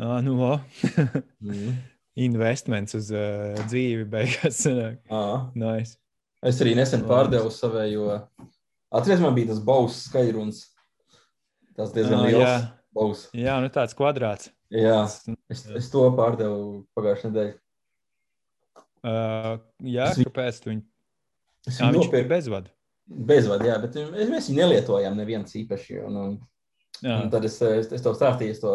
[0.00, 0.36] Ah, nu.
[1.42, 1.74] Mm.
[2.28, 4.62] investments uz uh, dzīvi beigās.
[4.68, 5.22] Ā.
[5.56, 5.96] Nice.
[6.44, 8.18] Es arī nesen pārdevu savējo.
[8.92, 10.62] Atceries, man bija tas bausas skaļrunis.
[11.78, 12.56] Tas diezgan Ā, liels jā.
[12.92, 13.22] baus.
[13.36, 14.50] Jā, nu tāds kvadrāts.
[14.72, 14.98] Jā,
[15.52, 17.54] es, es to pārdevu pagājušajā nedēļā.
[19.02, 20.82] Uh, jā, Es viņu- kāpēc tu viņu?
[21.66, 22.70] Es Jā, viņu viņš bija nopirku bezvadu.
[23.32, 26.02] bezvadu, jā, bet mēs, mēs viņu nelietojām neviens īpaši.
[26.06, 26.36] Un, un,
[27.02, 28.74] Jā, un tad es, es, es to stāstīju, es to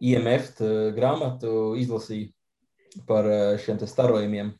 [0.00, 2.32] IMF t- grāmatu izlasīju
[3.08, 4.52] par eh, šiem starojumiem.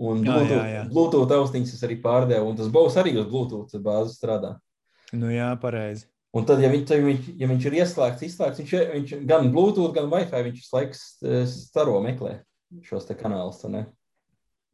[0.00, 0.84] Un Jā, Bluetooth, jā, jā.
[0.88, 4.54] Bluetooth austiņas es arī pārdevu, un tas būs arī uz Bluetooth bāzes strādā.
[5.12, 6.06] nu jā, pareizi.
[6.32, 9.92] Un tad, ja, viņ, tad viņš, ja viņš ir ieslēgts, izslēgts, viņš, viņš gan Bluetooth,
[9.96, 10.68] gan Wi-Fi, viņš
[11.26, 12.38] eh, staro meklē
[12.86, 13.64] šos te kanālus.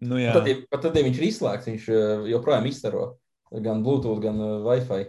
[0.05, 3.17] Nu jā, Tad, ja, pat tad, ja viņš ir izslēgts, viņš eh, joprojām izstaro
[3.51, 5.07] gan Bluetooth, gan eh, Wi-Fi.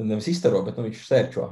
[0.00, 1.48] Nevis izstaro, bet nu, viņš sērčo.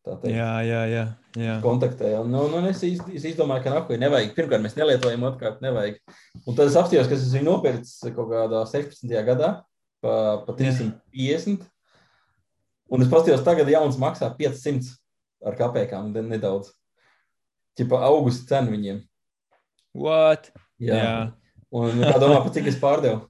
[0.00, 1.02] Teikt, jā, jā, jā,
[1.36, 1.54] jā.
[1.60, 2.14] kontaktē.
[2.22, 4.30] Un, nu, nu, es, iz, es izdomāju, ka nahuj nevajag.
[4.36, 5.98] Pirmkārt, mēs nelietojam, otrkārt, nevajag.
[6.46, 9.12] Un tad es apstājos, ka es viņu nopirku kaut kādā 16.
[9.28, 9.50] gadā
[10.00, 10.14] pa,
[10.46, 11.66] pa 350.
[12.90, 14.88] Un es paskatījos, tagad jauns maksā 500
[15.46, 16.72] ar kapekām, ne- nedaudz.
[17.78, 19.04] Tipa augusta cena viņiem.
[19.94, 20.48] What?
[20.80, 20.96] Jā.
[20.96, 21.12] Jā,
[21.70, 23.28] Un kā domā, pa cik es pārdevu?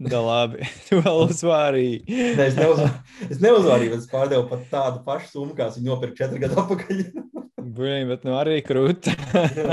[0.00, 0.64] Da labi.
[0.88, 2.02] Tu vēl uzvārīji.
[2.08, 2.94] Ne, es, neuzvar,
[3.28, 7.02] es neuzvarēju, bet es pārdevu pat tādu pašu summu, kā viņu nopirku četru gadu atpakaļ.
[7.80, 9.12] Brīn, bet nu arī krūti.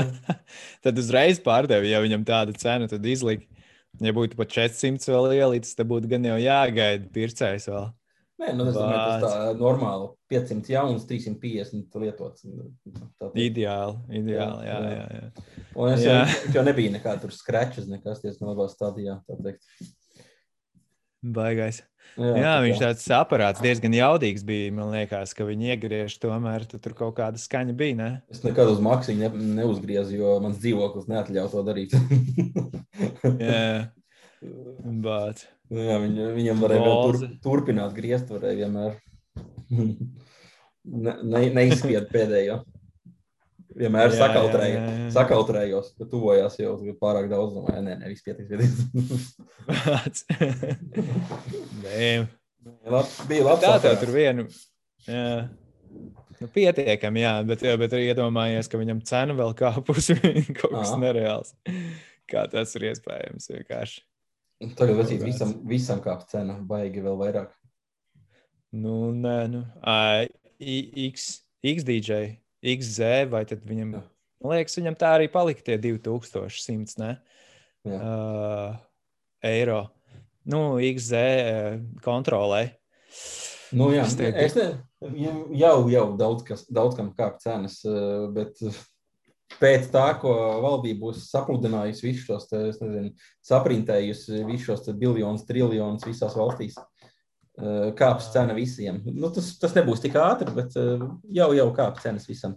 [0.84, 3.48] tad uzreiz pārdevi, ja viņam tāda cena, tad izlika.
[4.04, 7.88] Ja būtu pat 400 vēl ielīdz, tad būtu gan jau jāgaida pircējs vēl.
[8.38, 10.12] Nē, nu, es domāju, tas tā normāli.
[10.30, 12.44] 500 jauns, 350 lietots.
[12.44, 13.40] Tā teikt.
[13.48, 14.68] Ideāli, ideāli.
[14.68, 15.64] Jā, Jā, jā, jā.
[15.74, 16.20] Un es jau, Jā.
[16.44, 19.18] viņš jau nebija nekāds tur skrečs, nekas diezgan labā stadijā.
[19.26, 19.66] tā teikt.
[21.22, 21.82] Baigais.
[22.18, 24.70] Jā, Jā, tā viņš tāds aparāts diezgan jaudīgs bija.
[24.74, 27.96] Man liekas, ka viņi iegriež tomēr, tad tur kaut kāda skaņa bija.
[27.98, 28.08] Ne?
[28.32, 31.94] Es nekad uz maksiņu ne, neuzgriezu, jo mans dzīvoklis neatļauj to darīt.
[33.44, 33.90] Jā,
[35.06, 35.44] bet.
[35.68, 38.98] Jā, viņ, viņam varēja tur, turpināt griezt, varēja vienmēr.
[40.88, 42.54] Ne, ne, neizspied pēdējo.
[43.78, 47.54] Vienmēr Jā, sakautrēju, jā, jā, sakautrējos, ka tuvojās jau pārāk daudz.
[47.54, 48.82] Domāju, nē, nē, viss pietiks.
[49.68, 50.24] Vāc.
[51.84, 52.26] Damn.
[52.90, 53.62] Lab, bija labi.
[53.64, 54.48] Tā tev tur vienu.
[55.06, 55.46] Jā.
[56.38, 60.10] Nu, pietiekami, jā, bet, jā, bet arī iedomājies, ka viņam cena vēl kāpus.
[60.58, 60.98] kaut kas Ā.
[61.02, 61.54] nereāls.
[62.30, 63.48] Kā tas ir iespējams?
[63.54, 64.02] Vienkārši.
[64.78, 67.54] Tagad vajadzīgi visam, visam kāpt cena, baigi vēl vairāk.
[68.74, 69.62] Nu, nē, nu.
[70.58, 71.28] I- X,
[71.62, 72.18] XDJ,
[72.64, 74.02] XZ, vai tad viņam, Jā.
[74.42, 77.12] man liekas, viņam tā arī palika tie 2100, ne?
[77.88, 78.74] Uh,
[79.46, 79.88] eiro.
[80.48, 82.66] Nu, XZ uh, kontrolē.
[83.72, 84.68] Nu, jā, Es teiktu- es ne,
[85.60, 87.82] jau, jau daudz, kas, daudz kam kāp cenas,
[88.32, 88.56] bet
[89.60, 90.32] pēc tā, ko
[90.64, 93.12] valdība būs sapludinājusi visus šos, nezinu,
[93.44, 96.97] saprintējusi visus šos biljonus, triljonus visās valstīs, eh,
[97.98, 99.00] kāps cena visiem.
[99.06, 101.04] Nu, tas, tas nebūs tik ātri, bet eh,
[101.34, 102.54] jau, jau kāp cenas visam.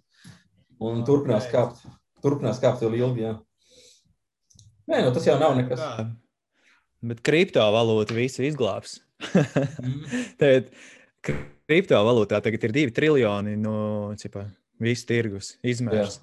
[0.82, 1.84] Un turpinās kāpt,
[2.22, 3.36] turpinās kāpt vēl ilgi, jā.
[4.92, 5.82] Nē, nu tas jau nav nekas.
[5.82, 6.08] Tā.
[7.12, 9.00] Bet kriptovalūta visu izglābs.
[10.42, 10.70] Tad
[11.26, 13.76] kriptovalūtā tagad ir divi triljoni no
[14.22, 14.48] cipa,
[14.82, 16.20] visu tirgus izmērs,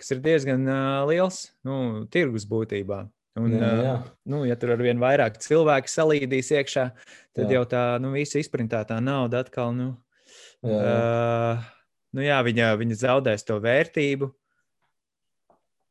[0.00, 3.04] kas ir diezgan uh, liels nu, tirgus būtībā.
[3.38, 3.94] Un, Jā, jā.
[4.32, 6.84] nu, ja tur ar vien vairāk cilvēku salīdīs iekšā,
[7.36, 7.58] tad Jā.
[7.60, 9.92] jau tā nu, visa izprintētā nauda atkal, nu,
[10.66, 10.94] jā, jā.
[10.96, 11.68] uh,
[12.18, 14.32] nu jā, viņa, viņa zaudēs to vērtību.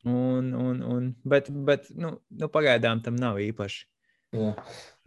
[0.07, 3.81] Un, un, un, bet bet nu, nu, pagaidām tam nav īpaši.
[4.35, 4.51] jā.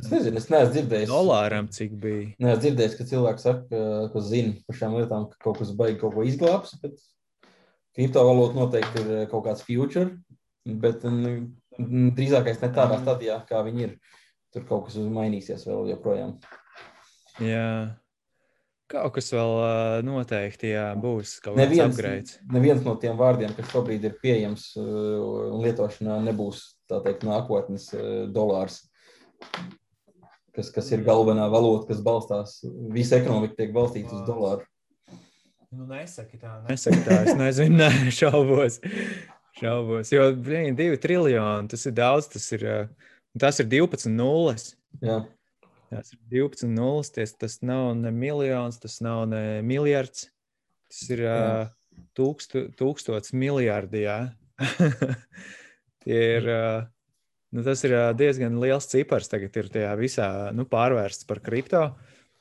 [0.01, 1.11] Es nezinu, es neesmu dzirdējis.
[1.13, 2.27] Dolāram cik bija?
[2.41, 3.81] Nē, es dzirdēju, ka cilvēki saka,
[4.15, 6.73] ka, zina par šīm lietām, ka kaut kas baigs kaut ko izglābs.
[6.81, 6.97] Bet
[7.97, 10.15] kriptovalūta noteikti ir kaut kāds future,
[10.65, 11.05] bet
[12.17, 13.97] drīzākais ne tādā stadijā, kā viņi ir.
[14.51, 16.35] Tur kaut kas mainīsies vēl joprojām.
[17.39, 17.97] Jā.
[18.91, 21.37] Kaut kas vēl ā, noteikti jā, būs.
[21.55, 22.39] Neviens, upgrades.
[22.51, 28.09] neviens no tiem vārdiem, kas šobrīd ir pieejams un lietošanā, nebūs tā teikt, nākotnes eh,
[28.35, 28.83] dolārs.
[30.51, 32.57] Kas, kas ir galvenā valūta, kas balstās,
[32.91, 34.67] visa ekonomika tiek balstīta uz dolāru.
[35.71, 36.57] Nu, nesaki tā.
[36.67, 37.21] Nesaki tā.
[37.31, 37.87] Es nezinu,
[38.19, 38.81] šaubos.
[39.59, 40.13] Šaubos.
[40.13, 42.29] Jo blīn, divi triljoni tas ir daudz.
[42.33, 42.79] Tas ir, ā,
[43.39, 44.75] tas ir 12 nulles.
[45.03, 45.23] Jā,
[45.91, 47.11] Tas ir 12 nulles.
[47.11, 50.29] Tas, tas nav ne miljons, tas nav ne miljards.
[50.91, 51.35] Tas ir Jā.
[51.67, 54.05] uh, tūkstu, tūkstots miljardi.
[54.07, 54.19] Jā.
[56.05, 56.85] Tie ir, uh,
[57.53, 59.29] nu, tas ir diezgan liels cipars.
[59.33, 61.83] Tagad ir tajā visā nu, pārvērsts par kripto.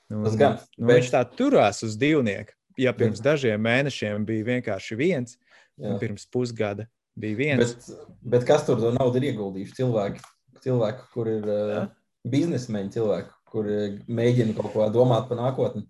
[0.10, 2.54] Nu, Tas gan, Nu, bet- Viņš tā turās uz divnieku.
[2.80, 5.36] ja pirms dažiem mēnešiem bija vienkārši viens,
[5.78, 5.90] Jā.
[5.92, 6.86] un pirms pusgada
[7.20, 7.62] bija viens.
[7.76, 7.90] Bet,
[8.36, 9.76] bet kas tur to naudu ir ieguldījuši?
[9.80, 10.24] Cilvēki,
[10.66, 11.82] cilvēki kur ir uh,
[12.28, 15.86] biznesmeņi, cilvēki, kur uh, mēģina kaut ko domāt par nākotni.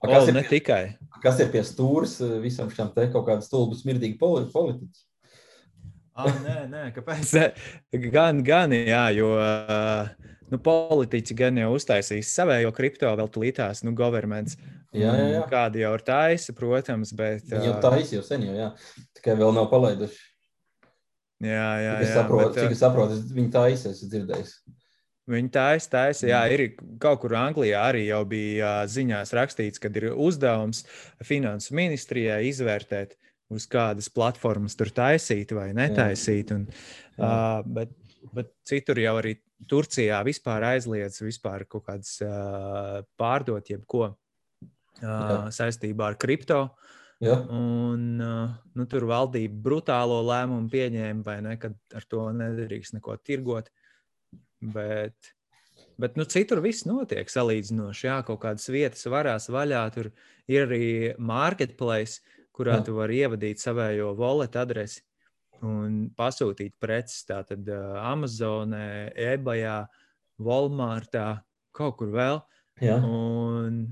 [0.00, 0.82] A, O, Kas ir, ne tikai.
[1.20, 5.02] kas ir pie stūres uh, visam šim te kaut kāda stulba, smirdīga poli- politiķa?
[6.20, 7.32] Ah, nē, nē, kāpēc?
[8.16, 10.10] Gan, gan, jā, jo uh,
[10.50, 14.56] nu, politiķi gan jau uztaisīs savējo kripto vēl tulītās, nu, governments.
[14.90, 15.44] Jā, jā, jā.
[15.50, 17.46] Kādi jau ir taisa, protams, bet.
[17.46, 18.72] Viņi jau taisa jau sen, jau, jā.
[19.18, 20.18] tikai vēl nav palaiduši.
[21.40, 22.16] Jā, jā, Cik es jā.
[22.18, 24.50] saprotu, bet, cik es saprotu, viņi taisa, esmu dzirdējis.
[25.30, 26.26] Viņi taisa, taisa.
[26.26, 26.52] Jā, Mm.
[26.56, 30.82] ir kaut kur Anglijā arī jau bija ziņās rakstīts, ka ir uzdevums
[31.22, 33.14] finansu ministrijai izvērtēt,
[33.50, 36.52] uz kādas platformas tur taisīt vai netaisīt.
[36.54, 36.66] Un,
[37.18, 37.30] Jā.
[37.30, 37.94] uh, bet,
[38.36, 39.36] bet citur jau arī
[39.68, 44.14] Turcijā vispār aizliedz vispār kaut kādas uh, pārdot jebko uh,
[45.02, 45.42] Jā.
[45.52, 46.68] saistībā ar kripto.
[47.20, 51.68] Jā, Un, uh, nu, tur valdība brutālo lēmumu pieņēma, vai ne, ka
[51.98, 53.68] ar to nedrīkst neko tirgot.
[54.60, 55.34] Bet,
[56.00, 58.06] bet nu, citur viss notiek salīdzinoši.
[58.08, 59.82] Jā, kaut kādas vietas varās vaļā.
[59.92, 60.08] Tur
[60.48, 60.88] ir arī
[61.20, 62.24] marketplace,
[62.60, 62.84] kurā Jā.
[62.86, 65.00] tu vari ievadīt savējo wallet adresi
[65.66, 67.24] un pasūtīt preces.
[67.28, 69.82] Tātad uh, Amazonē, eBayā,
[70.40, 71.42] Walmartā,
[71.76, 72.40] kaut kur vēl.
[72.80, 72.96] jā.
[73.04, 73.82] Un,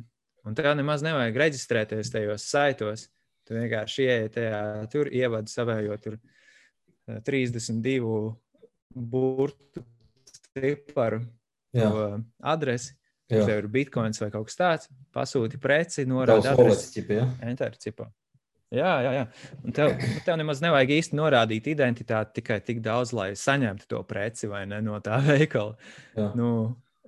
[0.49, 3.09] un tev nemaz nevajag reģistrēties tajos saitos.
[3.49, 4.61] Tu vienkārši ienāc tajā,
[4.93, 8.37] tur ievadi savējo tur eh, 32
[8.93, 9.85] burtu
[10.53, 11.23] ciparu
[12.44, 12.94] adresi.
[13.29, 13.44] jā.
[13.44, 17.05] Tev ir bitkoins vai kaut kas tāds, pasūti preci, norādi adresi.
[17.44, 18.09] Enter cipā.
[18.75, 19.23] Jā, jā, jā.
[19.65, 24.03] Un tev, nu, tev nemaz nevajag īsti norādīt identitāti tikai tik daudz, lai saņemtu to
[24.05, 25.79] preci vai ne no tā veikala.
[26.19, 26.26] Jā.
[26.37, 26.50] Nu,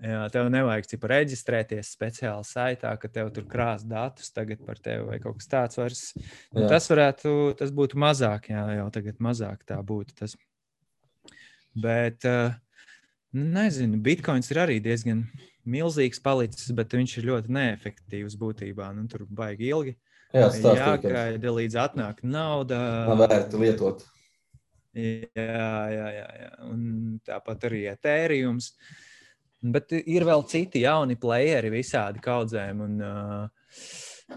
[0.01, 5.05] jā, tev nevajag cipa reģistrēties speciāli saitā, ka tev tur krās datus tagad par tevi
[5.11, 5.81] vai kaut kas tāds.
[5.83, 6.03] Vairs.
[6.57, 10.17] Nu, tas varētu, tas būtu mazāk, jā, jau tagad mazāk tā būtu.
[10.23, 10.39] Tas.
[11.77, 12.57] Bet, uh,
[13.37, 15.27] nezinu, bitkoins ir arī diezgan
[15.69, 18.95] milzīgs palicis, bet viņš ir ļoti neefektīvs būtībā.
[18.97, 20.01] Nu, tur baigi ilgi.
[20.31, 22.79] Jā, ka Jāgaida līdz atnāk nauda.
[23.11, 24.05] nav vērts lietot.
[24.95, 25.23] Jā,
[25.91, 26.51] jā, jā, jā.
[26.67, 26.83] Un
[27.27, 28.73] tāpat arī etērijums.
[29.61, 32.83] Bet ir vēl citi jauni playeri visādi kaudzēm.
[32.87, 33.75] Un, uh,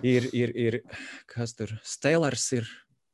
[0.06, 0.80] ir, ir, ir,
[1.30, 2.70] kas tur Stellars ir.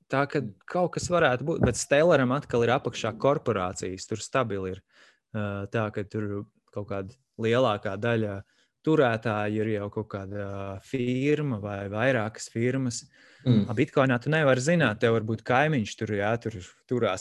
[0.09, 4.07] Tā kā kaut kas varētu būt, bet Stellaram atkal ir apakšā korporācijas.
[4.09, 8.39] Tur stabili ir uh, tā, ka tur kaut kāda lielākā daļa
[8.85, 10.45] turētāji ir jau kaut kāda
[10.85, 13.03] firma vai vairākas firmas.
[13.45, 13.69] Mm.
[13.75, 16.57] Bitcoinā tu nevari zināt, tev var būt kaimiņš tur, jā, tur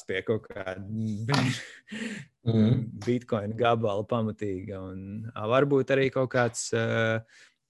[0.08, 0.82] pie kaut kāda
[2.48, 2.84] Mm.
[3.04, 4.80] bitkoina gabala pamatīga.
[4.92, 7.18] Un a, varbūt arī kaut kāds uh,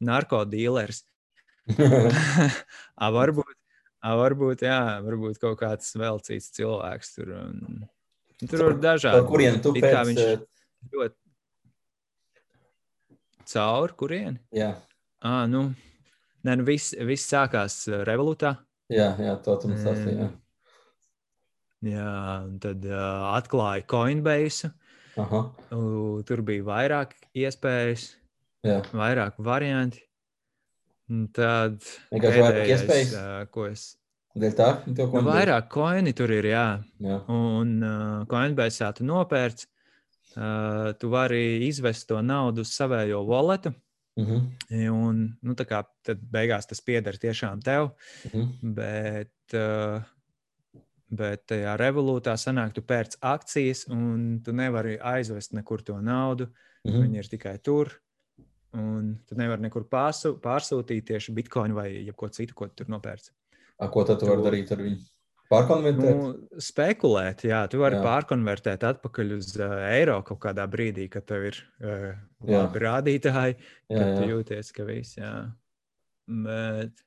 [0.04, 1.02] narkotīlers.
[3.02, 3.56] a, varbūt,
[4.04, 7.34] a, varbūt, jā, varbūt kaut kāds vēl cits cilvēks tur.
[7.40, 7.88] Un,
[8.44, 9.18] tur ir dažādi.
[9.18, 9.98] Par kurien tu pēc...
[10.12, 10.46] viņš eh,
[10.94, 11.18] ļoti
[13.52, 14.38] caur kurieni?
[14.54, 14.74] Jā,
[15.18, 15.64] À, nu,
[16.46, 18.52] nē, nu viss, viss sākās revolūtā.
[18.92, 20.18] jā, jā, to tu mums stāstīji.
[20.22, 20.28] jā.
[22.46, 24.70] Un tad uh, atklāja Coinbase.
[25.18, 25.40] Aha,
[26.28, 28.04] Tur bija vairāk iespējas,
[28.66, 28.76] jā.
[28.94, 30.04] vairāk varianti.
[31.10, 31.80] Un tad
[32.12, 33.14] Vienkārši vairāk iespējas?
[33.18, 33.88] ā, ko es.
[34.38, 36.66] Dēļ tā, tev Nu, vairāk koini tur ir, jā.
[37.02, 39.66] Jā, Un uh, Coinbase tu nopērc.
[40.38, 43.72] Uh, tu vari izvest to naudu uz savējo walletu.
[44.18, 44.44] mhm,
[44.92, 47.90] Un, nu, tā kā tad beigās tas pieder tiešām tev.
[48.28, 48.74] mhm.
[48.76, 50.02] Bet, uh,
[51.10, 56.46] bet tajā revolūtā sanāk, tu pērc akcijas, un tu nevari aizvest nekur to naudu.
[56.86, 57.02] mhm.
[57.02, 57.90] Viņi ir tikai tur.
[58.78, 63.30] Un tu nevari nekur pārsū, pārsūtīt tieši bitkoinu vai jebko citu, ko tu tur nopērci.
[63.80, 64.98] A, Ko tad tu vari Tu- darīt ar viņu?
[65.48, 66.18] Pārkonvertēt?
[66.18, 68.02] Nu, spekulēt, jā, tu vari Jā.
[68.02, 68.04] jā.
[68.04, 72.10] pārkonvertēt atpakaļ uz uh, eiro kaut kādā brīdī, kad tev ir uh,
[72.44, 72.58] Jā.
[72.58, 74.28] labi rādītāji, jā, kad tu jā.
[74.34, 75.32] jūties, ka viss, jā.
[76.28, 77.00] Bet,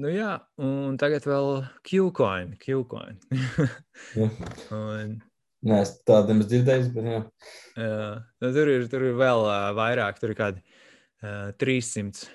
[0.00, 0.30] nu jā,
[0.64, 1.50] un tagad vēl
[1.84, 3.20] Qcoin, Qcoin.
[4.16, 4.32] Jā.
[4.80, 5.18] un,
[5.64, 7.20] Nē, es tādu nemaz dzirdēju, bet jā.
[7.80, 8.00] jā,
[8.44, 12.26] nu, tur, ir, tur ir vēl uh, vairāk, tur ir kādi uh, 300,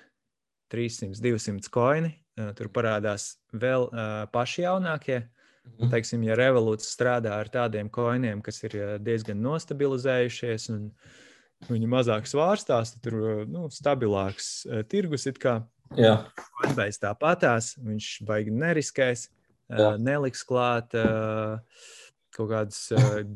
[0.73, 2.13] 300, 200 koini.
[2.39, 5.23] Uh, tur parādās vēl uh, paši jaunākie.
[5.77, 5.89] Mhm.
[5.91, 10.87] Teiksim, ja revolūcija strādā ar tādiem koiniem, kas ir eh, diezgan nostabilizējušies un
[11.69, 14.49] viņi mazāk svārstās, tad tur eh, nu, stabilāks
[14.91, 15.59] tirgus ir kā
[16.37, 17.73] Coinbase tāpatās.
[17.81, 19.29] Viņš baigi neriskēs,
[19.69, 19.95] Jā.
[20.01, 20.93] neliks klāt
[22.37, 22.79] kaut kādus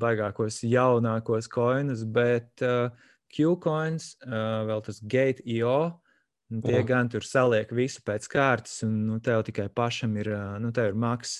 [0.01, 2.61] baigākos jaunākos koinus, bet
[3.33, 5.77] Qcoins, vēl tas Gate.io,
[6.61, 6.85] tie Jā.
[6.85, 10.29] gan tur saliek visu pēc kārtas, un nu, tev tikai pašam ir,
[10.61, 11.39] nu, ir maks,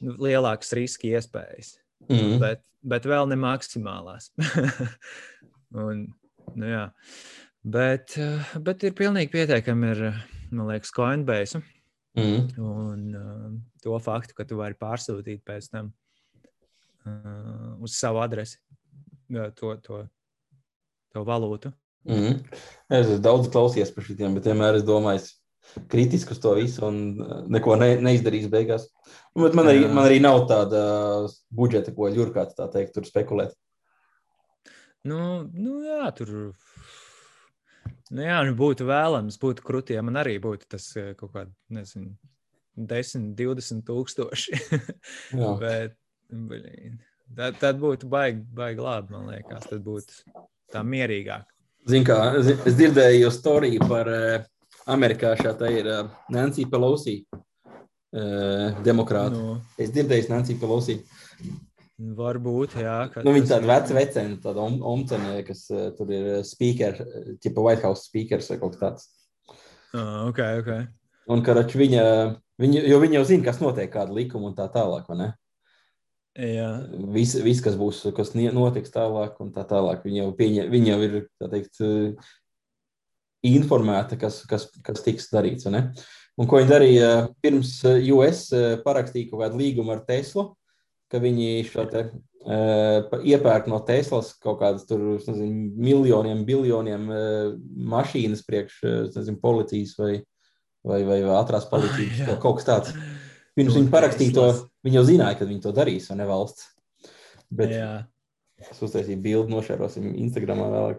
[0.00, 1.76] nu, lielāks riski iespējas.
[2.08, 2.38] Mm.
[2.42, 4.30] Bet, bet vēl ne maksimālās.
[5.84, 6.06] un,
[6.54, 6.86] nu, jā.
[7.62, 8.16] bet,
[8.64, 10.02] bet ir pilnīgi pietiekami ar,
[10.50, 11.62] man liekas, Coinbase.
[12.18, 12.48] Mm.
[12.58, 13.50] Un uh,
[13.84, 15.92] to faktu, ka tu vari pārsūtīt pēc tam
[17.06, 18.58] uh, uz savu adresi
[19.54, 20.00] to, to,
[21.14, 21.72] to valūtu.
[22.08, 22.40] Mm.
[22.90, 25.26] Es esmu daudz klausījies par šitiem, bet vienmēr es domāju,
[25.90, 28.88] kritiski uz to visu un uh, neko ne, neizdarījis beigās.
[29.38, 30.80] Bet man, arī, man arī nav tāda
[31.54, 33.54] budžeta, ko ļurkāt, tā teikt, tur spekulēt.
[35.06, 35.20] Nu,
[35.54, 36.32] nu jā, tur.
[38.10, 41.54] Nu, jā, nu būtu vēlams, būtu krūti, ja man arī būtu tas eh, kaut kāds,
[41.72, 42.16] nezinu,
[42.76, 44.58] 10, 20 tūkstoši.
[45.62, 45.94] Bet,
[46.28, 46.98] blīn,
[47.36, 49.70] tad, tad būtu baigi, baigi labi, man liekas.
[49.70, 50.42] Tad būtu
[50.74, 51.46] tā mierīgāk.
[51.88, 54.42] Zin, kā, es dzirdēju storiju par uh,
[54.90, 59.32] Amerikā šā tā ir uh, Nancy Pelosi, uh, demokrāta.
[59.36, 59.54] Nu.
[59.56, 60.98] Nu, Es dzirdēju Nancy Pelosi.
[62.00, 62.98] varbūt, jā.
[63.24, 67.60] Nu, viņa tāda veca vecene, tāda om- omcene, kas uh, tur ir speaker, uh, tipa
[67.64, 69.08] White House speakers vai kaut tāds.
[69.92, 70.70] Ah, ok, ok.
[71.30, 72.04] Un, karač, viņa,
[72.62, 75.28] viņa, jo viņa jau zina, kas notiek, kāda likuma un tā tālāk, vai ne?
[76.38, 76.68] Jā,
[77.10, 80.04] Viss, vis, kas būs, kas notiks tālāk, un tā tālāk.
[80.06, 81.16] Viņa jau, pieņem, viņa jau ir
[81.50, 82.30] teikt, eh,
[83.50, 85.66] informēta, kas, kas, kas tiks darīts.
[85.70, 85.90] ne?
[86.38, 87.10] Un ko viņi darīja
[87.42, 90.52] pirms eh, US eh, parakstīja kaut kādu līgumu ar Teslu,
[91.10, 92.04] ka viņi šo te,
[92.40, 97.56] pa- iepērk no Teslas kaut kādas tur, nezinu, miljoniem, biljoniem eh,
[97.90, 98.78] mašīnas priekš
[99.16, 100.12] nezinu, policijas vai,
[100.86, 102.30] vai, vai, vai ātrās policijas, jā.
[102.30, 102.94] kaut, kaut kas tāds.
[103.60, 104.44] Pirms viņi parakstīja to,
[104.86, 106.62] viņi jau zināja, ka viņi to darīs, vai ne valsts.
[107.50, 107.90] Bet jā.
[108.62, 110.98] es uztaisīju bildi, nošērosim Instagramā vēlāk.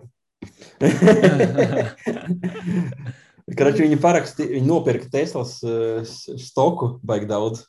[3.58, 7.66] Kraču viņi parakstīja, viņi nopirka Teslas uh, stoku baigi daudz.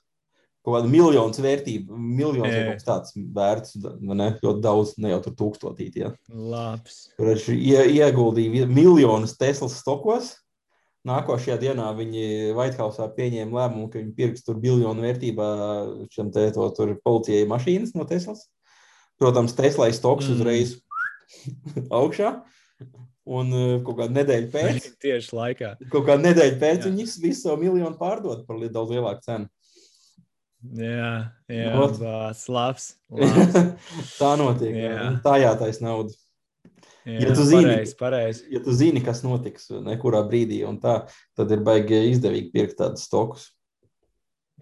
[0.62, 3.72] Kaut kāda miljonus vērtību, miljonus kaut kas tāds vērts,
[4.06, 4.28] ne?
[4.44, 6.12] Ļoti daudz, ne jau tur tūkstotīt, jā.
[6.30, 7.08] Labs.
[7.18, 10.36] Kraču ie, ieguldīja miljonus Teslas stokos.
[11.08, 15.46] Nākošajā dienā viņi Whitehausā pieņēma lēmumu, ka viņi pirks tur biljonu vērtībā
[16.14, 18.44] šiem te to tur policijai mašīnas no Teslas.
[19.18, 20.36] Protams, Teslai stoks Mm.
[20.36, 20.76] uzreiz
[22.00, 22.36] augšā.
[23.22, 25.68] Un uh, kaut kādu nedēļu pēc, Tieši laikā.
[25.92, 26.90] kaut kādu nedēļu pēc Jā.
[26.90, 29.46] viņi visu savu miljonu pārdod par daudz lielāku cenu.
[30.78, 31.12] Jā,
[31.50, 31.96] jā Ot.
[31.98, 32.88] bāc, labs.
[33.10, 33.54] labs.
[34.20, 34.74] tā notiek.
[34.78, 35.06] Jā.
[35.24, 36.14] Tā jātais nauda.
[37.02, 38.44] Jā, Ja tu zini- pareizi, pareizi.
[38.54, 43.08] Ja tu zini, kas notiks, ne kurā brīdī, tā, tad ir baigi izdevīgi pirkt tādus
[43.08, 43.48] stokus.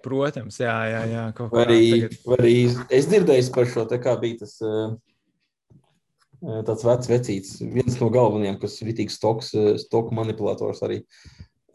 [0.00, 1.24] Protams, jā, jā, jā.
[1.36, 2.54] Kaut kā arī, arī
[2.88, 4.94] es dzirdēju par šo, kā bija tas uh,
[6.64, 11.02] tāds vecs vecīts, viens no galvenajiem, kas ir rītīgs stoks, uh, stoku manipulators arī.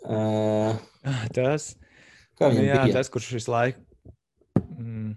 [0.01, 0.73] Uh,
[1.37, 1.75] Tas,
[2.39, 2.97] kā viņam jā, bija?
[2.97, 3.85] tas, kurš visu laiku.
[4.79, 5.13] Mm,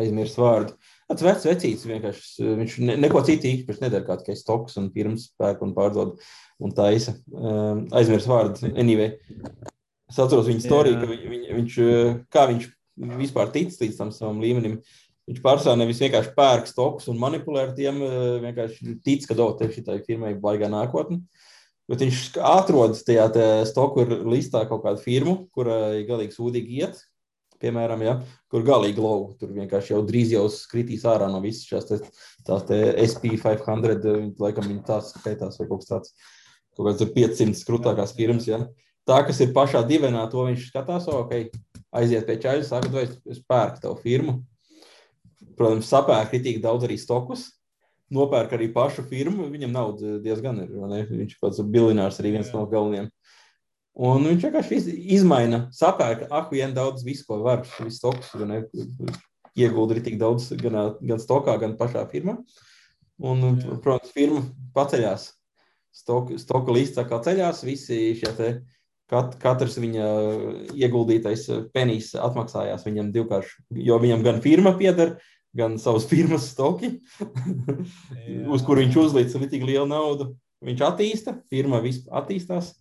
[0.00, 0.78] aizmirst vārdu.
[1.08, 5.30] Tas vecs vecīts vienkārši, viņš ne, neko citu īpaši nedara, kā tikai stoks un pirms
[5.40, 6.18] pērk un pārdod
[6.60, 7.14] un taisa.
[7.32, 8.68] Um, aizmirst vārdu.
[8.74, 9.14] Anyway.
[10.08, 12.68] Es atceros viņa storiju, ka viņ, viņ, viņš, uh, kā viņš
[13.22, 14.78] vispār tic līdz tam savam līmenim.
[15.28, 19.64] Viņš pārsvarā nevis vienkārši pērk stokus un manipulē ar tiem, uh, vienkārši tic, ka dot
[19.64, 21.22] šitai firmai baigā nākotne.
[21.88, 23.30] Bet viņš atrod tajā
[23.64, 27.00] stoku listā kaut kādu firmu, kurai galīgi sūdīgi iet.
[27.58, 28.14] Piemēram, ja,
[28.52, 29.32] kur galīgi low.
[29.40, 34.84] Tur vienkārši jau drīz jau skritīs ārā no visas šīs te SP500, eh, laikam viņi
[34.86, 36.12] tās skaitās vai kaut kas tāds.
[36.78, 38.46] Kaut kāds tur 500 krūtākās firmas.
[38.46, 38.60] Ja.
[39.08, 41.32] Tā, kas ir pašā divenā, to viņš skatās, ok,
[41.98, 44.38] aiziet pie čaļa, saka, vai es, pērku tavu firmu.
[45.58, 47.48] Protams, sapērk tik daudz arī stokus.
[48.14, 49.48] Nopērk arī pašu firmu.
[49.52, 50.70] Viņam nauda diezgan ir.
[51.10, 52.54] Viņš ir pats bilinārs, arī viens Jā.
[52.54, 53.10] no galvenajiem.
[53.98, 54.76] Un viņš vienkārši
[55.16, 57.64] izmaina, sapērk, ah, vien daudz visu, ko var.
[57.80, 58.60] Vai ne?
[59.58, 62.38] iegulda arī tik daudz gan, gan stokā, gan pašā firmā.
[63.18, 63.78] Un, Jā.
[63.82, 64.44] protams, firma
[64.76, 65.32] paceļās.
[65.98, 68.50] Stoku, stoku līdzi tā kā ceļās, visi šie te,
[69.10, 70.06] kat, katrs viņa
[70.78, 75.16] ieguldītais penijs atmaksājās viņam divkārši, jo viņam gan firma pieder,
[75.58, 77.00] gan savas firmas stoki,
[78.54, 80.36] uz kur viņš uzlīdz tik lielu naudu.
[80.62, 82.76] Viņš attīsta, firma vispār attīstās.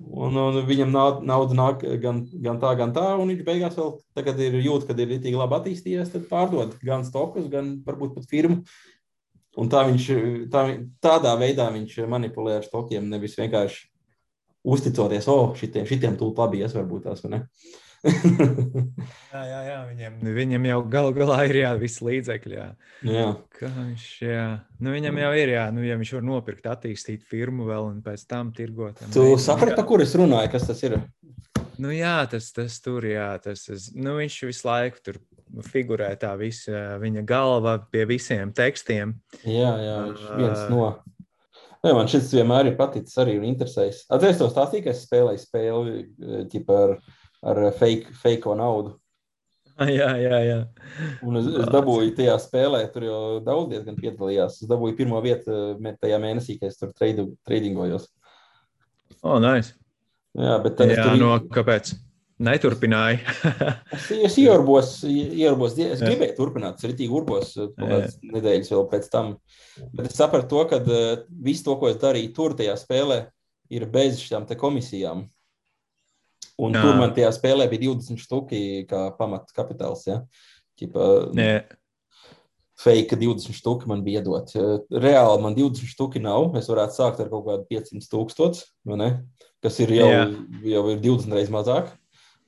[0.00, 4.40] Un, un viņam nauda, nāk gan, gan tā, gan tā, un viņš beigās vēl tagad
[4.40, 8.62] ir jūt, kad ir tik labi attīstījies, tad pārdod gan stokus, gan varbūt pat firmu.
[9.60, 10.06] Un tā viņš,
[10.52, 10.64] tā,
[11.04, 13.88] tādā veidā viņš manipulē ar stokiem, nevis vienkārši
[14.64, 17.42] uzticoties, o, oh, šitiem, šitiem tūlīt labi ies, varbūt tās, vai ne?
[19.34, 22.56] jā, jā, jā viņam, viņam jau galu galā ir jā, visi līdzekļi.
[22.56, 22.68] Jā.
[23.04, 23.26] jā.
[23.60, 24.46] Viņš, jā.
[24.80, 28.24] Nu, viņam jau ir, jā, nu, ja viņš var nopirkt, attīstīt firmu vēl un pēc
[28.30, 29.02] tam tirgot.
[29.12, 30.96] Tu saprati, par kur es runāju, kas tas ir?
[31.80, 35.20] Nu, jā, tas, tas tur, jā, tas, tas, nu, viņš visu laiku tur
[35.66, 39.16] figurē tā visa viņa galva pie visiem tekstiem.
[39.44, 39.96] Jā, jā,
[40.38, 40.90] viens no.
[41.80, 44.02] Jā, man šis vienmēr ir paticis arī un interesējis.
[44.12, 45.94] Atcerieties, to stāstīju, ka es spēlēju spēli
[46.52, 46.92] ķipa, ar,
[47.42, 48.96] ar fake, fake naudu.
[50.00, 50.56] Jā, jā, jā.
[51.24, 54.58] Un es, es dabūju tajā spēlē, tur jau daudz diezgan piedalījās.
[54.60, 55.54] Es dabūju pirmo vietu
[56.02, 58.04] tajā mēnesī, kad es tur tradingojos.
[59.22, 59.72] O, oh, nice.
[60.36, 61.16] Jā, bet tad jā, tur...
[61.22, 61.94] no kāpēc?
[62.40, 63.18] Neturpināju.
[63.96, 69.34] es es ierbos, ierbos, es gribēju turpināt, es arī urbos nedēļas vēl pēc tam.
[69.92, 70.78] Bet es sapratu to, ka
[71.28, 73.22] viss to, ko es darīju tur tajā spēlē,
[73.76, 75.26] ir bez šām komisijām.
[76.60, 76.84] Un Jā.
[76.84, 80.04] tur man tajā spēlē bija 20 štuki kā pamata kapitāls.
[80.08, 80.22] Ja?
[80.80, 81.06] Ķipa.
[82.80, 84.52] Fake 20 štuki man bija iedot.
[84.92, 86.54] Reāli man 20 štuki nav.
[86.60, 88.68] Es varētu sākt ar kaut kādu 500 tūkstošu,
[89.60, 90.22] kas ir jau, Jā.
[90.74, 91.90] jau ir 20 reizes mazāk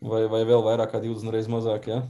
[0.03, 1.89] vai, vai vēl vairāk kā 20 reizes mazāk.
[1.91, 2.03] Ja?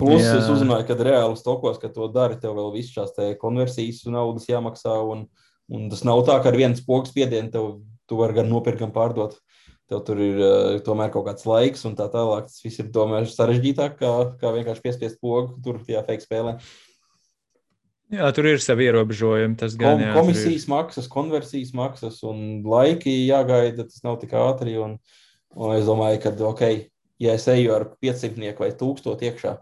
[0.00, 0.38] Plus Jā.
[0.40, 4.96] es uzzināju, ka reāli stokos, ka to dari, tev vēl viss šās konversijas naudas jāmaksā.
[5.12, 5.26] Un,
[5.70, 7.70] un tas nav tā, ka ar vienu spogu spiedienu tev
[8.08, 9.36] tu vari gan nopirkt, gan pārdot.
[9.90, 12.46] Tev tur ir uh, tomēr kaut kāds laiks, un tā tālāk.
[12.46, 16.56] Tas viss ir tomēr sarežģītāk, kā, kā vienkārši piespiest pogu tur tajā fake spēlē.
[18.10, 19.58] Jā, tur ir savi ierobežojumi.
[19.58, 20.70] Tas gan Kom, jā, komisijas ir...
[20.72, 23.86] maksas, konversijas maksas un laiki jāgaida.
[23.86, 24.78] Tas nav tik ātri.
[24.82, 24.96] Un,
[25.58, 26.64] un es domāju, ka ok,
[27.22, 29.58] ja es eju ar 500 vai 1000 iekšā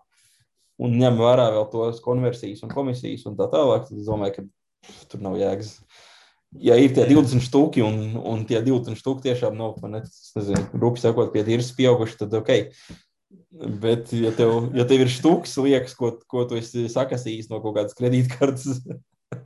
[0.82, 4.99] un ņem vērā vēl tos konversijas un komisijas un tā tālāk, tad es domāju, ka
[5.11, 5.75] tur nav jēgas.
[6.56, 10.00] Ja ir tie 20 stūki un, un tie 20 stūki tiešām nav, ne,
[10.72, 12.54] rupi sakot, pie tīras pieauguši, tad ok.
[13.82, 17.76] Bet, ja tev, ja tev ir stūks, liekas, ko, ko tu esi sakasījis no kaut
[17.76, 18.80] kādas kredītkartes,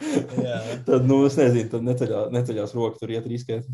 [0.87, 3.66] tad, nu, es nezinu, tad neceļā, neceļās roka tur iet riskēt.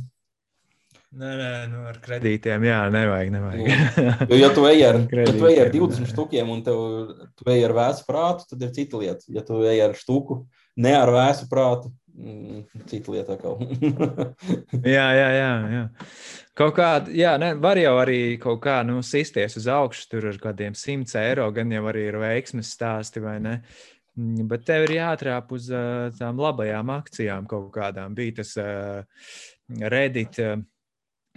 [1.08, 3.30] Nē, nē, nu ar kredītiem, jā, nevajag.
[3.32, 4.26] nevajag.
[4.28, 6.08] jo, ja tu ej ar, ja tu ej ar 20 nē.
[6.10, 6.82] štukiem un tev,
[7.36, 9.24] tu ej ar vēsu prātu, tad ir cita lieta.
[9.32, 10.42] Ja tu ej ar štuku,
[10.84, 11.94] ne ar vēsu prātu,
[12.90, 13.36] cita lieta
[14.96, 15.82] jā, jā, jā, jā.
[16.58, 20.40] Kaut kā, jā, ne, var jau arī kaut kā nu, sisties uz augšu, tur ar
[20.42, 23.60] kādiem 100 eiro, gan jau arī ir veiksmes stāsti, vai ne?
[24.18, 28.18] Mm, bet tev ir jātrāp uz uh, tām labajām akcijām kaut kādām.
[28.18, 29.30] Bija tas uh,
[29.68, 30.42] Reddit.
[30.42, 30.58] Uh,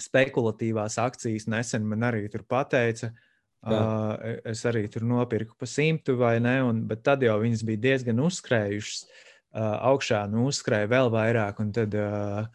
[0.01, 3.11] spekulatīvās akcijas nesen man arī tur pateica.
[3.61, 3.77] Jā.
[3.77, 7.83] Uh, es arī tur nopirku pa simtu vai ne, un, bet tad jau viņas bija
[7.83, 9.03] diezgan uzskrējušas.
[9.51, 12.45] Augšā nu, uzskrēja vēl vairāk, un tad uh,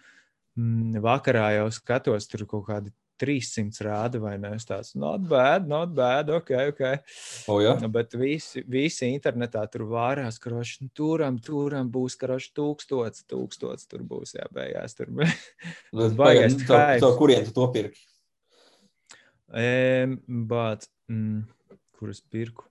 [1.04, 4.52] vakarā jau skatos, tur kaut kādi 300 rāda, vai ne?
[4.56, 6.82] Es tāds, not bad, not bad, ok, ok.
[7.52, 7.74] Oh, ja?
[7.92, 13.24] Bet visi, visi internetā tur vārās, ka roši nu, turam, turam būs, ka roši tūkstots,
[13.30, 15.12] tūkstots tur būs, jā, beigās tur.
[16.20, 18.04] Baigais, tā, tā, kurien tu to pirki?
[19.46, 21.44] Um, but, mm,
[21.96, 22.66] kuras pirku?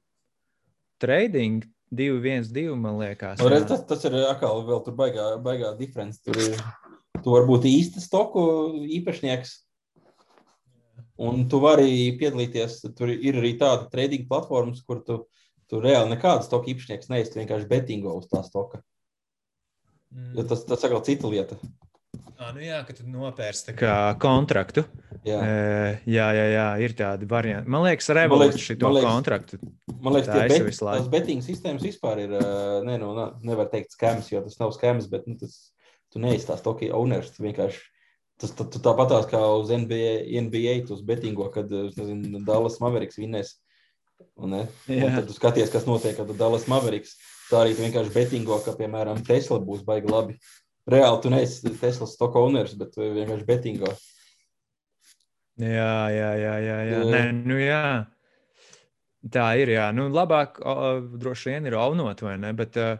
[1.01, 3.37] Trading 212, man liekas.
[3.41, 6.21] No, redz, tas, tas ir atkal vēl tur baigā, baigā diference.
[6.25, 6.57] Tur ir,
[7.21, 8.41] tu vari būt īsta stoku
[8.97, 9.59] īpašnieks
[11.15, 15.21] Un tu vari piedalīties, tur ir arī tāda trading platformas, kur tu,
[15.71, 18.81] tu reāli nekādas stoka īpašnieks neesi, vienkārši betingo uz tā stoka.
[20.11, 20.33] Mm.
[20.35, 21.55] Jo tas, tas atkal cita lieta.
[22.35, 23.75] À, nu jā, ka tu nopērci
[24.21, 24.83] kontraktu.
[25.25, 25.39] Jā.
[26.05, 27.71] Jā, jā, jā, ir tādi varianti.
[27.71, 29.59] Man liekas, Revolution šo kontraktu.
[29.95, 32.35] Man liekas, tie bet, tās betting sistēmas vispār ir,
[32.85, 33.13] ne, nu,
[33.47, 35.71] nevar teikt skams, jo tas nav skams, bet nu, tas,
[36.13, 37.81] tu neesi tās toki owners, vienkārši
[38.41, 43.53] Tas tā, tāpatās kā uz NBA, NBA uz betingo, kad nezinu, Dallas Mavericks vinnēs.
[44.35, 44.65] Un, ne?
[44.91, 47.15] un tad tu skaties, kas notiek, kad Dallas Mavericks.
[47.47, 50.35] Tā arī vienkārši betingo, ka, piemēram, Tesla būs baigi labi.
[50.91, 53.93] Reāli tu neesi Tesla stock owners, bet vienkārši betingo.
[55.57, 56.79] Jā, jā, jā, jā.
[56.91, 56.99] jā.
[57.09, 57.85] Nē, nu jā.
[59.33, 59.87] Tā ir, jā.
[59.95, 60.75] Nu, labāk o,
[61.17, 62.51] droši vien ir aunot, vai ne?
[62.53, 62.99] Bet, uh,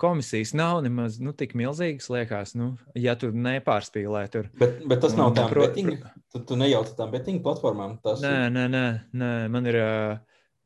[0.00, 4.50] komisijas nav nemaz nu, tik milzīgas, liekas, nu, ja tu nepārspīlē tur.
[4.60, 6.04] Bet, bet tas nav tāds betting.
[6.32, 7.98] Tu, tu nejauci tām betting platformām.
[8.04, 9.80] Tas nē, nē, nē, nē, man ir.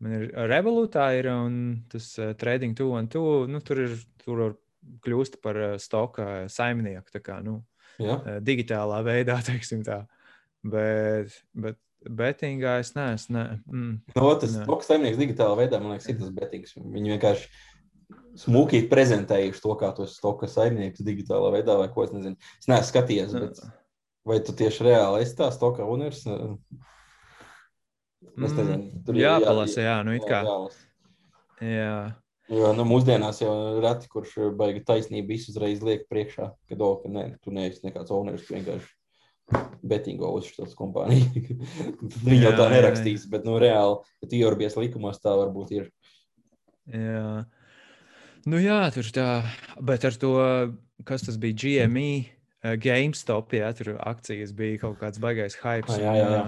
[0.02, 1.54] Man ir revolūtā, ir un
[1.88, 3.46] tas uh, trading two and two.
[3.48, 4.40] Nu, tur ir tur
[5.04, 7.22] kļūst par uh, stoka saimnieku.
[7.24, 7.60] Kā, nu,
[8.02, 8.18] ja.
[8.18, 10.04] uh, digitālā veidā, teiksim tā.
[10.64, 13.36] Bet, bet betingā es neesmu.
[13.36, 16.76] Ne, mm, no, tas stoka saimnieks digitālā veidā, man liekas, ir tas betings.
[16.78, 17.50] Viņi vienkārši
[18.44, 22.40] smuki prezentējuši to, kā esi stoka saimnieks digitālā veidā, vai ko es nezinu.
[22.60, 23.62] Es neesmu skatījies, bet
[24.28, 26.24] vai tu tieši reāli esi tā stoka univers?
[28.34, 30.42] Es nezinu, tur jā, palasa, jā, nu it kā.
[30.42, 30.84] jālasa.
[31.62, 31.96] Jā.
[32.52, 37.08] Jo nu, mūsdienās jau reti, kurš baigi taisnību visu uzreiz liek priekšā, ka, do, ka
[37.08, 38.90] ne, tu neesi nekāds owneris, vienkārši
[39.84, 41.24] betingo uzšķirtas kompānija.
[42.26, 45.72] Viņi jau Jā, tā jā, nerakstīs, bet nu reāli, ja tu ieurbies likumos, tā varbūt
[45.76, 45.88] ir.
[46.92, 47.44] Jā.
[48.44, 49.28] Nu jā, tur tā,
[49.80, 50.34] bet ar to,
[51.08, 52.08] kas tas bija GME,
[52.60, 55.88] eh, GameStop, jā, tur akcijas bija kaut kāds baigais hype.
[55.88, 56.46] Ah, jā, jā, jā.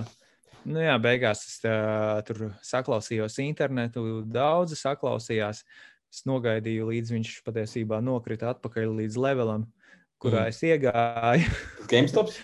[0.67, 1.75] Nu jā, beigās es tā,
[2.27, 5.63] tur saklausījos internetu, daudzi saklausījās.
[6.11, 9.67] Es nogaidīju, līdz viņš patiesībā nokrita atpakaļ līdz levelam,
[10.23, 10.51] kurā Mm.
[10.55, 11.55] es iegāju.
[11.91, 12.39] GameStops?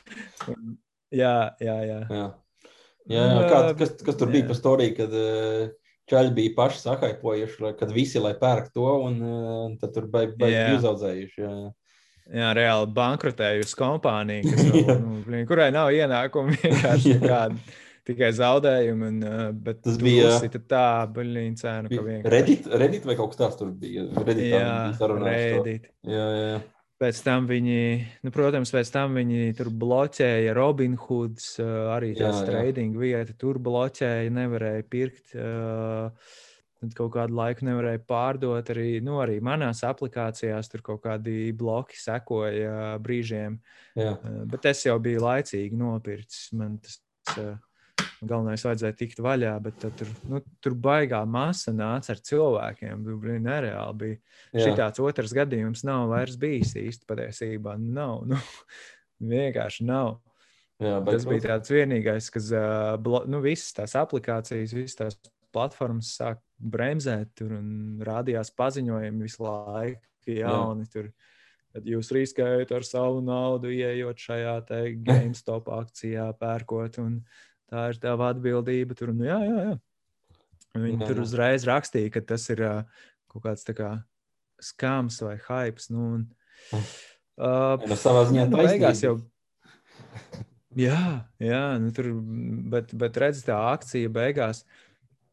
[1.23, 2.01] jā, jā, jā.
[2.11, 2.25] Jā.
[3.11, 3.47] Jā, jā.
[3.51, 4.49] Kā, kas, kas tur bija Jā.
[4.53, 5.73] par storiju, kad uh,
[6.11, 10.55] čaļi bija paši sakaipojuši, kad visi lai pērk to, un uh, tad tur baigi baig
[10.55, 10.69] Jā.
[10.79, 11.43] uzaudzējuši.
[11.43, 11.55] Jā.
[12.33, 14.69] Jā, reāli bankrotējusi kompānija, kas
[15.03, 17.41] nu, kurai nav ienākumu vienkārši Jā.
[18.03, 20.33] Tikai zaudējumi, un, uh, bet Tas bija-
[20.67, 22.31] tā, buļļiņa cēnu, vienkārši.
[22.35, 24.09] Reddit, Reddit vai kaut kas tāds tur bija?
[24.19, 25.09] Redditā Jā.
[25.23, 25.87] Reddit.
[26.05, 26.63] Jā, jā.
[27.03, 27.79] Pēc tam viņi,
[28.23, 33.35] nu, protams, pēc tam viņi tur bloķēja Robinhoods, uh, arī tās trading vieta.
[33.39, 35.35] Tur bloķēja, nevarēja pirkt.
[35.35, 36.11] Uh,
[36.83, 38.67] Tad kaut kādu laiku nevarēja pārdot.
[38.75, 43.61] Arī, nu, arī manās aplikācijās tur kaut kādi bloki sekoja brīžiem.
[43.95, 44.17] jā.
[44.51, 46.49] Bet es jau biju laicīgi nopircis.
[46.59, 46.99] Man tas
[48.21, 53.05] galvenais vajadzēja tikt vaļā, bet tad tur, nu, tur baigā masa nāca ar cilvēkiem.
[53.07, 54.19] Tu, blin, Nereāli bija.
[54.53, 54.67] jā.
[54.69, 57.77] Šitāds otrs gadījums nav vairs bijis īsti patiesībā.
[57.81, 58.23] Nav.
[58.31, 58.41] Nu,
[59.35, 60.17] vienkārši nav.
[60.83, 65.21] jā Bet, tas bija tāds vienīgais, kas nu, visas tās aplikācijas, visas tās
[65.53, 70.03] platformas sāk bremzēt tur un rādījās paziņojumi visu laiku.
[70.31, 71.09] Jauni, tur,
[71.75, 74.61] tad jūs riskējat ar savu naudu, ieejot šajā
[75.03, 77.01] GameStop akcijā, pērkot.
[77.03, 77.17] un
[77.71, 78.97] Tā ir tava atbildība.
[78.99, 79.79] Tur, nu, jā, jā, jā.
[80.73, 83.91] Viņi Jā, tur uzreiz rakstīja, ka tas ir uh, kaut kāds kā
[84.63, 85.85] skams vai hype.
[85.93, 86.25] Nu, un,
[86.73, 89.19] uh, Nu, savā ziņā nu, beigās jau.
[90.79, 92.09] Jā, jā nu, tur,
[92.73, 94.65] bet, bet redz, tā akcija beigās.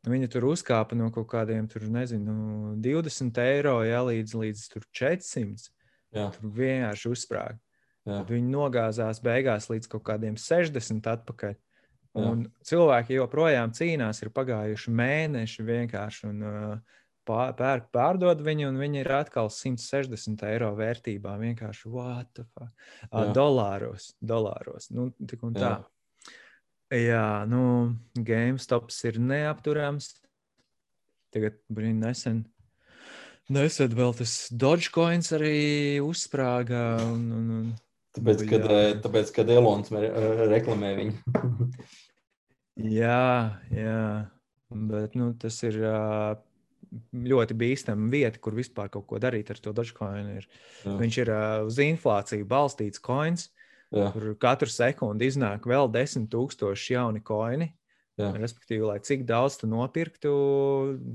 [0.09, 5.71] Viņa tur uzkāpa no kaut kādiem, tur, nezinu, 20 eiro jā, līdz, līdz tur 400.
[6.15, 7.59] Jā, Tur vienkārši uzsprāga.
[8.07, 11.57] viņi nogāzās beigās līdz kaut kādiem 60 atpakaļ.
[12.17, 12.25] Jā.
[12.25, 16.31] Un cilvēki joprojām cīnās, ir pagājuši mēneši vienkārši.
[16.31, 16.97] Un, uh,
[17.29, 21.35] pērk, pārdod viņu, un viņi ir atkal 160 eiro vērtībā.
[21.41, 22.41] Vienkārši what?
[22.41, 22.69] Uh,
[23.11, 23.27] Jā.
[23.35, 24.89] dolāros, dolāros.
[24.93, 25.75] Nu, tik un tā.
[26.89, 30.15] Jā, nu, GameStops ir neapturams.
[31.29, 32.47] Tagad, brīn, nesen.
[33.53, 36.97] Nesen vēl tas Dogecoins arī uzsprāga.
[37.05, 37.69] Un, un, un,
[38.19, 41.15] Tāpēc, kad, eh, tāpēc, kad Elons me- eh, reklamē viņu.
[42.79, 44.29] Jā, jā.
[44.71, 45.75] Bet nu, tas ir
[47.11, 50.29] ļoti bīstama vieta, kur vispār kaut ko darīt ar to Dogecoin.
[50.37, 50.47] Ir.
[50.85, 50.93] Jā.
[51.01, 51.31] Viņš ir
[51.67, 53.49] uz inflāciju balstīts coins.
[53.91, 57.73] Jā, Tur katru sekundi iznāk vēl desmit tūkstoši jauni koini.
[58.15, 58.31] jā.
[58.37, 60.31] Respektīvi, lai cik daudz tu nopirktu,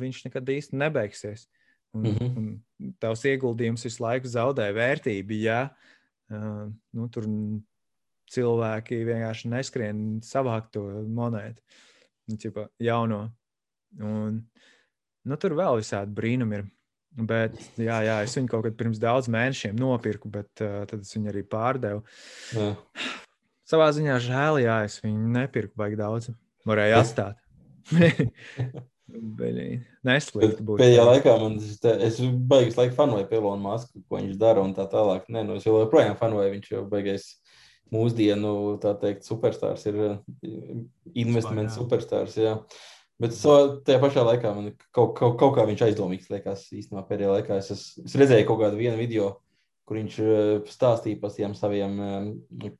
[0.05, 1.47] viņš nekad īsti nebeigsies.
[1.95, 2.17] Un, mm.
[2.19, 2.37] -hmm.
[2.37, 5.33] un tavs ieguldījums visu laiku zaudē vērtību.
[5.47, 5.93] Ja uh,
[6.32, 7.28] nu, tur
[8.34, 11.60] cilvēki vienkārši neskrien savākt to monētu,
[12.30, 13.26] nu, ķipa, jauno.
[14.00, 14.40] Un,
[15.28, 16.70] nu, tur vēl visādi brīnumi ir.
[17.14, 21.12] Bet, jā, jā, es viņu kaut kad pirms daudz mēnešiem nopirku, bet uh, tad es
[21.14, 22.02] viņu arī pārdevu.
[22.56, 22.72] jā.
[23.70, 26.32] Savā ziņā žēl, jā, es viņu nepirku baigi daudz.
[26.68, 27.38] Varēja atstāt.
[30.07, 30.81] Neslikti būtu.
[30.81, 34.64] Pēdējā laikā man tas te, es baigus laiku fanoju pie Elona Maska, ko viņš dara
[34.64, 35.27] un tā tālāk.
[35.29, 37.27] Nē, nu, es joprojām fanoju, viņš jau beigais
[37.93, 40.17] mūsdienu, tā teikt, superstārs ir eh,
[41.21, 41.77] investment jā.
[41.77, 42.57] superstārs, jā.
[43.21, 47.37] Bet so, tajā pašā laikā man kaut, kaut, kaut kā viņš aizdomīgs liekas īstenībā pēdējā
[47.37, 47.61] laikā.
[47.61, 49.35] Es, es, es redzēju kaut kādu vienu video,
[49.85, 52.75] kur viņš eh, stāstīja par tiem saviem eh,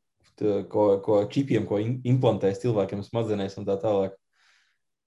[0.73, 4.17] ko, ko čipiem, ko implantēs cilvēkiem smadzenēs un tā tālāk.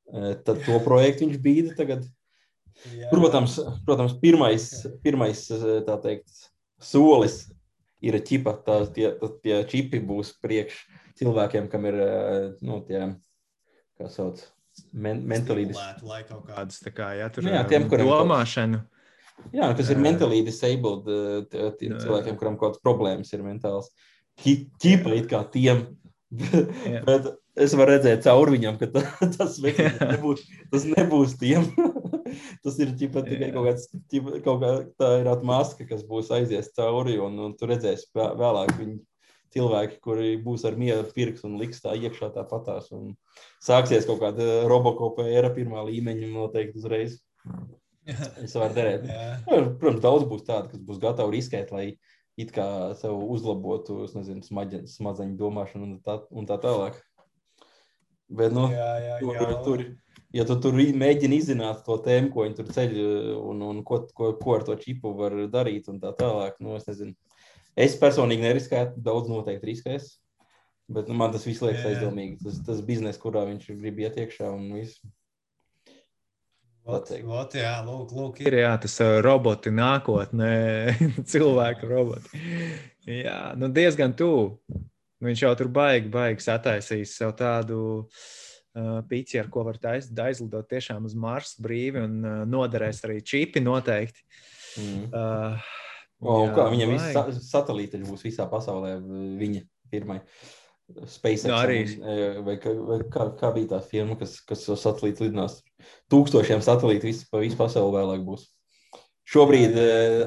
[0.08, 2.06] Tad to projektu viņš bīda tagad.
[3.12, 4.68] Protams, protams pirmais,
[5.04, 5.42] pirmais
[6.04, 6.30] teikt,
[6.80, 7.48] solis
[8.06, 8.54] ir čipa.
[8.64, 9.10] Tā, tie,
[9.44, 10.84] tie čipi būs priekš
[11.18, 11.98] cilvēkiem, kam ir
[12.62, 13.02] nu, tie,
[13.98, 14.44] kā sauc,
[14.94, 15.24] men.
[15.26, 18.84] Stimulētu, Lai kaut kādas tā kā, ja tur Nu jā, tiem, kuriem kaut- domāšanu.
[19.54, 20.02] Jā, kas ir Jā.
[20.02, 21.04] mentally disabled
[21.50, 22.00] tie- tie Jā, jā.
[22.06, 23.90] cilvēkiem, kuriem kaut kādas problēmas ir mentāls.
[24.38, 25.98] Ķi- Čipa it kā tiem.
[26.32, 27.02] Jā.
[27.10, 29.04] Bet es varu redzēt cauri viņam, ka ta-
[29.38, 31.68] tas vecītis nebūs, tas nebūs tiem.
[32.64, 36.72] tas ir ķipa, tikai kaut kāds, ķipa, kaut kā tā ir atmaska, kas būs aizies
[36.78, 38.98] cauri, un, un tu redzēsi vē- vēlāk viņu
[39.56, 42.92] cilvēki, kuri būs ar mieru pirks un liks tā iekšā tāpatās.
[42.94, 43.14] Un
[43.64, 47.16] sāksies kaut kāda robokopa era pirmā līmeņa noteikti uzreiz.
[48.44, 49.08] Es varu derēt.
[49.48, 51.88] Protams, daudz būs tādu, kas būs gatavi riskēt, lai
[52.40, 57.00] it kā sev uzlabotu nezinu, smaģen, smadzeņu domāšanu un tā, un tā tālāk.
[58.28, 59.58] Bet, nu, Jā, jā, tur, jā.
[59.64, 59.84] tur,
[60.36, 62.96] ja tu tur mēģini izzināt to tēmu, ko viņi tur ceļ
[63.40, 66.90] un, un ko, ko, ko ar to čipu var darīt un tā tālāk, nu, es
[66.90, 67.16] nezinu.
[67.78, 70.10] Es personīgi neriskētu, daudz noteikti riskēs.
[70.88, 72.40] Bet nu, man tas viss liekas aizdomīgi.
[72.46, 75.02] Tas, tas bizness, kurā viņš grib iet iekšā un viss.
[76.88, 80.52] Ot, ot, jā, lūk, lūk, ir jā, tas roboti nākotnē,
[81.34, 82.44] cilvēku roboti.
[83.12, 84.54] Jā, nu diezgan tuvu.
[85.24, 90.68] Viņš jau tur baigi, baigi sataisījis sev tādu uh, pīci, ar ko var taisīt, aizlidot
[90.70, 94.22] tiešām uz Marsa brīvi un uh, noderēs arī čipi noteikti.
[94.78, 95.08] Mm.
[95.10, 95.74] Uh,
[96.22, 98.94] un jā, kā viņam visi sa satelīti būs visā pasaulē,
[99.42, 100.22] viņa firmai.
[100.88, 101.48] SpaceX.
[101.50, 101.82] Nu, arī.
[101.98, 105.58] un, Vai, kā, vai kā, kā bija tā firma, kas, kas uz satelītu lidinās?
[106.14, 108.46] Tūkstošiem satelītu vis, pa visu pasauli vēlāk būs.
[109.28, 109.76] Šobrīd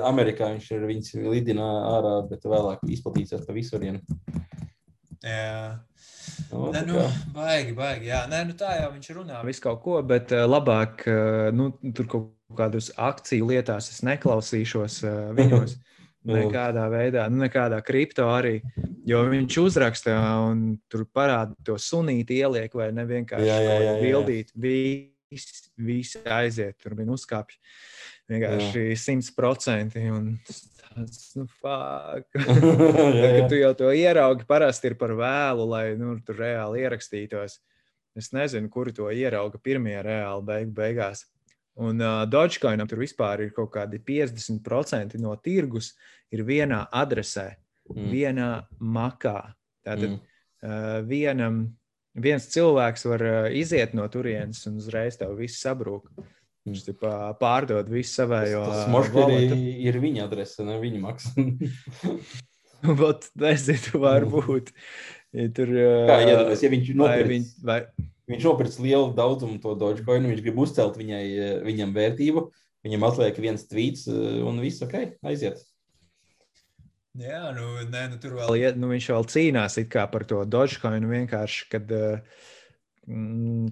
[0.05, 4.03] Amerikā viņš ir viņas lidina ārā, bet vēlāk izplatīsies pa visurienu.
[5.25, 5.79] Jā.
[6.51, 7.01] Nu, Nē, nu,
[7.35, 8.09] baigi, baigi.
[8.11, 11.71] Jā, Nē, nu, tā jau viņš runā visu kaut ko, bet uh, labāk uh, nu,
[11.97, 15.79] tur kaut kādus akciju lietās es neklausīšos uh, viņos.
[16.21, 16.35] Nu.
[16.37, 18.59] Nekādā veidā, nu, nekādā kripto arī.
[19.09, 20.19] Jo viņš uzraksta
[20.51, 24.03] un tur parāda to sunīti, ieliek vai ne vienkārši Jā, jā, jā, jā.
[24.03, 24.51] bildīt.
[24.53, 27.57] Viss, viss aiziet, tur bija uzkāpj.
[28.29, 30.05] Vienkārši simt procenti.
[30.95, 32.27] Tas, nu, fuck.
[32.47, 37.61] Tad, kad tu jau to ieraugi, parasti ir par vēlu, lai nu, tur reāli ierakstītos.
[38.19, 41.25] Es nezinu, kuri to ierauga pirmie reāli beig, beigās.
[41.81, 45.93] Un uh, Dogecoinam tur vispār ir kaut kādi 50% no tirgus
[46.35, 47.47] ir vienā adresē,
[47.93, 48.09] mm.
[48.11, 48.51] Vienā
[48.83, 49.39] makā.
[49.87, 50.19] Tātad mm.
[50.67, 51.63] uh, vienam,
[52.19, 56.11] viens cilvēks var uh, iziet no turienes un uzreiz tev viss sabrūk.
[56.69, 58.61] Viņš tipā pārdod visu savējo.
[58.69, 61.33] Tas ā, moškā ir, viņa adrese, ne viņa maksa.
[63.01, 64.73] Vat, nezinu, varbūt.
[65.37, 67.81] Ja tur, uh, Kā iedomāties, ja viņš nopirks, viņ, vai,
[68.33, 71.25] viņš nopirks lielu daudzumu to Dogecoin, viņš grib uzcelt viņai,
[71.67, 72.47] viņam vērtību,
[72.87, 75.61] viņam atliek viens tvīts un viss ok, aiziet.
[77.19, 80.45] Jā, nu, nē, nu, tur vēl iet, nu, viņš vēl cīnās it kā par to
[80.47, 82.60] Dogecoin vienkārši, kad, mm,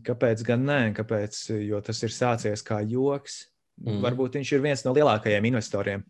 [0.05, 3.45] kāpēc gan nē, kāpēc, jo tas ir sācies kā joks.
[3.79, 3.93] Mm.
[3.93, 4.05] Mm.
[4.07, 6.03] Varbūt viņš ir viens no lielākajiem investoriem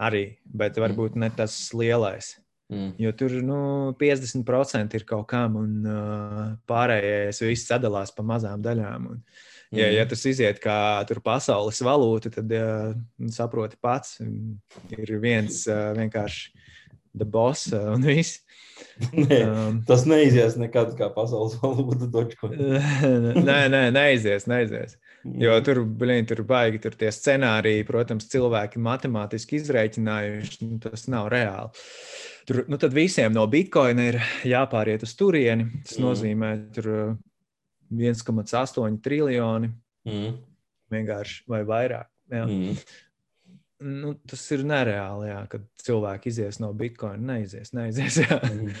[0.00, 2.38] arī, bet varbūt ne tas lielais.
[2.70, 2.92] Mm.
[3.02, 3.60] Jo tur nu,
[3.98, 9.08] 50% ir kaut kam, un uh, pārējais viss sadalās pa mazām daļām.
[9.10, 9.24] Un,
[9.72, 9.96] ja, Mhm.
[9.96, 12.94] ja tas iziet kā tur pasaules valūta, tad uh,
[13.30, 14.20] saproti pats,
[14.96, 16.59] ir viens uh, vienkārši
[17.16, 18.40] the boss uh, un viss.
[19.12, 22.56] Nē, Um, tas neizies nekad kā pasaules valoda Dogecoin.
[23.48, 24.96] nē, nē, neizies, neizies.
[25.40, 31.28] Jo tur, blīn, tur baigi tur tie scenāriji, protams, cilvēki matemātiski izreikinājuši, nu, tas nav
[31.32, 31.72] reāli.
[32.48, 35.68] Tur, nu, tad visiem no bitkoina ir jāpāriet uz turieni.
[35.84, 36.06] Tas Mhm.
[36.06, 37.18] nozīmē, tur uh,
[37.92, 39.70] 1,8 triljoni
[40.08, 40.38] Mm.
[40.92, 42.06] vienkārši vai vairāk.
[42.32, 42.46] Jā.
[42.48, 42.76] Mm.
[43.80, 47.34] Nu, tas ir nereāli, jā, kad cilvēki izies no bitkoina.
[47.34, 48.20] Neizies, neizies.
[48.26, 48.40] Jā.
[48.50, 48.74] Mm.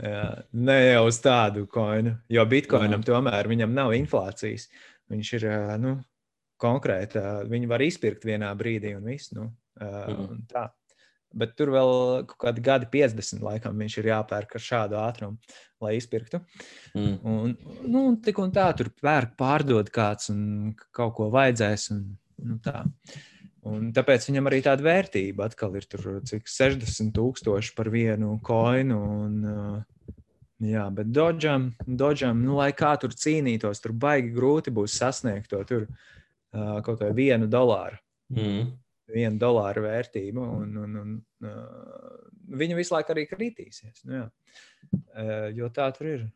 [0.00, 4.68] Jā, ne jau uz tādu koinu, jo bitkoinam tomēr viņam nav inflācijas.
[5.10, 5.44] Viņš ir
[5.82, 5.96] nu,
[6.62, 9.32] konkrēti, ā, viņu var izpirkt vienā brīdī un viss.
[9.36, 10.22] Nu, Mhm.
[10.30, 10.68] un tā.
[11.34, 11.90] Bet tur vēl
[12.26, 15.38] kaut kādi gadi, 50, laikam, viņš ir jāpērk ar šādu ātrumu,
[15.82, 16.40] lai izpirktu.
[16.94, 17.18] Mm.
[17.24, 17.52] Un,
[17.86, 21.90] nu, un tik un tā, tur pērk, pārdod kāds un kaut ko vajadzēs.
[21.94, 22.86] Un, nu, tā.
[23.68, 29.00] Un tāpēc viņam arī tāda vērtība atkal ir tur, cik 60 tūkstoši par vienu koinu.
[29.24, 30.14] Un, uh,
[30.64, 35.62] jā, bet Dodžam, Dodžam nu, lai kā tur cīnītos, tur baigi grūti būs sasniegt to
[35.68, 38.00] tur uh, kaut vai vienu dolāru.
[38.32, 38.72] Mm.
[39.10, 41.14] Vienu dolāru vērtību, un, un, un
[41.48, 42.18] uh,
[42.60, 44.04] viņa visu laiku arī kritīsies.
[44.06, 44.26] Nu, jā.
[44.94, 46.28] uh, jo tā tur ir.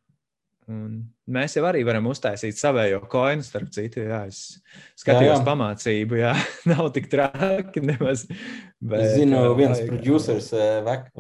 [0.71, 0.93] Un
[1.29, 4.01] mēs jau arī varam uztaisīt savējo koinu, starp citu.
[4.07, 4.61] Jā, es
[5.01, 5.45] skatījos Jā, jā.
[5.49, 6.33] pamācību, jā,
[6.73, 8.25] nav tik traki nemaz.
[8.31, 10.49] Es zinu, viens vajag- producers,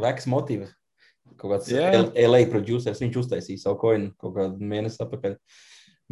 [0.06, 0.72] Veks Motīvs,
[1.36, 1.90] kaut kāds Jā.
[2.24, 5.36] LA producers, viņš uztaisīja savu koinu kaut kādu mēnesi atpakaļ.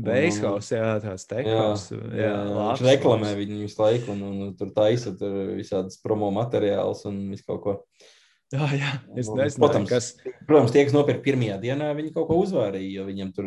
[0.03, 1.91] Beishaus, jā, tāds teikums.
[1.93, 6.31] Jā, jā, labs viņš reklamē viņu visu laiku, un, un tur taisa tur visādas promo
[6.33, 7.75] materiālus un visu kaut ko.
[8.57, 10.07] Jā, jā, es Un, nezinu, protams, kas.
[10.45, 13.47] Protams, tie, kas nopirka pirmajā dienā, viņi kaut ko uzvārīja, jo viņam tur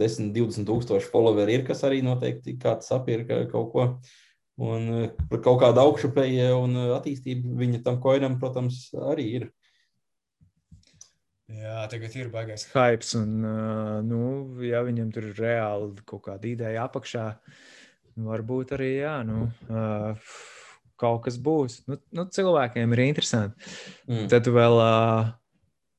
[0.00, 3.86] 10, 20 tūkstoši followeri ir, kas arī noteikti kāds sapirka kaut ko.
[4.60, 9.46] Un eh, par kaut kādu augšupēju un eh, attīstību viņa tam koinam, protams, arī ir.
[11.50, 14.20] Jā, tagad ir baigais hypes, un, uh, nu,
[14.62, 17.24] ja viņam tur ir reāli kaut kāda ideja apakšā,
[18.22, 20.30] varbūt arī, jā, nu, uh,
[21.00, 21.80] kaut kas būs.
[21.90, 23.70] Nu, nu, cilvēkiem ir interesanti.
[24.08, 24.28] Mm.
[24.32, 25.30] Tad vēl, uh,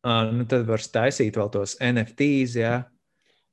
[0.05, 2.75] uh, nu, tad var taisīt vēl tos NFTs, jā.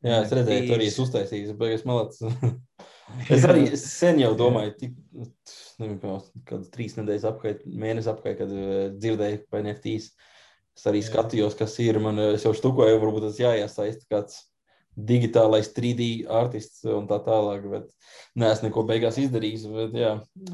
[0.07, 2.31] Jā, es redzēju, tur arī uztaisījis, bet es malācu.
[3.35, 4.97] es arī sen jau domāju, tik,
[5.83, 8.53] nezinu, kādas trīs nedēļas apkārt, mēnesi apkārt, kad
[9.01, 10.13] dzirdēju par NFTs.
[10.79, 11.09] Es arī Jā.
[11.09, 11.99] skatījos, kas ir.
[11.99, 14.45] Man jau štukoja, varbūt tas jāiesaista kāds
[14.99, 17.67] digitālais 3D artists un tā tālāk.
[17.71, 17.89] Bet
[18.39, 19.69] neesmu neko beigās izdarījis.
[19.75, 20.13] Bet, jā,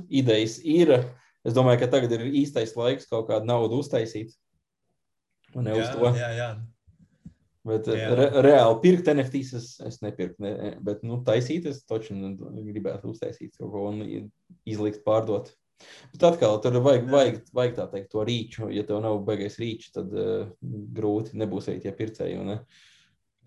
[0.08, 0.96] idejas ir.
[1.44, 4.32] Es domāju, ka tagad ir īstais laiks kaut kādu naudu uztaisīt.
[5.54, 6.14] Un jā, uz to.
[6.18, 6.52] Jā, jā.
[7.64, 8.08] Bet jā.
[8.12, 10.36] re, reāli pirkt NFTs es, es nepirku.
[10.44, 14.02] Ne, bet nu, taisīt, es taču gribētu uztaisīt kaut ko un
[14.68, 15.52] izlikt, pārdot.
[16.12, 18.68] Bet atkal, tur vajag, vajag, vajag tā teikt, to rīču.
[18.72, 22.42] Ja tev nav baigais rīčs, tad uh, grūti nebūs arī tie pircēji.
[22.44, 22.60] Ne?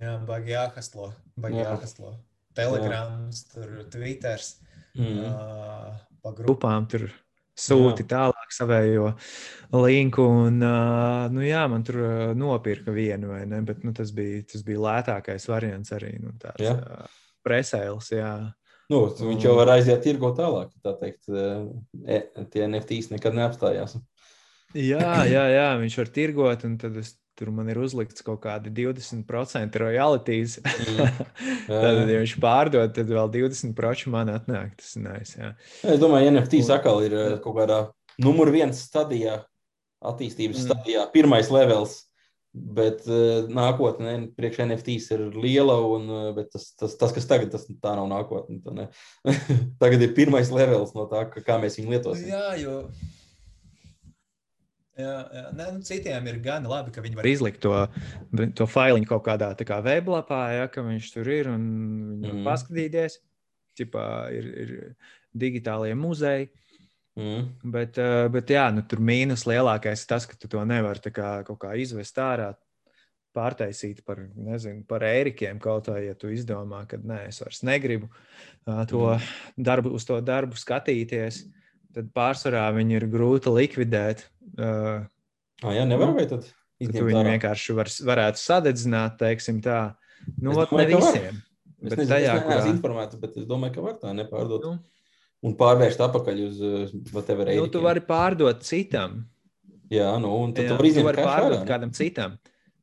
[0.02, 1.12] Jā, baigi jāhastlo.
[1.40, 1.72] Baigi Jā.
[1.72, 2.16] jāhastlo.
[2.58, 3.54] Telegrams, Jā.
[3.54, 4.52] tur Twitters.
[4.98, 5.24] Mm.
[5.30, 7.08] Uh, pa grupām tur
[7.58, 8.10] sūti jā.
[8.14, 9.12] tālāk savējo
[9.78, 10.26] linku.
[10.48, 13.62] Un, uh, nu, jā, man tur uh, nopirka vienu, vai ne?
[13.66, 16.16] Bet nu, tas, bija, tas bija lētākais variants arī.
[16.22, 18.32] Nu, tāds, uh, presēls, jā.
[18.92, 20.70] Nu, viņš jau var aiziet tirgo tālāk.
[20.84, 22.22] Tā teikt, e,
[22.54, 23.98] tie NFTs nekad neapstājās.
[24.78, 28.74] Jā, jā, jā, viņš var tirgot, un tad es, tur man ir uzlikts kaut kādi
[28.74, 30.58] 20% royalties.
[31.68, 34.74] Tad, ja viņš pārdod, tad vēl 20% man atnāk.
[34.80, 35.54] Tas ir nice, jā.
[35.84, 37.80] Es domāju, NFTs atkal ir kaut kādā
[38.24, 39.42] numur viens stadijā,
[40.06, 40.68] attīstības mm.
[40.70, 42.04] stadijā, pirmais levels
[42.58, 47.68] Bet uh, nākotnē priekš NFTs ir liela, un, uh, tas, tas, tas, kas tagad, tas
[47.68, 48.60] tā nav nākotne.
[48.64, 48.88] Tā
[49.84, 52.32] tagad ir pirmais levels no tā, kā mēs viņu lietosim.
[52.32, 52.80] Jā, jo.
[54.98, 55.44] Jā, jā.
[55.54, 57.74] Nē, nu, citiem ir gan labi, ka viņi var izlikt to,
[58.58, 61.68] to failu kaut kādā kā weblapā, ja, ka viņš tur ir un
[62.16, 62.48] viņi var mm.
[62.48, 63.20] paskatīties.
[63.78, 64.72] Ķipā, ir, ir
[65.38, 66.50] digitālie muzeji.
[67.18, 67.46] Mm.
[67.74, 71.32] Bet, eh, bet jā, nu, tur mīnus lielākais ir tas, ka tu to nevari kā,
[71.46, 72.52] kaut kā izvest ārā,
[73.38, 78.10] pārtaisīt par, nezinu, par ērikiem kaut kā, ja tu izdomā, ka nē, es vairs negribu
[78.90, 79.30] to mm.
[79.70, 81.44] darbu, uz to darbu skatīties.
[81.98, 84.28] Tad pārsvarā viņi ir grūti likvidēt.
[84.54, 85.08] Uh,
[85.64, 86.46] ah, jā, nevar vai tad?
[86.78, 89.96] Tu viņu vienkārši var, varētu sadedzināt, teiksim tā.
[90.36, 91.40] Nu, es domāju, ne visiem.
[91.78, 92.68] Es nezinu, tajā, es neesmu kurā...
[92.74, 94.68] informēts, bet es domāju, ka var tā nepārdot.
[94.68, 95.08] Nu,
[95.46, 96.62] un pārvērst atpakaļ uz
[97.14, 97.50] whatever.
[97.58, 99.24] Nu, tu vari pārdot citam.
[99.94, 102.38] Jā, nu, un tad jā, tu vari izņemt vari pārdot ārā, kādam citam.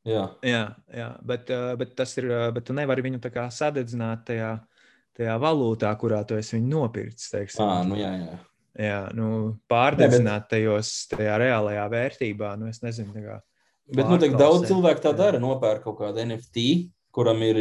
[0.05, 4.51] Jā, jā, jā bet, bet tas ir, bet tu nevari viņu tā kā sadedzināt tajā,
[5.17, 7.31] tajā valūtā, kurā tu esi viņu nopircis.
[7.33, 7.63] Teiksim.
[7.63, 8.39] À, nu, jā, jā.
[8.75, 13.13] Jā, nu, pārdedzināt tajos, tajā reālajā vērtībā, nu, es nezinu.
[13.23, 13.37] Kā,
[13.87, 16.65] bet, nu, daudz cilvēku tā dara, nopērk kaut kādu NFT,
[17.15, 17.59] kuram ir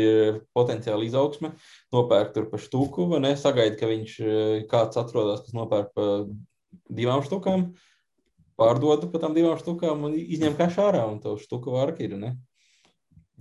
[0.57, 1.53] potenciāli izaugsme,
[1.95, 3.35] nopērk tur pa štuku, vai ne?
[3.39, 4.17] Sagaida, ka viņš
[4.71, 6.09] kāds atrodas, kas nopērk pa
[6.91, 7.69] divām štukām,
[8.59, 12.35] pārdod pa tām divām štukām un izņem kašā ārā, un to štuku vārka ir, ne?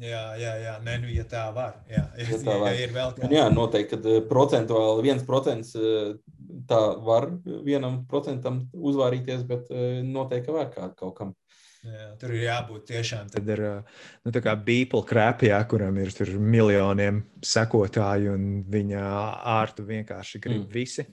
[0.01, 0.77] Jā, jā, jā.
[0.81, 1.75] Nē, nu, ja tā var.
[1.89, 2.73] Jā, ja tā var.
[2.73, 3.33] Ja ir vēl kāds.
[3.33, 5.75] Jā, noteikti, ka procentuāli viens procents
[6.69, 7.29] tā var
[7.65, 9.71] vienam procentam uzvārīties, bet
[10.05, 11.33] noteikti, ka var kādu kaut kam.
[11.83, 13.81] Jā, tur ir jābūt tiešām tādam
[14.23, 19.01] nu, tā beeple krāpjā, kuram ir miljoniem sekotāju, un viņa
[19.57, 20.69] ārtu vienkārši grib mm.
[20.71, 21.03] visi.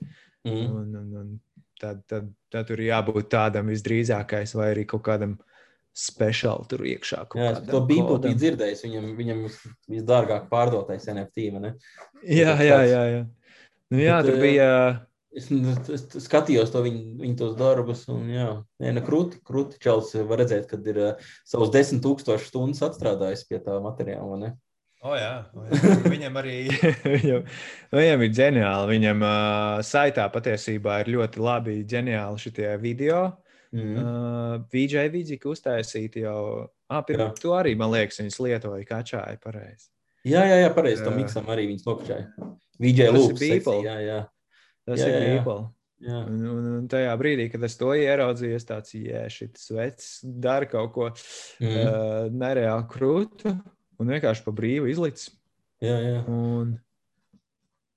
[0.47, 0.61] Mm.
[0.71, 1.33] Un, un, un
[1.81, 5.35] tad, tad, tad tur ir jābūt tādam visdrīzākais, vai arī kaut kādam
[5.91, 7.25] speciāli tur iekšā.
[7.35, 8.87] Jā, to beeple bija dzirdējis.
[8.87, 9.45] Viņam, viņam
[9.91, 11.51] visdārgāk pārdotais NFT.
[12.23, 13.05] Jā, jā, jā.
[13.17, 13.23] jā.
[13.91, 14.67] Nu, jā, Bet, tur bija.
[14.71, 18.49] Uh, Es, es skatījos to viņu, viņu tos darbus, un jā,
[18.83, 23.45] nē, ne krūti, krūti čels var redzēt, kad ir uh, savus desmit tūkstošus stundas atstrādājis
[23.47, 24.49] pie tā materiāla, ne?
[25.01, 25.93] O, jā, o, jā.
[26.13, 26.57] Viņam arī
[27.15, 27.47] viņam,
[27.95, 28.89] viņam ir ģeniāli.
[28.91, 33.23] Viņam uh, saitā patiesībā ir ļoti labi, ģeniāli šitie video.
[33.71, 33.95] Mm.
[33.95, 36.67] Uh, VJ Vidžika uztaisīti jau.
[36.91, 39.87] Ah, pirms to arī, man liekas, viņas lietoja kačāju pareizi.
[40.27, 41.05] Jā, jā, jā pareizi.
[41.07, 42.51] Tam miksam arī viņas nokačāja.
[42.81, 43.47] VJ Lūps.
[43.87, 44.19] Jā, jā.
[44.87, 45.69] Tas jā, ir Apple.
[46.01, 48.95] Un, un, un tajā brīdī, kad es to ieraudzīju, es tāds-
[49.35, 51.67] šis vecs dara kaut ko mm.
[51.67, 53.53] uh, nereāli krūtu
[54.01, 55.29] un vienkārši pa brīvu izlicis.
[55.81, 56.23] Jā, jā.
[56.29, 56.73] Un,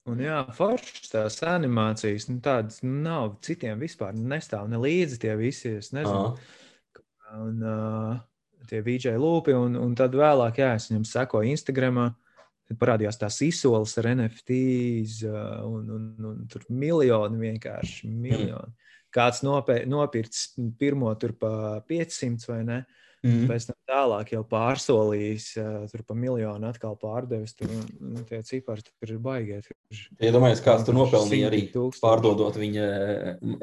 [0.09, 5.33] un jā, foršas tās animācijas, nu, tādas nu, nav citiem vispār nestāv ne līdzi tie
[5.41, 5.77] visi.
[5.81, 6.35] Es nezinu.
[6.35, 7.01] Aha.
[7.41, 8.21] Un, uh,
[8.69, 12.11] tie VJ lūpi, un, un tad vēlāk, jā, es viņam sekoju Instagramā.
[12.65, 15.21] Tad parādījās tās izsoles ar NFTs,
[15.69, 18.73] un, un, un tur miljoni vienkārši miljoni.
[18.73, 19.01] Mm.
[19.15, 21.51] Kāds nopē, nopircis pirmo tur pa
[21.87, 22.79] 500 vai ne?
[23.25, 23.47] Mm.
[23.49, 25.47] Pēc tam tālāk jau pārsolījis,
[25.93, 27.55] tur pa miljonu atkal pārdevis.
[27.57, 29.61] Tur nu, tie cipari tur ir baigie.
[30.21, 32.05] Iedomājieties, ja kāds tur nopelnīja arī tūkstoši.
[32.05, 32.89] pārdodot viņa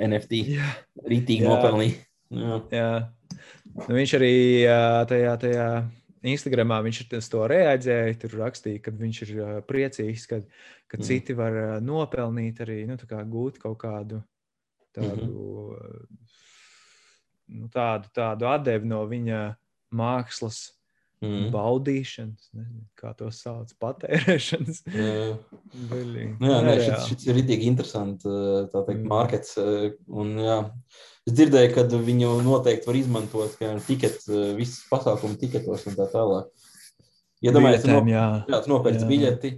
[0.08, 0.42] NFT.
[0.56, 0.72] Jā.
[1.06, 1.52] Rītīgi jā.
[1.52, 2.00] nopelnīja.
[2.32, 2.62] Jā.
[2.74, 2.92] jā.
[3.86, 4.36] Nu, viņš arī
[5.12, 5.68] tajā, tajā
[6.22, 7.00] Instagramā viņš
[7.32, 8.18] to reaģēja.
[8.22, 9.32] Tur rakstīja, ka viņš ir
[9.70, 10.42] priecīgs, ka,
[10.88, 11.06] ka mm.
[11.08, 14.22] citi var nopelnīt arī nu, kā gūt kaut kādu
[14.94, 16.08] tādu, mm -hmm.
[17.48, 19.56] nu, tādu, tādu atdevi no viņa
[19.92, 20.81] mākslas.
[21.22, 21.52] Mm.
[21.54, 24.82] Baudīšanas, nezinu, kā to sauc, patērēšanas.
[24.90, 25.18] Jā,
[25.78, 29.06] jā nē, šis, šis ir rītīgi interesants, mm.
[29.06, 29.54] markets.
[29.62, 30.58] Un, jā,
[31.30, 34.24] Es dzirdēju, ka viņu noteikti var izmantot kā tiket,
[34.58, 36.48] visas pasākumu tiketos un tā tālāk.
[37.46, 39.52] Iedomājieties, ja tu, no, tu nopērci biļeti,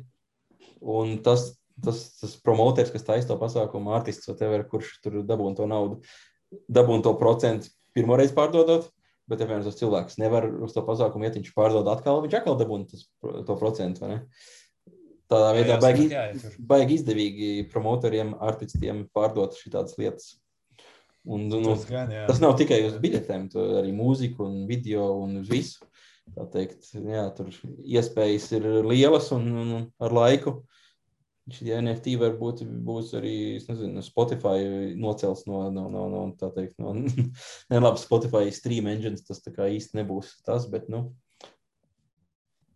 [0.94, 1.54] un tas,
[1.84, 5.98] tas, tas promoters, kas taisa to pasākumu, artists vai tever, kurš tur dabūna to naudu,
[6.68, 8.90] dabūna to procentu pirmoreiz pārdodot,
[9.30, 12.90] bet, ja viens cilvēks nevar uz to pasākumu iet, viņš pārdod atkal, viņš atkal dabūna
[12.92, 14.12] tas, to procentu?
[15.32, 16.08] Tādā veidā baigi,
[16.60, 20.34] baigi izdevīgi promotoriem, artistiem pārdot šādas lietas.
[21.24, 22.26] Un, nu, tas, gan, jā.
[22.28, 25.88] tas nav tikai uz biļetēm, tur arī mūzika un video un uz visu.
[26.36, 27.50] Tā teikt, jā, tur
[27.84, 29.72] iespējas ir lielas un, un
[30.04, 30.58] ar laiku.
[31.52, 36.94] Šie NFT varbūt būs arī nezinu, Spotify nocels no, no, no, no tā teikt, no
[37.74, 39.26] nelabas Spotify stream engines.
[39.28, 41.10] Tas tā kā īsti nebūs tas, bet, nu,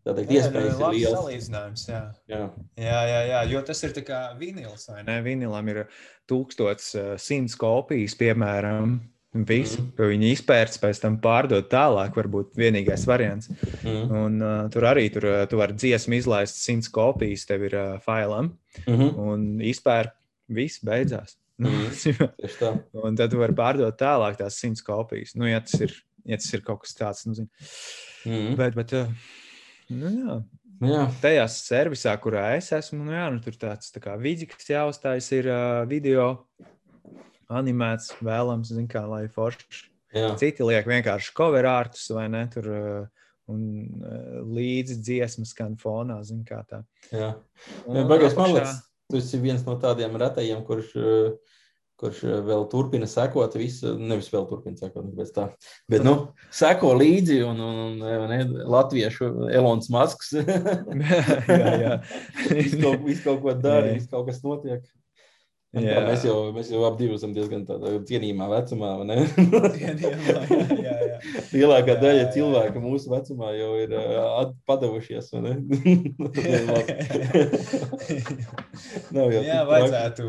[0.07, 1.15] Tā teikt, jā, iespējas ir liels.
[1.17, 2.01] Salīdzinājums, jā.
[2.31, 2.43] Jā.
[2.79, 5.17] jā, jā, jā, jo tas ir kā vinils, vai ne?
[5.25, 5.81] Vinilam ir
[6.31, 9.01] 1100 kopijas, piemēram.
[9.35, 10.05] Visu, mm.
[10.11, 13.51] Viņi izpērts, pēc tam pārdot tālāk, varbūt vienīgais variants.
[13.83, 14.13] Mm.
[14.21, 17.97] Un, uh, tur arī tur, uh, tu vari dziesmu izlaist 100 kopijas, tev ir uh,
[18.01, 18.53] failam,
[18.85, 19.17] mm -hmm.
[19.19, 20.15] un izpērk,
[20.47, 21.37] viss beidzās.
[21.57, 21.89] Mm.
[22.93, 25.33] un tad tu vari pārdot tālāk tās 100 kopijas.
[25.35, 25.91] Nu, ja tas ir,
[26.23, 27.49] ja tas ir kaut kas tāds, nu, zin.
[28.25, 28.55] mm.
[28.55, 29.07] bet, bet uh,
[29.89, 30.37] Nu, jā.
[30.87, 31.05] Jā.
[31.23, 35.49] Tajā servisā, kurā es esmu, nu, jā, nu, tur tāds tā kā vidīgs jāuzstājas, ir
[35.49, 36.27] uh, video
[37.53, 39.87] animēts, vēlams, zin, kā, lai forši.
[40.15, 40.31] Jā.
[40.39, 42.73] Citi liek vienkārši cover ārtus vai ne tur.
[42.73, 43.05] Uh,
[43.47, 43.61] Un
[44.03, 46.81] uh, līdzi dziesmas skan fonā, zina, kā tā.
[47.15, 47.29] Jā,
[47.87, 51.29] jā bagāts man liekas, tu esi viens no tādiem retajiem, kurš uh,
[51.97, 55.47] kurš vēl turpina sekot visu, nevis vēl turpina sekot, bet tā,
[55.89, 58.39] bet, nu, seko līdzi un, un, un ne,
[58.69, 60.35] latviešu Elons Masks.
[60.37, 61.95] jā, jā.
[62.53, 64.85] visu, kaut, visu kaut ko dara, visu kaut kas notiek.
[65.83, 66.01] Jā.
[66.07, 67.61] Mēs jau, mēs jau divi esam diezgan
[68.07, 68.89] cienījumā vecumā.
[69.77, 71.17] cienījumā, jā, jā, jā.
[71.53, 72.31] Lielākā daļa jā, jā.
[72.37, 75.25] cilvēku mūsu vecumā jau ir uh, padavušies.
[79.17, 80.25] Nav jau jā, vajadzētu.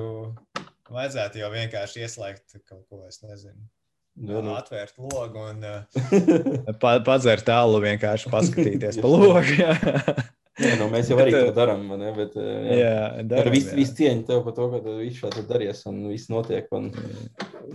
[0.89, 3.61] Vajadzētu jau vienkārši ieslēgt kaut ko, es nezinu.
[4.19, 4.55] Nu, nu.
[4.59, 5.85] Atvērt logu un uh,
[6.83, 9.55] pa, padzert tālu, vienkārši paskatīties pa logu.
[10.59, 10.73] Jā.
[10.73, 11.85] Jā, nu, mēs jau arī to darām.
[12.17, 15.45] Bet, jā, jā, daram, ar visu, visu cieņu tev par to, ka tu visu šādi
[15.47, 16.67] daries un viss notiek.
[16.75, 16.91] Un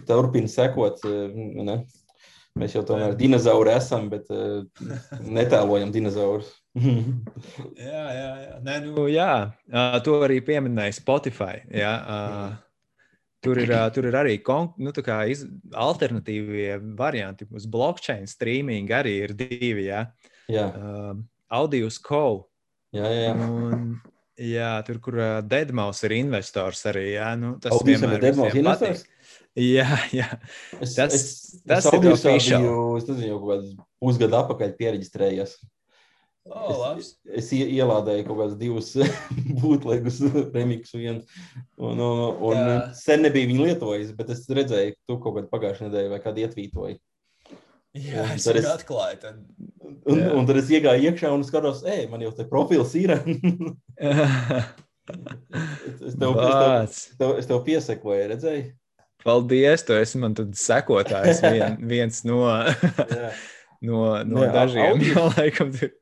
[0.10, 1.00] turpini sekot.
[1.04, 1.78] Ne?
[2.60, 4.28] Mēs jau tomēr dinozauri esam, bet
[5.24, 6.52] netēlojam dinozaurus.
[6.84, 8.60] jā, jā, jā.
[8.66, 9.32] Nē, nu, jā.
[9.72, 11.64] Uh, to arī pieminēja Spotify.
[11.74, 11.96] Jā,
[13.44, 14.38] Tur ir, tur ir arī
[14.80, 14.92] nu,
[15.28, 15.42] iz,
[15.76, 17.44] alternatīvie varianti.
[17.52, 19.90] Uz blockchain streaming arī ir divi.
[19.90, 20.06] Ja?
[20.48, 20.70] Jā.
[20.72, 21.18] Uh,
[21.52, 22.48] Audius Co.
[22.94, 23.34] Jā, jā.
[23.34, 23.96] Un,
[24.38, 27.08] jā, tur, kur uh, Deadmau5 ir investors arī.
[27.16, 29.06] Jā, nu, tas vienmēr ir Deadmau5
[29.54, 30.28] Jā, jā.
[30.82, 31.26] Es, tas, es,
[31.62, 32.64] tas es ir official.
[32.66, 35.60] Biju, es nezinu, jau kaut kāds pusgadu apakaļ pieregistrējies.
[36.44, 38.90] Oh, es, es ielādēju kaut kādus divus
[39.62, 40.18] būtlegus,
[40.52, 41.22] remixu vienu.
[41.78, 42.80] Un, un, un Jā.
[43.00, 46.44] sen nebija viņu lietojis, bet es redzēju, ka tu kaut kādā pagājušajā nedēļā vai kādā
[46.48, 46.98] ietvītoji.
[47.94, 49.18] Jā, un es arī atklāju.
[49.22, 49.42] Tad...
[50.10, 50.30] Un, Jā.
[50.34, 53.14] un tad es iegāju iekšā un skatos, ej, man jau te profils ir.
[53.20, 53.20] es,
[55.10, 58.64] tev, es, tev, es, tev, es tev piesekoju, redzēji?
[59.24, 62.42] Paldies, tu esi man sekotājs vien, viens no,
[63.80, 65.06] no, no Jā, dažiem.
[65.06, 65.94] Jā, laikam, tur.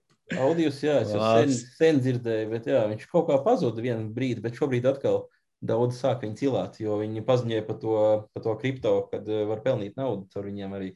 [0.42, 4.40] Audijus, jā, es jau sen, sen dzirdēju, bet jā, viņš kaut kā pazuda vienu brīdi,
[4.44, 5.26] bet šobrīd atkal
[5.62, 7.98] daudz sāk viņu cilāt, jo viņi paziņoja par to,
[8.32, 10.94] par to kripto, kad uh, var pelnīt naudu ar viņiem arī.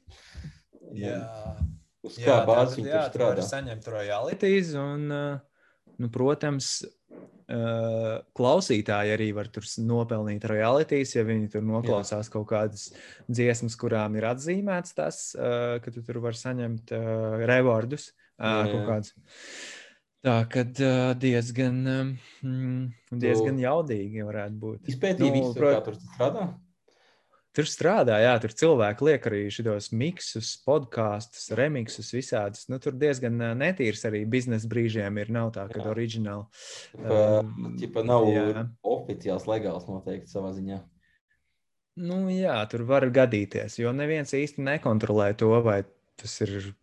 [1.01, 1.19] Jā.
[2.05, 3.45] Uz kā bāzes viņi jā, tur strādā?
[3.47, 5.07] Saņemt royalties un,
[5.97, 6.77] nu, protams,
[7.45, 12.31] Uh, klausītāji arī var tur nopelnīt royalties, ja viņi tur noklausās Jā.
[12.33, 12.87] kaut kādas
[13.29, 18.07] dziesmas, kurām ir atzīmēts tas, uh, ka tu tur var saņemt uh, rewardus
[18.41, 19.13] uh, kaut kādus.
[20.25, 21.77] Tā kad uh, diezgan,
[22.41, 24.89] um, diezgan jaudīgi varētu būt.
[24.95, 26.47] Izpētīja Nu, prot- kā tur strādā.
[27.55, 32.65] Tur strādā, jā, tur cilvēki liek arī šos miksus, podkāstus, remixus, visādus.
[32.67, 35.31] Nu, tur diezgan netīrs arī biznesa brīžiem ir.
[35.31, 35.85] Nav tā, ka Jā.
[35.93, 36.65] oriģināli.
[36.99, 38.65] Ka, Um, nav jā.
[38.83, 40.81] oficiāls, legāls noteikti savā ziņā.
[41.95, 45.85] Nu, jā, tur var gadīties, jo neviens īsti nekontrolē to, vai
[46.19, 46.73] tas ir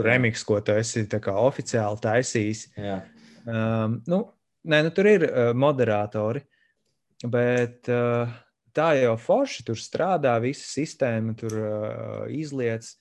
[0.00, 2.62] remix, ko tu esi tā kā oficiāli taisījis.
[2.80, 3.02] Jā.
[3.44, 4.22] Um, nu,
[4.64, 6.40] nē, nu, tur ir uh, moderatori,
[7.28, 8.32] bet uh,
[8.76, 12.96] tā jau forši tur strādā, visa sistēma tur uh, izlietas,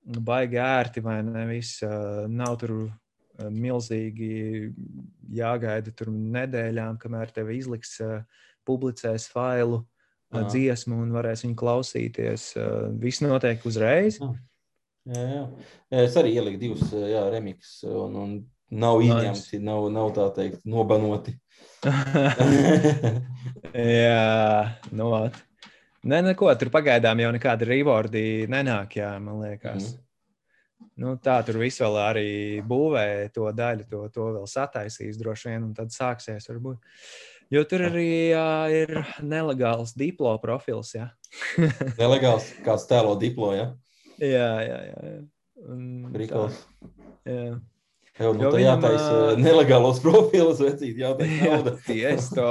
[0.00, 1.46] baigi ērti vai ne.
[1.50, 2.74] Viss, uh, nav tur
[3.48, 4.68] milzīgi
[5.32, 8.20] jāgaida tur nedēļām, kamēr tev izliks, uh,
[8.68, 9.84] publicēs failu.
[10.30, 10.46] uh.
[10.46, 12.52] Dziesmu un varēs viņu klausīties.
[12.60, 14.20] Uh, viss notiek uzreiz.
[15.10, 15.44] Jā, jā.
[15.90, 18.34] jā, es arī ieliku divus jā, remix, un, un
[18.70, 19.14] nav Nice.
[19.14, 21.36] izņemti, nav, nav tā teikt, nobanoti.
[23.74, 25.38] Jā, nu, vat.
[26.00, 29.90] Nē, neko, tur pagaidām jau nekāda rewardi nenāk, jā, man liekas.
[29.90, 30.06] Mhm.
[31.00, 32.30] Nu, tā tur viss vēl arī
[32.66, 36.80] būvē to daļu, to, to vēl sataisīs droši vien, un tad sāksies varbūt.
[37.50, 38.48] Jo tur arī jā,
[38.82, 41.08] ir nelegāls diplo profils, jā.
[42.00, 43.70] Nelegāls, kāds tēlo diplo, ja?
[44.20, 45.12] jā, jā, jā.
[45.14, 45.20] jā.
[45.60, 45.76] Tā,
[46.14, 46.60] Brīkals.
[47.28, 47.58] Jā,
[48.20, 51.72] Jau, nu, Jo tā viņam, jātaisa ā, nelegālos profilus, vecīt, jātaisa jā nauda.
[51.86, 52.50] tieši to.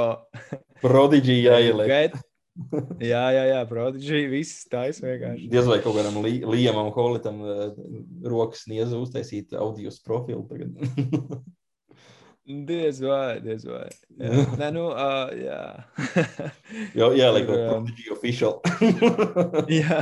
[0.81, 1.91] Prodigy jāieliek.
[1.93, 2.17] Gaid-
[2.99, 5.45] Jā, jā, jā, prodigy, viss taisa vienkārši.
[5.53, 7.69] Diez vai kaut kādam li Liamam Holitam uh,
[8.27, 10.73] rokas sniedz uztaisīt audijos profilu tagad.
[12.49, 13.85] Diez vai, diez vai.
[14.17, 15.61] Jā, Nē, nu, uh, jā.
[16.97, 18.59] Jāliek Tur, kaut um, Prodigy official.
[19.69, 20.01] jā.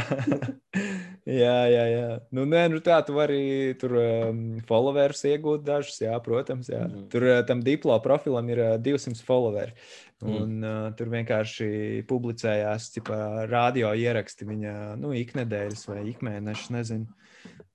[1.27, 2.07] Jā, jā, jā.
[2.31, 6.69] Nu, nē, nu tā tu vari tur um, followers iegūt dažus, jā, protams.
[6.71, 6.85] Jā.
[6.87, 7.07] Mhm.
[7.11, 9.75] Tur uh, tam diplo profilam ir uh, 200 followeri.
[10.23, 10.37] Mhm.
[10.41, 13.19] Un uh, tur vienkārši publicējās ķipa,
[13.51, 17.05] radio ieraksti viņa nu, iknedēļas vai ikmēneša, nezinu,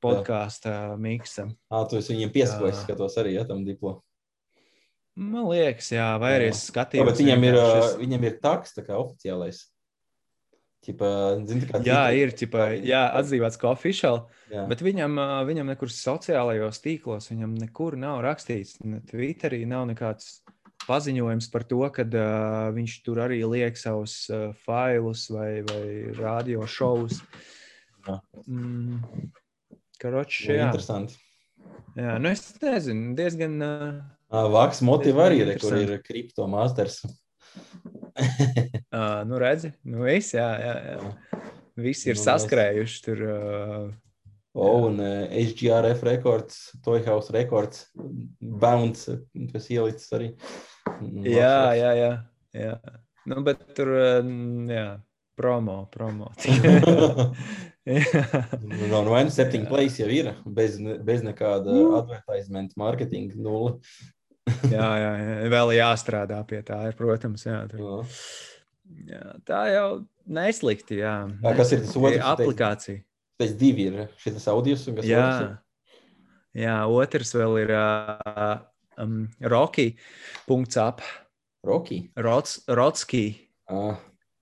[0.02, 1.52] podkāstu miksam.
[1.70, 4.00] Ā, tu esi viņiem piesakojis, skatos arī, ja, tam diplo.
[5.14, 7.04] Man liekas, jā, vai arī es skatījos.
[7.10, 9.66] bet viņam ir, es- viņam ir taks, tā kā oficiālais.
[10.82, 11.08] Ķipa,
[11.46, 12.16] zini, Jā, Twitter.
[12.18, 14.24] ir ķipa, jā, atzīmēts kā oficiāli,
[14.66, 18.80] bet viņam, viņam nekur sociālajos tīklos, viņam nekur nav rakstīts.
[18.82, 20.40] Ne Twitterī nav nekāds
[20.88, 25.84] paziņojums par to, ka uh, viņš tur arī liek savus uh, failus vai, vai
[26.18, 27.20] radio šovus.
[28.48, 28.98] Mm,
[30.02, 30.66] Karoči, jā.
[30.66, 31.14] Interesanti.
[31.94, 33.54] jā, nu es nezinu, diezgan.
[33.62, 37.02] Uh, Vaks motiva arī, re, kur ir kripto masters.
[38.96, 41.42] uh, nu redzi, nu viss, jā, jā, jā.
[41.82, 43.26] Visi ir Nu, saskrējuši tur.
[43.32, 43.92] Uh,
[44.52, 47.86] O, un uh, HGRF rekords, Toy House rekords,
[48.36, 49.14] Bounce,
[49.48, 50.26] tas ielicis arī.
[51.00, 52.10] Mm, Jā, jā, jā.
[52.60, 52.74] jā.
[53.32, 53.94] Nu, bet tur,
[54.68, 54.86] jā,
[55.40, 56.28] promo, promo.
[57.82, 59.00] Nu, no
[59.34, 59.68] septiņa Jā.
[59.68, 61.96] place jau ir, bez, bez nekāda Nu.
[61.98, 63.80] advertisement, marketing, nulle.
[64.74, 67.44] jā, jā, jā, vēl jāstrādā pie tā, ir, protams.
[67.46, 67.82] Jā, tur.
[67.82, 69.14] Jā.
[69.14, 69.86] jā, tā jau
[70.26, 70.98] neslikti.
[71.02, 72.22] Jā, Ā, kas ir tas otrs?
[72.32, 73.02] Aplikācija.
[73.40, 75.52] Pēc divi ir šis audios, un kas Jā, otrs ir?
[76.64, 78.58] jā, otrs vēl ir uh,
[79.02, 81.02] um, Rocky.up.
[81.62, 82.00] Rocky.
[82.18, 83.24] Rots, Rotski.
[83.70, 83.94] Ah,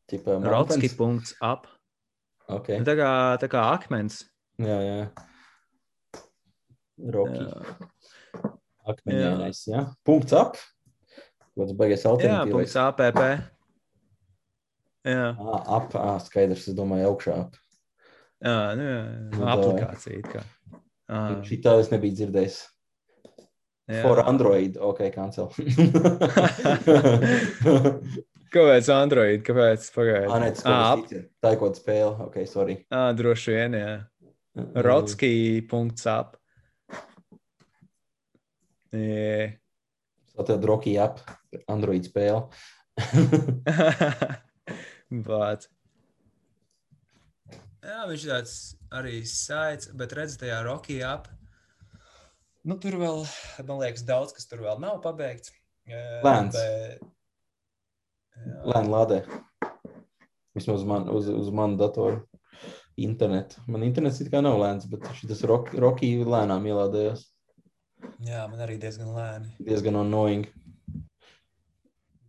[0.08, 0.96] tipa mountains?
[0.96, 1.68] Rotski.up.
[2.50, 2.72] Ok.
[2.80, 3.10] Nu, Tā kā,
[3.44, 4.22] tā kā akmens.
[4.60, 5.02] Jā, jā.
[7.12, 7.44] Rocky.
[7.44, 7.90] Jā.
[8.92, 9.84] Akmeņainais, jā.
[10.06, 10.56] Punkts ap.
[11.58, 12.52] Kāds baigies Jā, alternatīvais.
[12.52, 13.20] punkts APP.
[15.10, 17.56] Jā, Ah, ap, ah, skaidrs, es domāju, augšā ap.
[18.44, 19.00] jā, nu, jā.
[19.30, 19.54] Nu, tā.
[19.54, 20.20] aplikācija.
[20.34, 20.42] kā.
[21.10, 22.58] Ā, Šī tā es nebiju dzirdējis.
[23.90, 24.02] jā.
[24.04, 25.48] For Android, ok, cancel.
[28.50, 29.42] Kāpēc Android?
[29.46, 29.84] Kāpēc?
[29.94, 30.30] Pagaidiet.
[30.30, 31.10] Ah, nē, tas kaut ap-.
[31.40, 32.76] Tā ir kaut kāda spēle, ok, sorry.
[32.90, 33.92] Ā, droši vien, jā.
[38.92, 38.98] Rotski.up.
[38.98, 39.50] Jā.
[40.46, 41.18] Tad Rocky ap,
[41.68, 42.48] Android spēle.
[45.26, 45.66] Vāc.
[47.80, 48.54] Jā, viņš tāds
[48.94, 51.28] arī saits, bet redz, tajā Rocky ap.
[52.64, 53.24] Nu, tur vēl,
[53.64, 55.52] man liekas, daudz kas tur vēl nav pabeigts.
[55.88, 56.56] Jā, Lēns.
[56.56, 57.00] Bet...
[58.40, 59.22] Jā, Lēni lādē.
[60.56, 62.24] Vismaz man, uz, uz manu datoru.
[63.00, 63.62] Internetu.
[63.70, 67.29] Man internets it kā nav lēns, bet šis rock, Rocky lēnām ielādējās.
[68.24, 69.52] Jā, man arī diezgan lēni.
[69.64, 70.48] Diezgan annoying.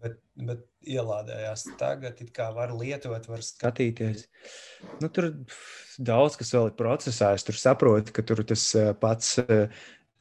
[0.01, 4.25] Bet, bet ielādējās tagad, it kā var lietot, var skatīties.
[5.01, 5.31] Nu, tur
[6.01, 7.33] daudz kas vēl ir procesā.
[7.37, 9.67] Es tur saprotu, ka tur tas eh, pats eh,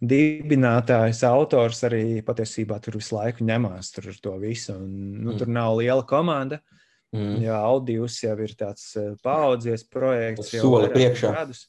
[0.01, 4.77] dibinātājs, autors arī patiesībā tur visu laiku ņemās tur to visu.
[4.77, 4.93] Un,
[5.25, 6.61] nu, tur nav liela komanda.
[7.11, 7.41] Mm.
[7.43, 10.53] Jā, Audijus jau ir tāds eh, paudzies projekts.
[10.55, 11.33] jau Soli priekšā.
[11.41, 11.65] Gadus.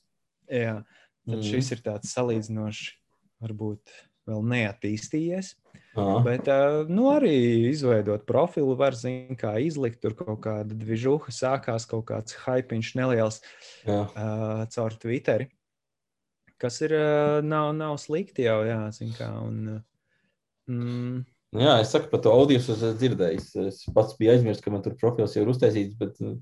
[0.52, 1.46] Jā, tad Mm.
[1.46, 2.94] šis ir tāds salīdzinoši,
[3.42, 3.94] varbūt
[4.30, 5.56] vēl neattīstījies.
[5.98, 6.48] Ā, Bet
[6.88, 7.34] nu, arī
[7.72, 10.00] izveidot profilu, var zināt, kā izlikt.
[10.04, 13.42] Tur kaut kāda dižuha sākās, kaut kāds hypiņš neliels
[13.88, 14.06] jā.
[14.08, 15.50] uh, caur Twitteri.
[16.62, 19.34] Kas ir uh, nav, nav slikti jau, jā, zin kā.
[19.42, 19.84] Un, uh,
[20.72, 21.22] mm,
[21.52, 23.48] Nu, jā, es saku par to audio, es esmu dzirdējis.
[23.68, 26.38] Es pats biju aizmirsis, ka man tur profils jau ir uztaisīts, bet uh,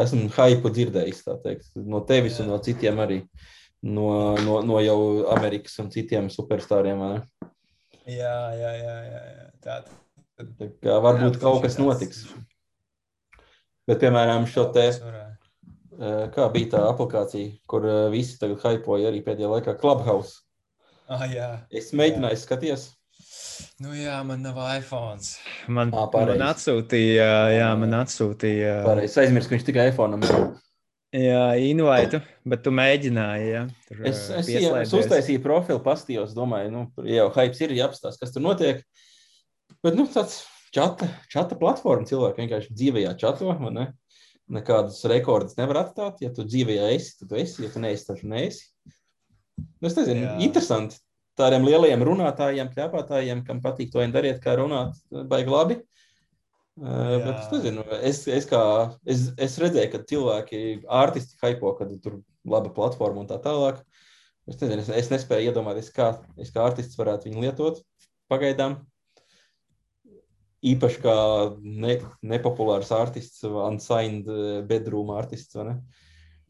[0.00, 2.52] esmu hypu dzirdējis tā teikt, no tevis un Jā.
[2.54, 3.18] no citiem arī.
[3.84, 4.06] No,
[4.40, 4.98] no, no jau
[5.34, 7.02] Amerikas un citiem superstariem.
[8.08, 9.46] jā, jā, jā, jā, jā.
[9.64, 9.82] Tā,
[10.34, 12.24] Tā kā Varbūt Jā, kaut kas tāds- notiks.
[13.86, 19.50] Bet, piemēram, šo te, uh, kā bija tā aplikācija, kur visi tagad hypoja arī pēdējā
[19.52, 20.40] laikā Clubhouse.
[21.06, 21.48] Ah, jā.
[21.70, 22.88] Es mēģināju skatīties.
[23.78, 25.20] Nu, jā, man nav iPhone.
[25.68, 26.38] Man, pareizi.
[26.40, 28.72] man atsūtīja, jā, man atsūtīja.
[28.88, 30.18] Pareizi, aizmirsu, ka viņš tikai iPhone.
[30.24, 30.63] ir.
[31.14, 33.50] Jā, invaitu, bet tu mēģināji.
[33.52, 37.74] Jā, tur, Es, es, jā, es uztaisīju profilu, pastījos, domāju, nu, ja jau hype ir
[37.76, 38.80] jāapstāsta, kas tur notiek.
[39.84, 40.40] Bet nu, tāds
[40.74, 43.14] čata, čata platforma cilvēki vienkārši dzīvajā
[43.46, 43.86] vai Ne?
[44.58, 46.18] Nekādus rekordus nevar atstāt.
[46.20, 47.62] Ja tu dzīvajā esi, tad tu esi.
[47.64, 48.66] Ja tu neesi, tad tu neesi.
[49.56, 50.34] Nu, es nezinu, Jā.
[50.44, 50.98] interesanti.
[51.38, 54.98] Tādiem lielajiem runātājiem, kļāpātājiem, kam patīk to vien darīt, kā runāt,
[55.30, 55.78] baigi labi.
[55.78, 56.03] Uh,
[57.22, 57.50] bet es Jā.
[57.52, 58.60] nezinu, es, es, kā,
[59.06, 62.18] es, es redzēju, ka cilvēki, artisti hypo, kad tur
[62.50, 63.78] laba platforma un tā tālāk.
[64.50, 66.10] Es, nezinu, es, es nespēju iedomāties, kā
[66.40, 67.78] es kā artists varētu viņu lietot
[68.32, 68.80] pagaidām.
[70.64, 71.14] Īpaši kā
[71.60, 75.54] ne, nepopulārs artists, unsigned eh, bedroom artists.
[75.54, 75.74] vai ne?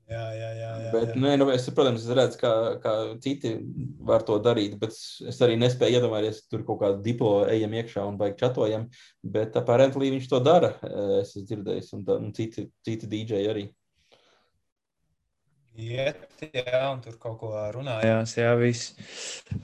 [0.05, 0.70] Jā, jā, jā.
[0.84, 1.20] jā, Bet, jā.
[1.22, 2.50] nē, nu, es, protams, es redzu, kā,
[2.82, 2.92] kā
[3.24, 3.55] citi
[4.05, 8.05] var to darīt, bet es arī nespēju iedomāties, ka tur kaut kāda diplo ejam iekšā
[8.05, 8.84] un baigi čatojam.
[9.24, 10.74] Bet apparently viņš to dara.
[10.84, 13.64] eh, Es esmu dzirdējis, un, un citi, citi DJ arī.
[15.74, 16.20] Iet,
[16.55, 18.36] jā, un tur kaut ko runājās.
[18.38, 18.92] Jā, viss.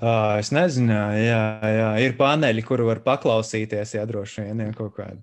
[0.00, 1.90] Uh, es nezināju, jā, jā.
[2.02, 3.92] Ir paneļi, kuru var paklausīties.
[3.94, 5.20] Jā, droši vien, ja kaut kādā.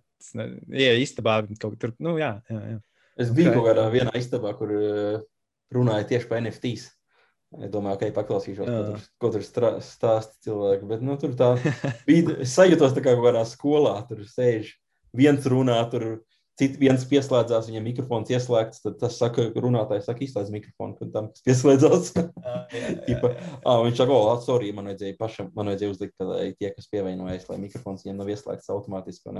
[0.72, 1.96] Jā, istabā kaut kur tur.
[2.00, 2.80] Nu, jā, jā, jā.
[3.18, 3.58] Es biju Ok.
[3.58, 5.20] kaut kādā vienā istabā, kur eh,
[5.74, 6.88] runāja tieši par NFTs.
[7.64, 10.88] Es domāju, ka okay, paklausīšos, ko tur, ko tur strā- stāsta cilvēki.
[10.90, 11.54] Bet nu, tur tā
[12.08, 12.42] bija.
[12.44, 14.02] Es sajūtos tā kā kaut kādā skolā.
[14.10, 14.74] Tur sēž
[15.16, 16.20] viens runā, tur
[16.58, 18.82] cits viens pieslēdzās, viņam mikrofons ieslēgts.
[18.84, 22.14] Tad tas saka, runātājs saka, izslēdz mikrofonu, kad tam pieslēdzās.
[22.48, 22.64] Ah,
[23.04, 23.30] Tipa,
[23.68, 26.88] ah, viņš saka, oh, sorry, man vajadzēja pašam, man vajadzēja uzlikt, ka lai tie, kas
[26.92, 29.34] pievienojas, lai mikrofons viņiem nav ieslēgts automātiski.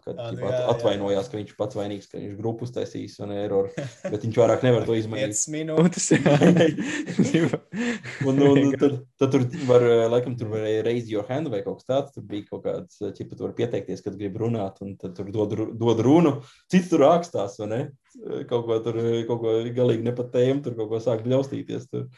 [0.00, 0.66] Kad nu jā, at- jā.
[0.72, 4.86] atvainojās, ka viņš pats vainīgs, ka viņš grupu uztaisīs un error, bet viņš vairāk nevar
[4.88, 5.36] to izmainīt.
[5.36, 6.06] 5 minūtes.
[7.36, 7.60] jā.
[8.24, 9.84] Un, un tad, tad tur var,
[10.14, 12.16] laikam, tur varēja raise your hand vai kaut kas tāds.
[12.16, 15.54] Tur bija kaut kāds, čipa, tur var pieteikties, kad grib runāt, un tad tur dod,
[15.80, 16.38] dod runu.
[16.72, 17.80] Cits tur rakstās, vai ne?
[18.50, 18.98] Kaut ko tur,
[19.28, 21.88] kaut ko galīgi ne pat tēmu, tur kaut ko sāk bļaustīties.
[21.92, 22.08] Tur.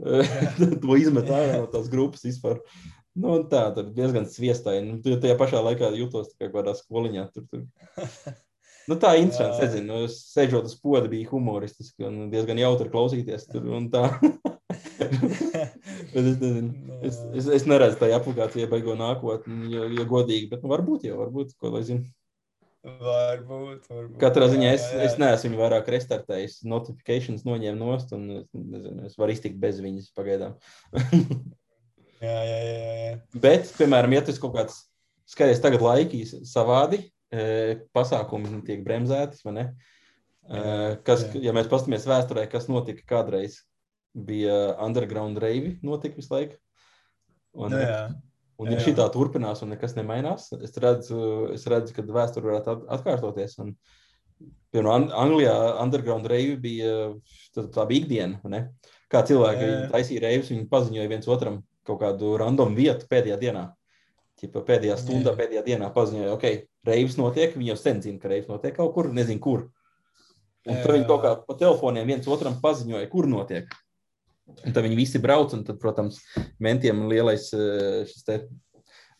[0.80, 2.62] To izmet ārā no tās grupas vispār.
[3.18, 4.84] Nu, tā, tur diezgan sviestāji.
[4.86, 7.26] Nu, tu tajā pašā laikā jūtos tā kā kādā skoliņā.
[7.34, 7.66] Tur, tur.
[8.88, 9.54] Nu, tā ir interesanti.
[9.54, 9.66] Jā.
[9.68, 13.44] Es nezinu, nu, sēžot uz poda, bija humoristiski un diezgan jautri klausīties.
[13.52, 13.68] Tur.
[16.10, 16.70] Bet es, nezinu,
[17.06, 20.48] es, es, es neredzu tajā aplikācijā beigo nākotni, ja, ja godīgi.
[20.50, 22.08] Bet nu, varbūt jau, varbūt, ko lai zinu.
[22.80, 24.18] Varbūt, varbūt.
[24.22, 26.62] Katrā ziņā Jā, es, jā, es neesmu viņu vairāk restartējis.
[26.72, 30.56] Notifikācijas noņēmu nost, un nezinu, es varu iztikt bez viņas pagaidām.
[32.20, 33.12] Jā, jā, jā, jā.
[33.40, 34.82] Bet, piemēram, ja tas kaut kāds
[35.30, 36.98] skaties, tagad laiki savādi,
[37.32, 39.64] e, pasākumi tiek bremzēti, vai ne?
[40.50, 40.62] E,
[41.06, 41.40] Kas, jā.
[41.48, 43.60] ja mēs paskatāmies vēsturē, kas notika kādreiz,
[44.14, 46.58] bija underground reivi, notika visu laiku.
[47.54, 48.02] Un, Nu, jā.
[48.60, 48.84] un ja jā.
[48.88, 51.22] šī tā turpinās un nekas nemainās, es redzu,
[51.54, 53.58] es redzu ka vēsture varētu at- atkārtoties.
[53.64, 53.76] Un,
[54.72, 56.92] Piemēram, An- Anglijā underground reivi bija
[57.54, 58.40] tā, tā bija ikdiena.
[58.48, 58.60] ne?
[59.10, 59.88] Kā cilvēki Jā, jā.
[59.90, 61.56] taisīja reivus, viņi paziņoja viens otram
[61.90, 63.66] kaut kādu random vietu pēdējā dienā.
[64.40, 65.38] Ķipa, pēdējā stundā, Jā.
[65.42, 66.46] pēdējā dienā paziņoja, ok,
[66.88, 67.52] reivs notiek.
[67.58, 69.66] Viņi jau sen zina, ka reivs notiek kaut kur, nezinu, kur.
[70.68, 73.68] Un tad viņi kaut kā pa telefoniem viens otram paziņoja, kur notiek.
[74.64, 76.18] Un tad viņi visi brauc, un tad, protams,
[76.62, 78.46] mentiem lielais eh,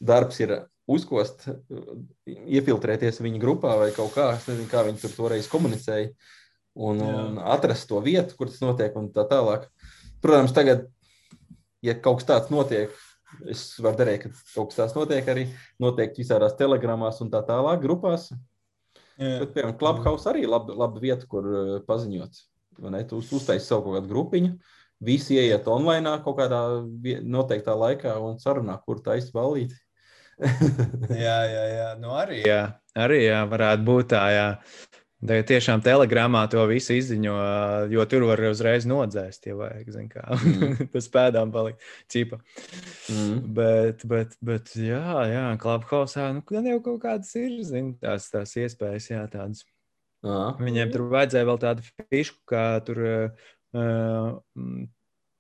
[0.01, 0.57] darbs ir
[0.91, 1.47] uzkost,
[2.27, 4.33] iefiltrēties viņa grupā vai kaut kā.
[4.37, 6.11] Es nezinu, kā viņi tur toreiz komunicēja.
[6.81, 9.67] Un, un atrast to vietu, kur tas notiek, un tā tālāk.
[10.23, 10.87] Protams, tagad,
[11.87, 12.95] ja kaut kas tāds notiek,
[13.51, 15.47] es varu darīt, ka kaut kas tāds notiek arī
[15.83, 18.31] noteikti visādās telegramās un tā tālāk grupās.
[19.21, 19.39] jā.
[19.43, 22.43] Bet, piemēram, Clubhouse arī ir laba, laba vieta, kur uh, paziņot.
[22.81, 24.55] Tu uz- uztaisīji savu kaut kādu grupiņu,
[25.05, 26.61] visi ieiet online kaut kādā
[27.23, 29.75] noteiktā laikā un sarunā, kur tā izbalīt.
[31.27, 31.89] jā, jā, jā.
[32.01, 32.63] Nu, arī, jā.
[32.97, 34.23] arī jā, varētu būt tā.
[34.33, 34.47] Jā.
[35.21, 37.35] Tagad tiešām telegramā to visu izziņo,
[37.93, 40.79] jo tur var uzreiz nodzēst, ja vajag, kā, mm.
[40.95, 42.39] pēc pēdām palikt čipa.
[43.13, 43.35] Mm.
[43.59, 48.57] Bet, bet, bet, jā, jā, Clubhouse, nu, gan jau kaut kādas ir, zin, tās, tās
[48.63, 49.67] iespējas, jā, tādas.
[50.25, 50.55] Aha.
[50.61, 53.53] Viņiem tur vajadzēja vēl tādu fišku, kā tur uh,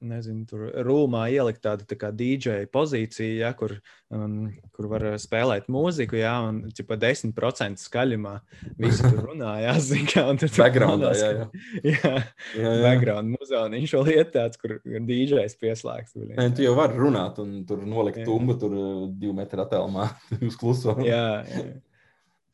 [0.00, 3.76] nezinu, tur rūmā ielikt tādu tā kā DJ pozīciju, ja, kur,
[4.14, 8.34] um, kur var spēlēt mūziku, ja, un pa 10% skaļumā
[8.80, 11.48] visi tur runā, jā, zin, kā, un tur backgroundā, jā, jā.
[11.84, 12.14] jā,
[12.56, 12.80] jā, jā.
[12.86, 16.16] background muzoniņš vēl iet tāds, kur DJs pieslēgts.
[16.16, 16.48] Jā.
[16.56, 18.26] Tu jau vari runāt un tur nolikt jā.
[18.28, 18.74] tumbu tur
[19.20, 20.10] divu metru attālumā
[20.48, 20.96] uz kluso.
[21.04, 21.68] jā, jā.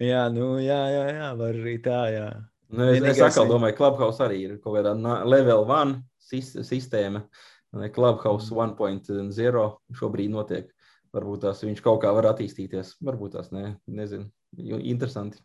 [0.02, 2.28] jā, nu, jā, jā, jā, var arī tā, jā.
[2.74, 4.94] Nu, es, es atkal domāju, ka Clubhouse arī ir kaut kādā
[5.28, 6.00] level 1
[6.66, 7.26] sistēma.
[7.94, 9.66] Clubhouse 1.0
[9.98, 10.72] šobrīd notiek.
[11.14, 14.28] Varbūt tās viņš kaut kā var attīstīties, varbūt tās ne, nezinu.
[14.56, 15.40] Interesanti.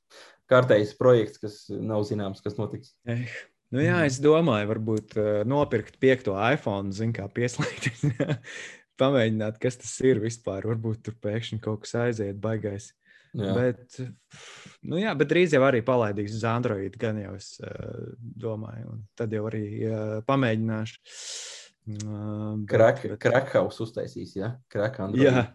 [0.52, 2.96] Kārtējs projekts, kas nav zināms, kas notiks.
[3.08, 3.24] Eh.
[3.72, 8.02] Nu, jā, es domāju, varbūt uh, nopirkt piekto iPhone, zinu, kā pieslēgties.
[9.02, 10.68] Pamēģināt, kas tas ir vispār.
[10.68, 12.90] Varbūt tur pēkšņi kaut kas aiziet, baigais.
[13.38, 13.52] Jā.
[13.56, 14.00] Bet,
[14.92, 18.96] nu jā, bet drīz jau arī palaidīs uz Android, gan jau es uh, domāju.
[18.96, 21.00] Un tad jau arī uh, pamēģināšu.
[21.92, 22.60] Uh,
[23.22, 24.56] Krakhaus uztaisīs, ja?
[24.72, 25.48] Krakā jā.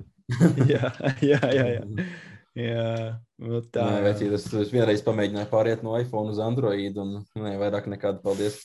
[0.67, 1.69] jā, jā, jā.
[1.77, 2.09] jā.
[2.57, 4.07] Jā, nu tā ir.
[4.09, 8.63] Ja tas, es vienreiz pamēģināju pāriet no iPhone uz Android, un ne, vairāk nekāda paldies.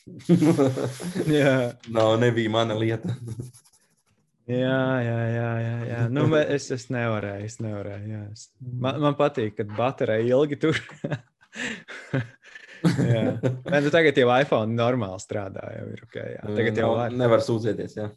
[1.41, 3.17] jā, no, nebija mana lieta.
[4.51, 5.49] Jā, jā, jā.
[5.63, 5.99] jā, jā.
[6.13, 6.25] Nu,
[6.57, 7.47] es, es nevarēju.
[7.47, 8.23] Es nevarēju jā.
[8.31, 10.79] Es, man, man patīk, ka baterija ilgi tur.
[13.13, 15.69] jā, Nē, nu, tagad jau iPhone normāli strādā.
[15.77, 16.49] Jau ir, okay, jā.
[16.49, 17.15] Tagad jau var.
[17.23, 17.95] Nevar sūdzēties.
[17.99, 18.09] Jā.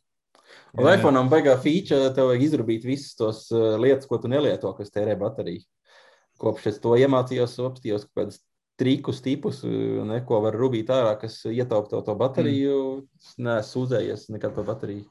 [0.74, 4.72] Un iPhone am baigā feature, tev vajag izrubīt visas tos uh, lietas, ko tu nelieto,
[4.74, 5.62] kas tērē bateriju.
[6.42, 8.40] Kopš es to iemācījos, apstījos kaut kādus
[8.80, 12.78] trikus, tipus, ne, ko var rubīt ārā, kas ietaupa to, to bateriju.
[12.98, 13.34] Mm.
[13.46, 15.06] Nē, sūdzējies nekad par bateriju.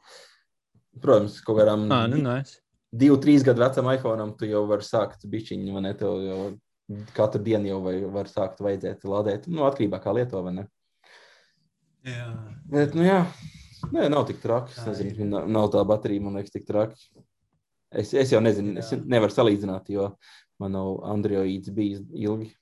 [1.01, 2.59] Protams, kaut kādām ah, nu, nice.
[2.93, 5.95] divu, trīs gadu vecam iPhone tu jau vari sākt bišķiņu, vai ne?
[5.97, 6.37] Tev jau
[7.17, 9.49] katru dienu jau vai, var sākt vajadzēt lādēt.
[9.49, 10.67] Nu, atkarībā kā lieto, vai ne?
[12.03, 12.29] Jā.
[12.69, 13.23] Bet, nu jā,
[13.91, 14.75] Nē, nav tik traki.
[14.77, 17.09] Es nezinu, nav, nav tā baterija, man liekas, tik traki.
[17.93, 18.83] Es, es jau nezinu, jā.
[18.83, 20.13] es nevaru salīdzināt, jo
[20.61, 22.53] man nav Androids bijis ilgi.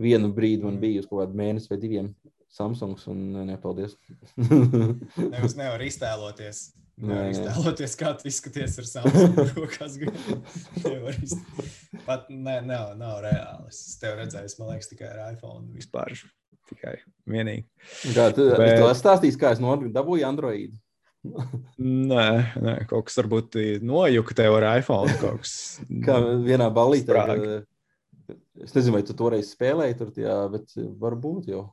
[0.00, 0.82] Vienu brīdi man mm.
[0.82, 2.10] bija uz kaut kādu mēnesi vai diviem
[2.52, 3.96] Samsungs, un nepaldies.
[4.36, 6.62] Nevis nevar iztēloties.
[6.96, 9.98] Nevar iztēloties, kā tu izskaties ar Samsungu rokās.
[10.00, 11.76] Nevar iztēloties.
[12.06, 13.68] Pat ne, nav, nav reāli.
[13.68, 16.16] Es tev redzēju, man liekas, tikai ar iPhone vispār.
[16.70, 16.96] Tikai
[17.30, 17.66] vienīgi.
[18.16, 18.80] Kā tu Bet...
[18.80, 20.74] to stāstīsi, kā es dabūju Android?
[22.10, 22.26] nē,
[22.64, 25.12] nē, kaut kas varbūt nojuka tev ar iPhone.
[25.20, 25.54] Kas...
[26.06, 26.18] kā
[26.48, 27.22] vienā ballītē.
[28.64, 31.66] Es nezinu, vai tu toreiz spēlēji tur, jā, bet varbūt jau.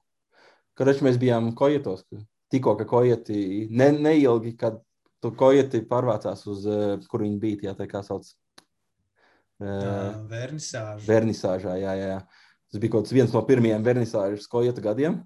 [0.78, 2.04] Kad mēs bijām kojetos,
[2.52, 4.82] tikko ka kojeti ne, neilgi, kad
[5.24, 8.28] tu kojeti pārvācās uz, eh, kur viņi bija, jā, tā kā sauc.
[9.64, 11.06] Uh, vernisāžā.
[11.08, 12.16] Vernisāžā, jā, jā.
[12.68, 15.22] Tas bija kaut viens no pirmajiem vernisāžu skojota gadiem,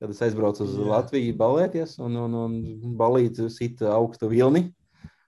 [0.00, 0.86] kad es aizbraucu uz Jā.
[0.90, 4.64] Latviju balēties, un, un, un balīti sita augstu vilni.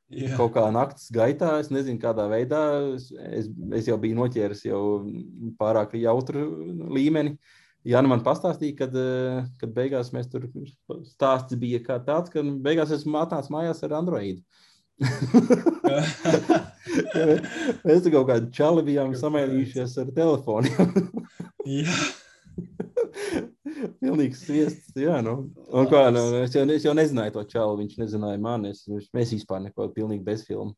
[0.08, 0.32] Jā.
[0.40, 2.62] Kaut kā naktas gaitā, es nezinu, kādā veidā.
[2.96, 3.50] Es, es,
[3.90, 4.82] jau biju noķēris jau
[5.60, 6.46] pārāk jautru
[6.96, 7.36] līmeni.
[7.88, 8.96] Jānis man pastāstīja, kad,
[9.60, 10.42] kad beigās mēs tur
[11.08, 14.42] stāsts bija tāds, ka beigās esmu atnācis mājās ar Androidu.
[17.86, 20.88] Mēs tam kaut kādā čali bijām samainījušies ar telefoniem.
[21.78, 21.94] jā.
[24.02, 24.90] Pilnīgs sviests.
[24.98, 25.34] Jā, nu.
[25.70, 28.74] Un, kā, nu, es, jau, es jau nezināju to čalu, viņš nezināja mani.
[28.74, 28.84] Es,
[29.14, 30.74] mēs vispār neko pilnīgi bez filmu.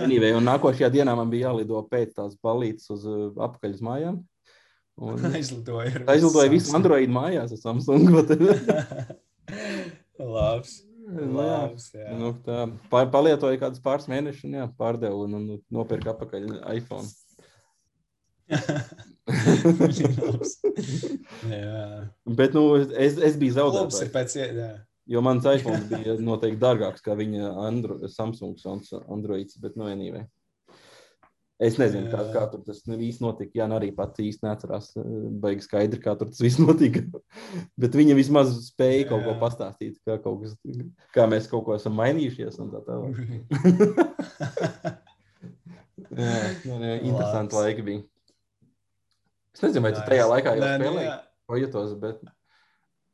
[0.00, 4.16] Anyway, un nākošajā dienā man bija jālido pēc tās balītes uz uh, apakaļ uz mājām.
[4.98, 6.02] Un aizlidoja.
[6.10, 8.02] Aizlidoja visu Android mājās ar Samsung.
[10.18, 10.72] Labs.
[11.08, 11.60] Nu, jā,
[11.96, 12.10] jā.
[12.18, 12.66] Nu, tā
[13.08, 16.42] palietoja kādus pāris mēnešus, un jā, pārdevu un, un nopirka atpakaļ
[16.74, 17.08] iPhone.
[22.38, 23.96] Bet nu, es, es biju zaudējis.
[25.08, 29.48] Jo mans iPhone bija noteikti dārgāks nekā viņa Andro, Samsung un Android.
[29.62, 30.24] Bet, nu, anyway.
[31.58, 33.50] Es nezinu, kā, kā tur tas viss notika.
[33.58, 35.06] Jā, arī pat īsti neatcerās, eh,
[35.42, 37.02] baigi skaidri, kā tur tas viss notika.
[37.74, 39.08] Bet viņa vismaz spēja jā.
[39.10, 40.54] kaut ko pastāstīt, kā, kaut kas,
[41.16, 42.60] kā mēs kaut ko esam mainījušies.
[42.62, 43.18] Tā tālāk.
[46.14, 48.04] jā, jā, jā, interesanti laiki bija.
[49.58, 51.10] Es nezinu, vai tu tajā laikā jau spēlēji,
[51.50, 52.22] ko jutos, bet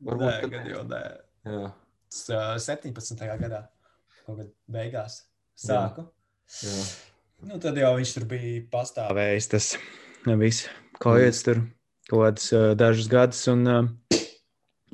[0.04, 0.28] varbūt.
[0.28, 1.02] Nē, kad jau nē.
[1.48, 1.64] Jā.
[2.12, 3.24] 17.
[3.40, 3.64] gadā,
[4.26, 5.22] kaut kad beigās
[5.56, 6.04] sāku.
[6.60, 6.84] Jā.
[7.44, 9.48] Nu, tad jau viņš tur bija pastāvējis.
[9.52, 9.66] Tas
[10.40, 10.68] viss,
[11.02, 11.60] ko iet tur
[12.08, 13.42] kaut kādus uh, dažus gadus.
[13.52, 14.20] Un, uh,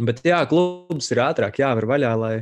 [0.02, 2.32] bet jā, klubs ir ātrāk jāvar vaļā, lai,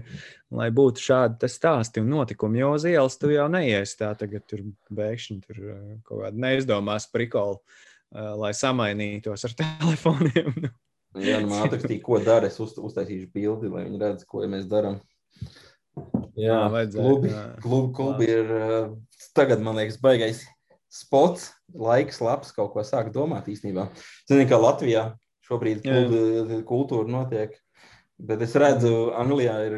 [0.54, 2.62] lai būtu šādi stāsti un notikumi.
[2.62, 4.64] Jo uz ielas tu jau neies tā, tagad tur
[4.96, 10.70] bēgšņi tur uh, kaut kāda neizdomās prikolu, uh, lai samainītos ar telefoniem.
[11.18, 12.48] Jā, nu, man atrakstīja, ko dara.
[12.48, 15.02] Es uz, uztaisīšu bildi, lai viņi redz, ko mēs darām.
[16.38, 17.44] Jā, Jā, vajadzēja, klubi, jā.
[17.64, 18.90] klubi, klubi ir uh,
[19.38, 20.42] tagad, man liekas, baigais
[20.90, 23.88] spots, laiks, labs kaut ko sākt domāt īstenībā.
[24.28, 25.04] Zinu, ka Latvijā
[25.48, 25.96] šobrīd Jā.
[25.96, 27.54] klubi kultūra notiek,
[28.18, 29.76] bet es redzu, Anglijā ir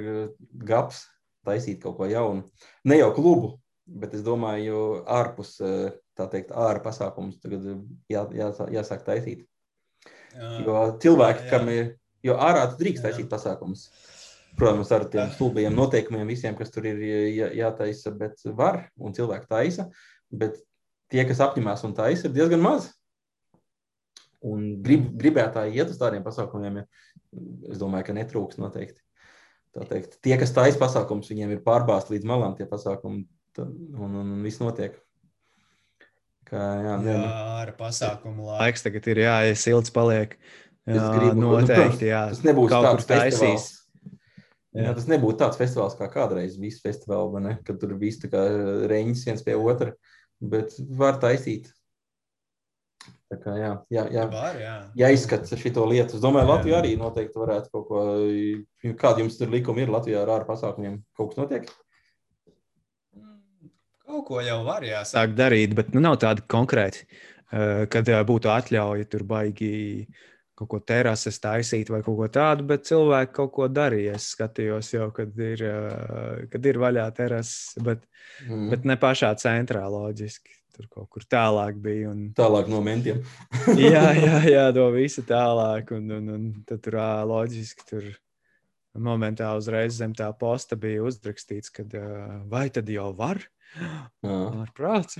[0.66, 1.04] gaps
[1.46, 2.46] taisīt kaut ko jaunu.
[2.88, 3.54] Ne jau klubu,
[3.84, 5.56] bet es domāju, ārpus,
[6.16, 7.66] tā teikt, ārā pasākums tagad
[8.10, 9.46] jā, jā, jāsāk taisīt.
[10.64, 11.50] Jo cilvēki, jā.
[11.50, 13.10] kam ir, jo ārā tu drīkst Jā.
[13.10, 13.88] taisīt pasākumus.
[14.58, 16.98] Protams, ar tiem stulbiem noteikumiem, visiem, kas tur ir
[17.32, 19.86] jā, jātaisa, bet var un cilvēki taisa.
[20.30, 20.58] Bet
[21.10, 22.90] tie, kas apņemās un taisa, ir diezgan maz.
[24.40, 26.84] Un grib, gribētāji iet uz tādiem pasākumiem, ja,
[27.72, 29.00] es domāju, ka netrūks noteikti.
[29.76, 33.20] Tā teikt, tie, kas taisa pasākumus, viņiem ir pārbāzti līdz malām tie pasākumi,
[33.60, 33.68] un,
[34.00, 34.96] un, un viss notiek.
[36.50, 38.62] Kā, jā, Jā, jā, ar pasākumu laiku.
[38.64, 40.32] Laiks tagad ir, jā, ja silts paliek.
[40.88, 42.22] Es Jā, gribu- nu, protams, noteikti, jā.
[42.32, 43.36] Tas nebūs Kaut kur taisīs.
[43.38, 43.68] festivāls.
[44.70, 44.84] Jā.
[44.86, 44.94] Jā.
[44.94, 48.44] tas nebūtu tāds festivāls kā kādreiz bija festivāls, kad tur viss kā
[48.90, 49.94] reņģis viens pie otra.
[50.40, 51.68] Bet var taisīt.
[53.30, 54.72] Tā kā jā, jā, jā, Var, jā.
[54.98, 56.16] jāizskata šo lietu.
[56.16, 56.48] Es domāju.
[56.50, 58.00] Latvija arī noteikti varētu kaut ko.
[58.98, 60.98] Kāda jums tur likuma ir Latvijā ar ārpasākumiem?
[61.18, 61.68] Kaut kas notiek?
[64.10, 65.04] Kaut ko jau var, jā.
[65.06, 69.70] sāk darīt, bet nu, nav tādi konkrēti, eh, kad eh, būtu atļauja tur baigi
[70.60, 74.18] kaut ko terases taisīt vai kaut ko tādu, bet cilvēki kaut ko darīja.
[74.20, 75.64] Es skatījos jau, kad ir,
[76.52, 78.04] kad ir vaļā terases, bet,
[78.46, 78.70] Mm.
[78.72, 80.54] bet ne pašā centrā loģiski.
[80.76, 82.08] Tur kaut kur tālāk bija.
[82.08, 83.18] Un, Tālāk no mentiem.
[83.76, 85.90] jā, jā, jā, to visu tālāk.
[85.96, 86.96] Un, un, un tad tur
[87.28, 88.06] loģiski tur
[88.96, 91.84] momentā uzreiz zem tā posta bija uzrakstīts, ka
[92.48, 93.42] vai tad jau var?
[94.26, 95.16] Ārprāts.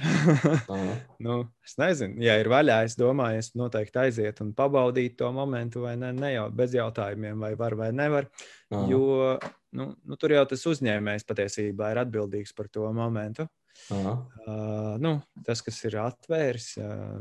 [1.24, 1.36] nu,
[1.66, 5.94] es nezinu, ja ir vaļā, es domāju, es noteikti aiziet un pabaudīt to momentu, vai
[6.00, 8.28] ne, ne jau bez jautājumiem, vai var vai nevar.
[8.72, 8.84] jā.
[8.90, 9.38] Jo
[9.72, 13.46] nu, nu, tur jau tas uzņēmējs patiesībā ir atbildīgs par to momentu.
[13.90, 14.14] Jā.
[14.44, 16.72] Uh, nu, tas, kas ir atvērs.
[16.82, 17.20] Uh,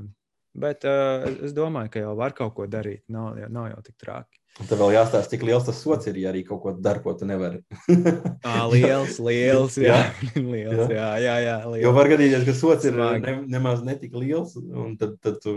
[0.57, 3.05] bet uh, es domāju, ka jau var kaut ko darīt.
[3.13, 4.38] Nav, nav jau tik traki.
[4.59, 7.13] Un Tev vēl jāstāsta, cik liels tas sots ir, ja arī kaut ko dara, ko
[7.15, 7.61] tu nevari.
[8.43, 9.99] Ah, liels, liels, jā,
[10.35, 11.95] liels, jā, jā, jā Jo liels.
[11.95, 13.23] var gadīties, ka sots ir Smagi.
[13.23, 15.53] ne, nemaz netik liels, un tad, tad tu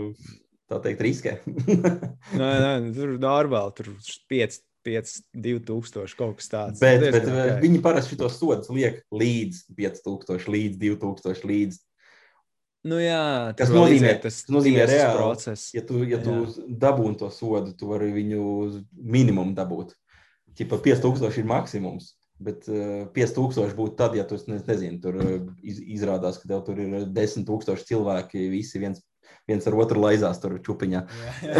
[0.71, 1.33] tā teikt riskē.
[2.39, 3.91] Nē, nē, tur normāli, tur
[4.31, 6.79] 5, 5, 2000 kaut kas tāds.
[6.83, 7.61] bet, bet Diezgan ok.
[7.63, 11.81] viņi parasti šos sodus liek līdz 5000, līdz 2000, līdz.
[12.83, 15.15] Nu, jā, tas nozīmē- iziet tas nozīmē reāli.
[15.15, 15.69] process.
[15.75, 16.33] Ja tu, ja tu
[16.67, 19.93] dabūni to sodu, tu vari viņu uz minimumu dabūt.
[20.59, 22.11] Čipa 5000 ir maksimums.
[22.43, 25.31] Bet uh, 5000 būtu tad, ja tu ne, nezini, tur uh,
[25.63, 28.99] iz, izrādās, ka tev tur ir 10,000 cilvēki, visi viens,
[29.47, 31.03] viens ar otru laizās tur čupiņā.
[31.07, 31.53] Jā.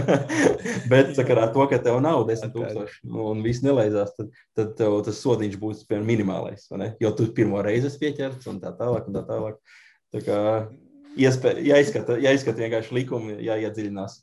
[0.92, 5.18] Bet sakarā ar to, ka tev nav 10,000 un viss nelaizās, tad, tad tev tas
[5.24, 6.68] sodiņš būs piemēram, minimālais.
[7.02, 9.10] Jo tu pirmo reizi esi pieķerts un tā tālāk.
[9.10, 9.58] Un tā tālāk.
[10.10, 10.40] Tā kā
[11.18, 14.20] jāizskata, jāizskata vienkārši likumi, jāiedziļinās.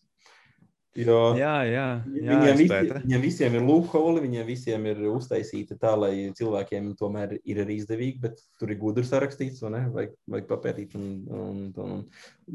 [0.98, 5.92] Jo Jā, jā, jā viņiem, visi, viņiem visiem ir loophole, viņiem visiem ir uztaisīta tā,
[5.94, 9.84] lai cilvēkiem tomēr ir arī izdevīgi, bet tur ir gudri sarakstīts, vai ne?
[9.94, 11.06] Vajag, vajag papētīt un,
[11.38, 12.02] un, un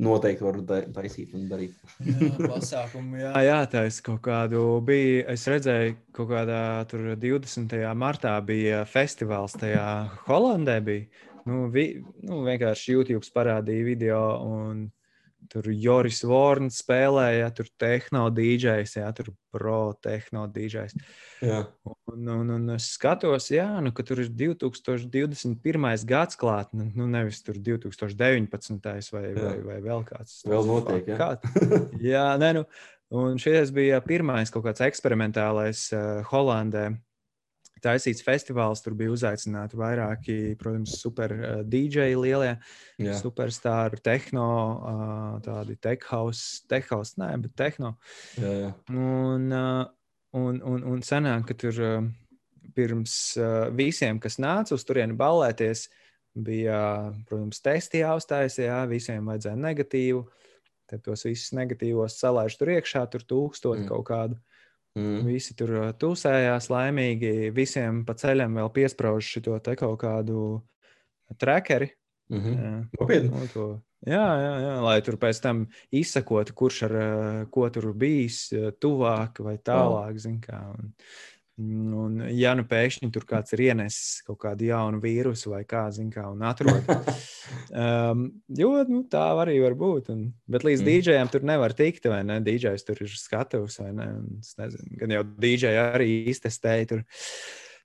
[0.08, 0.58] noteikti var
[0.96, 1.78] taisīt un darīt.
[2.02, 3.30] Jā, pasākumu, jā.
[3.52, 5.22] Jā, tā es kaut kādu biju.
[5.30, 7.78] Es redzēju, ka kaut kādā tur 20.
[7.94, 9.86] martā bija festivāls tajā
[10.26, 10.80] Holandē.
[10.82, 11.30] Bija.
[11.48, 11.86] Nu, vi,
[12.22, 14.86] nu, vienkārši YouTube parādīja video, un
[15.50, 20.94] tur Joris Vorns spēlēja, tur tehno DJs, jā, tur pro tehno DJs.
[21.42, 21.64] Jā,
[22.12, 25.86] Un, un, un es skatos, jā, nu, ka tur ir 2021.
[26.08, 29.12] gads klāt, nu, nu nevis tur 2019.
[29.14, 30.42] vai, vai, vai vēl kāds.
[30.48, 31.16] Vēl notiek, jā.
[31.20, 31.30] Kā?
[32.12, 32.66] jā, nē, nu,
[33.22, 36.90] un šis bija pirmais kaut kāds eksperimentālais uh, Holandē.
[37.82, 42.52] Taisīts festivāls, tur bija uzaicināti vairāki, protams, super uh, DJ lielie,
[43.02, 43.16] jā.
[43.18, 47.96] superstarri, tehno, uh, tādi tech house, tech house, nē, bet tehno.
[48.38, 48.70] jā, jā.
[48.94, 49.82] Un, uh,
[50.38, 52.06] un, un, un sanāk, ka tur uh,
[52.76, 55.88] pirms uh, visiem, kas nāca uz turieni ballēties,
[56.32, 60.22] bija, protams, testi jāuzstājas, jā, visiem vajadzēja negatīvu.
[60.88, 63.84] Tad tos visus negatīvos salaiž tur iekšā, tur tūkstot Mm.
[63.84, 63.88] mm.
[63.88, 64.40] kaut kādu.
[64.98, 65.22] Mm.
[65.24, 67.52] Visi tur uh, tusējās laimīgi.
[67.56, 70.60] Visiem pa ceļam vēl piesprāž šo te kaut kādu
[71.40, 71.88] trekeri.
[72.32, 72.62] Mm -hmm.
[72.64, 72.74] Jā.
[73.00, 73.30] Nopietni.
[73.30, 73.66] Nu, to,
[74.06, 78.70] jā, jā, jā, lai tur pēc tam izsakotu, kurš ar uh, ko tur bijis, uh,
[78.72, 80.16] tuvāk vai tālāk.
[80.18, 80.92] zini Kā, un,
[82.02, 86.10] un, ja nu pēkšņi tur kāds ir ienesis kaut kādu jaunu vīrusu vai kā, zin,
[86.12, 86.88] kā un atrod.
[87.72, 90.08] Um, jo nu, tā arī var būt.
[90.12, 90.84] Un, bet līdz Mm.
[90.84, 90.88] mm.
[90.88, 92.38] dīdžejam tur nevar tikt, vai ne?
[92.44, 94.06] Dīdžejs tur ir skatuves, vai ne?
[94.20, 97.02] Un, es nezinu, gan jau dīdžeji arī iztestēja tur.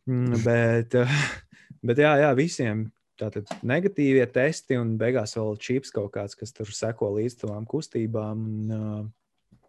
[0.08, 0.96] Mm, Bet,
[1.88, 2.86] bet jā, jā, visiem
[3.20, 8.44] tātad negatīvie testi un beigās vēl čips kaut kāds, kas tur seko līdz tām kustībām.
[8.48, 9.06] Un, uh,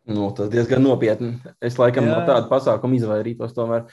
[0.08, 1.34] Nu, tas diezgan nopietni.
[1.60, 2.14] Es laikam Jā.
[2.14, 3.52] no tāda pasākuma izvairītos.
[3.56, 3.84] Tomēr.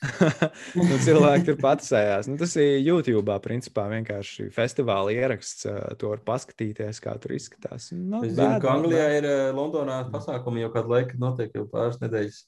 [0.80, 2.30] nu, cilvēki tur patsējās.
[2.30, 3.34] Nu, tas ir YouTube.
[3.44, 5.66] Principā vienkārši festivāla ieraksts.
[6.00, 7.90] To var paskatīties, kā tur izskatās.
[7.92, 11.66] Nu, Es zinu, bad, ka not Anglijā ir Londonā pasākumi jau kādu laiku, notiek jau
[11.68, 12.40] pāris nedēļas,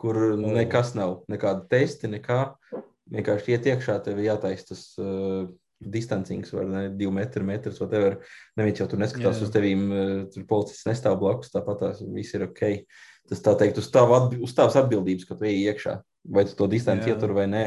[0.00, 2.42] kur nekas nav, nekāda testi, nekā.
[3.12, 5.48] Vienkārši iet iekšā, tev ir jātaisa tas uh,
[5.90, 8.18] distancings, vai ne, divi metri, metrs, vai tev ir.
[8.58, 9.46] Neviens jau tur neskatās Jā.
[9.46, 12.62] uz tevīm, uh, tur policists nestāv blakus, tāpat tās viss ir ok.
[13.30, 16.66] Tas tā teikt, uz atbi- uz tavas atbildības, ka tu ej iekšā, vai tu to
[16.66, 17.16] distanci Jā.
[17.16, 17.64] ietur vai nē.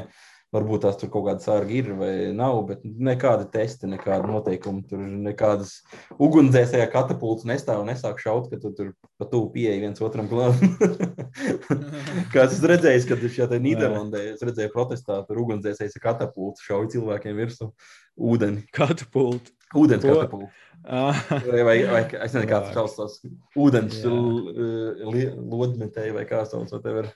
[0.53, 4.83] Varbūt tās tur kaut kāda sārga ir vai nav, bet nekāda testa, nekāda noteikuma.
[4.87, 5.73] Tur nekādas
[6.21, 10.77] ugunsdzēsēja katapults nestāv un nesāk šaut, ka tu tur pa tuvu pieeji viens otram klātam.
[12.35, 16.87] Kāds es redzēju, kad šajā te Nīderlandē es redzēju protestā, tur ugunsdzēsējs ar katapultu šauj
[16.95, 17.71] cilvēkiem virsū
[18.15, 18.63] ūdeni.
[18.75, 19.51] Katapultu.
[19.75, 20.13] Ūdens Ko?
[20.13, 20.51] katapultu.
[20.85, 21.17] Ah,
[21.49, 22.75] Vai, vai, vai es nezinu, kāds Vārds.
[22.77, 23.15] šaus tos
[23.57, 23.97] ūdens
[25.15, 27.09] lodmetēji vai kā sauc, whatever.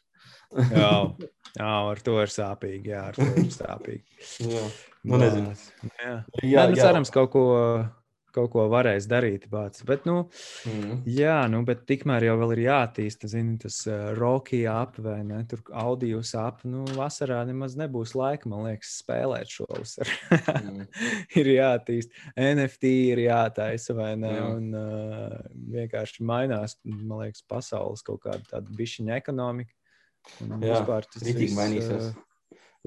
[0.74, 0.90] jā,
[1.58, 2.94] jā, ar to ir sāpīgi.
[2.94, 4.04] Jā, ar to ir sāpīgi.
[4.50, 4.66] Jā.
[5.08, 5.56] Nu, nezinu.
[6.04, 7.44] Jā, Jā, jā, nu, cerams, kaut ko,
[8.36, 9.46] kaut ko varēs darīt.
[9.50, 9.80] Bāc.
[9.88, 10.26] Bet, nu,
[10.68, 10.98] Mm.
[11.08, 15.40] jā, nu, bet tikmēr jau vēl ir jāattīsta zini, tas uh, Rocky ap vai ne?
[15.50, 16.60] Tur audio ap.
[16.68, 20.20] Nu, vasarā nemaz nebūs laika, man liekas, spēlēt šo vasaru.
[20.60, 20.86] Mm.
[21.40, 22.12] ir jāattīst.
[22.36, 24.36] NFT ir jātaisa vai ne?
[24.36, 24.46] Jā.
[24.52, 25.40] Un uh,
[25.80, 29.72] vienkārši mainās, man liekas, pasaules kaut kāda tāda bišķiņa ekonomika.
[30.46, 32.10] Un Jā, vispār tas viss, mainīsies.
[32.12, 32.26] uh,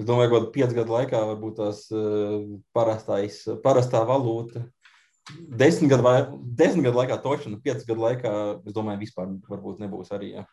[0.01, 2.39] Es domāju, ka piecu gadu laikā varbūt tās uh,
[2.73, 4.63] parastais, parastā valūta.
[5.61, 6.15] Desmit gadu, vai,
[6.57, 8.31] desmit gadu laikā točina, pieci gadu laikā,
[8.67, 10.31] es domāju, vispār varbūt nebūs arī.
[10.39, 10.47] Jā.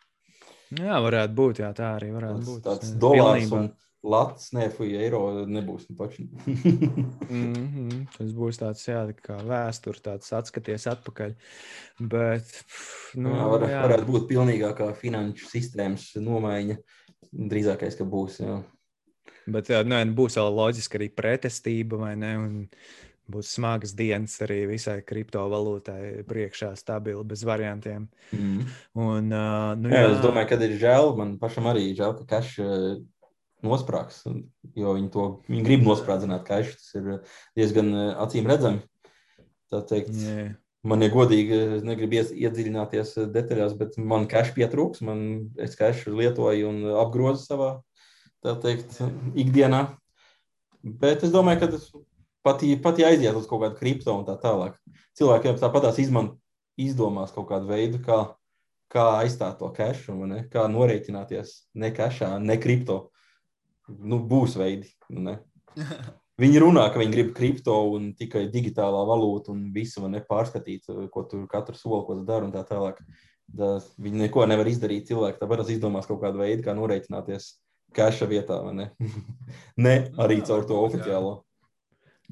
[0.76, 1.62] Jā, varētu būt.
[1.64, 2.60] Jā, tā arī varētu Tas, būt.
[2.68, 3.70] tāds jā, dolārs un
[4.06, 5.86] lats, nē, fuj, eiro nebūs.
[5.96, 6.44] Točina.
[7.30, 8.06] Mm -hmm.
[8.16, 11.34] Tas būs tāds, jā, kā vēsture, tāds atskaties atpakaļ.
[12.00, 13.82] Bet, pff, nu, jā, var, jā.
[13.86, 16.76] varētu būt pilnīgākā finanšu sistēmas nomaiņa.
[17.32, 18.40] Drīzākais, ka būs.
[18.40, 18.62] Jā.
[19.46, 22.36] Bet jā, nē, nu, būs vēl loģiski arī pretestība, vai ne?
[22.38, 22.66] Un
[23.30, 28.08] būs smagas dienas arī visai kriptovalūtai priekšā, stabili, bez variantiem.
[28.34, 28.66] Mm.
[28.94, 31.14] Un, uh, nu, Jā, es domāju, ka ir žēl.
[31.18, 33.00] Man pašam arī žēl, ka eh,
[33.66, 34.22] nosprāgs.
[34.78, 36.74] Jo viņi to viņi grib nosprādzināt cash.
[36.78, 38.82] Tas ir diezgan eh, acīm redzami.
[39.70, 40.50] Tā teikt, jā,
[40.82, 45.04] man ir godīgi, es negribu ies- iedziļināties eh, detaļās, bet man cash pietrūks.
[45.06, 45.24] Man
[45.60, 47.72] es cash lietoju un apgrozu savā,
[48.44, 49.00] tā teikt,
[49.38, 49.86] ikdienā.
[50.80, 51.90] Bet es domāju, ka tas
[52.46, 54.78] pat, pat ja aiziet uz kaut kādu kripto un tā tālāk,
[55.18, 56.34] cilvēkiem tāpatās izman,
[56.80, 58.20] izdomās kaut kādu veidu, kā,
[58.92, 59.70] kā aizstāt to
[60.26, 60.44] ne?
[60.52, 63.10] kā norēķināties ne cashā, ne kripto.
[63.98, 64.90] Nu, būs veidi.
[65.10, 65.38] nu Ne?
[66.40, 71.24] Viņi runā, ka viņi grib kripto un tikai digitālā valūta un visu var nepārskatīt, ko
[71.28, 73.02] tur katru soli, ko tas dara un tā tālāk.
[73.50, 75.08] Tā, viņi neko nevar izdarīt.
[75.10, 77.50] Cilvēki tāpēc izdomās kaut kādu veidu, kā norēķināties
[77.96, 78.88] cache vietā, vai ne?
[79.84, 81.40] ne arī caur to oficiālo.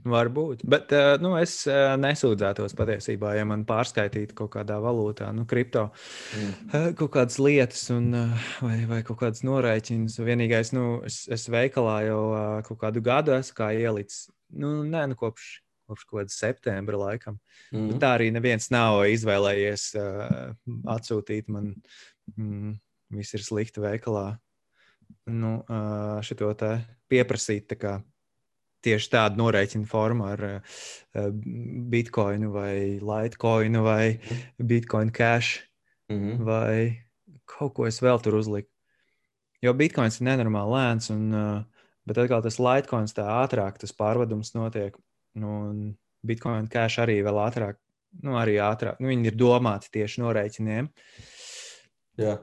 [0.07, 0.62] Varbūt.
[0.68, 5.88] Bet uh, nu, es uh, nesūdzētos patiesībā, ja man pārskaitītu kaut kādā valūtā, nu, kripto.
[6.36, 6.53] Mm.
[6.68, 10.18] Eh, kaut kādas lietas, un, eh, vai, vai kaut kādas norēķinas.
[10.24, 14.28] Vienīgais, nu, es, es veikalā jau eh, kaut kādu gadu esmu kā ielicis.
[14.59, 15.49] Nu, nē, nu, kopš,
[15.88, 17.38] kopš kaut kāda septembra laikam.
[17.72, 17.86] Mm.
[17.86, 18.03] Mm.
[18.03, 20.53] Tā arī neviens nav izvēlējies uh,
[20.94, 21.72] atsūtīt man,
[22.36, 22.76] mm,
[23.16, 24.30] viss ir slikti veikalā.
[25.32, 26.74] Nu, uh, šito te
[27.09, 27.99] pieprasīt tā kā
[28.85, 30.83] tieši tādu norēķinu formu ar uh,
[31.93, 34.03] bitkoinu vai litecoinu vai
[34.59, 35.68] bitcoin cash
[36.09, 36.41] Mm.
[36.41, 37.05] vai
[37.45, 38.70] kaut ko es vēl tur uzliku.
[39.61, 44.55] Jo bitkoins ir nenormāli lēns, un, uh, bet atkal tas litecoins tā ātrāk, tas pārvadums
[44.57, 44.97] notiek.
[45.39, 45.83] Nu, un
[46.24, 47.76] bitcoin cash arī vēl ātrāk,
[48.24, 49.03] nu, arī ātrāk.
[49.03, 50.89] Nu, viņi ir domāti tieši norēķiniem.
[52.22, 52.39] Jā.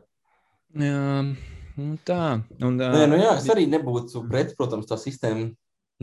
[0.76, 1.02] Jā,
[1.80, 2.22] nu, tā.
[2.60, 5.50] Un, uh, Nē, nu jā, es arī nebūtu pret, protams, tā sistēma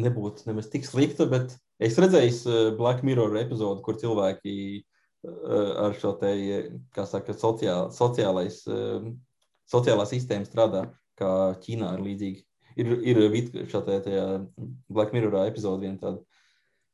[0.01, 5.97] nebūtu nemaz tik slikta, bet es redzēju uh, Black Mirror epizodu, kur cilvēki uh, ar
[5.99, 6.33] šo te,
[6.97, 9.05] kā saka, sociāl, sociālais, uh,
[9.71, 10.87] sociālā sistēma strādā,
[11.19, 11.33] kā
[11.63, 12.45] Ķīnā ir līdzīgi.
[12.81, 14.27] Ir, ir šādā tajā
[14.89, 16.23] Black Mirrorā epizode viena tāda.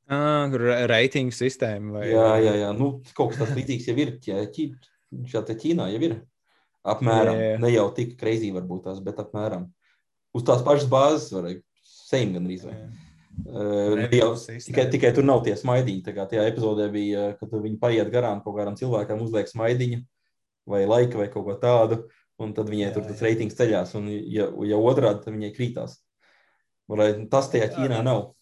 [0.09, 0.49] Ah,
[0.88, 2.70] reitingu sistēma vai Jā, jā, jā.
[2.74, 4.14] Nu, kaut kas tāds līdzīgs jau ir.
[5.28, 6.16] Šādā Ķīnā jau ir.
[6.88, 7.36] Apmēram.
[7.36, 7.61] Jā, jā.
[7.62, 9.68] Ne jau tik kreizī varbūt tās, bet apmēram.
[10.36, 11.61] Uz tās pašas bāzes varēja
[12.09, 12.66] sejam gandrīz.
[12.68, 12.78] Vai.
[13.46, 16.02] Uh, jau, tikai, tikai tur nav tie smaidiņi.
[16.06, 20.02] Tā kā tajā epizodē bija, kad viņi paiet garām kaut kādam cilvēkam, uzliek smaidiņu
[20.68, 22.02] vai laika vai kaut ko tādu,
[22.42, 23.28] un tad viņai Jā, tur tas jā.
[23.28, 25.96] reitings ceļās, un ja, ja otrādi, tad viņai krītās.
[26.88, 28.32] Vai Tas tajā Ķīnā nav.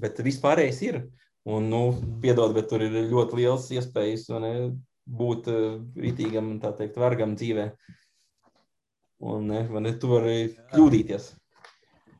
[0.00, 1.00] Bet vispārējais ir.
[1.48, 1.80] Un, nu,
[2.20, 4.52] piedod, bet tur ir ļoti liels iespējas ne,
[5.08, 7.70] būt uh, rītīgam, tā teikt, vergam dzīvē.
[9.30, 11.30] Un ne, ne, tu vari kļūdīties.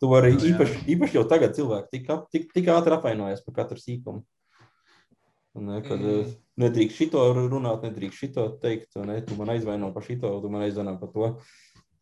[0.00, 0.50] Tu vari Jā, jā.
[0.54, 4.22] īpaši, īpaši jau tagad cilvēki tik, tik, tik ātri apvainojas par katru sīkumu.
[5.60, 6.30] Ne, kad Mm.
[6.62, 10.94] nedrīkst šito runāt, nedrīkst šito teikt, ne, tu man aizvaino par šito, tu man aizvaino
[11.00, 11.30] par to.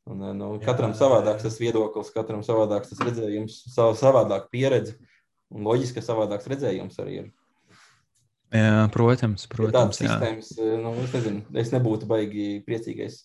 [0.08, 4.94] Un, nu, Jā, katram jā, savādāks tas viedoklis, katram savādāks tas redzējums, sav, savādāk pieredze.
[5.50, 7.32] Un loģiski, savādāks redzējums arī ir.
[8.52, 9.98] Jā, protams, Ja protams.
[10.00, 10.06] Jā.
[10.08, 13.18] sistēmas, eh, nu, es nezinu, es nebūtu baigi priecīgais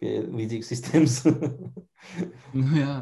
[0.00, 1.18] pie līdzīgas sistēmas.
[2.54, 2.96] Nu, jā.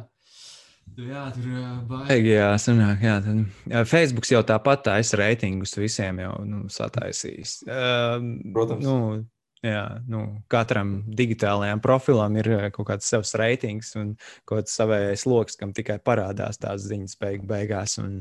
[0.94, 1.50] Jā, tur
[1.90, 2.34] baigi.
[2.36, 7.62] Jā, sanāk, jā, Facebook jau tāpat taisa reitingus visiem jau nu, sataisījis.
[7.66, 8.86] Um, Protams.
[8.86, 9.24] Nu,
[9.64, 10.20] jā, nu,
[10.52, 14.12] katram digitālajam profilam ir kaut kāds savs reitings un
[14.46, 17.96] kaut kāds savējais lokus, kam tikai parādās tās ziņas beig beigās.
[18.02, 18.20] Un,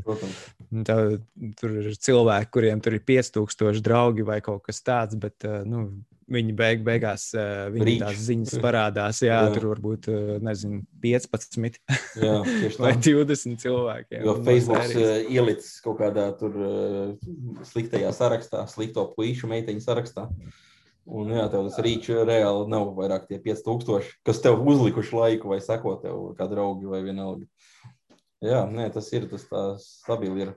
[0.71, 0.97] un tā,
[1.59, 5.85] tur ir cilvēki, kuriem tur ir 5000 draugi vai kaut kas tāds, bet ā, nu,
[6.33, 8.01] viņi beig beigās, Reach.
[8.01, 9.21] tās ziņas parādās.
[9.25, 9.53] Jā, Jā.
[9.55, 10.09] tur varbūt,
[10.43, 11.79] nezinu, 15
[12.19, 12.35] jā,
[12.83, 12.99] vai tā.
[13.07, 14.25] 20 cilvēkiem.
[14.27, 16.59] Jo Facebook ielicis kaut kādā tur
[17.71, 20.27] sliktajā sarakstā, slikto puīšu meiteņu sarakstā.
[21.03, 25.59] Un jā, tev tas rīč reāli nav vairāk tie 5000, kas tev uzlikuši laiku vai
[25.59, 27.43] sako tev kā draugi vai vienalga.
[28.43, 30.53] Jā, nē, tas ir, tas tā stabili ir.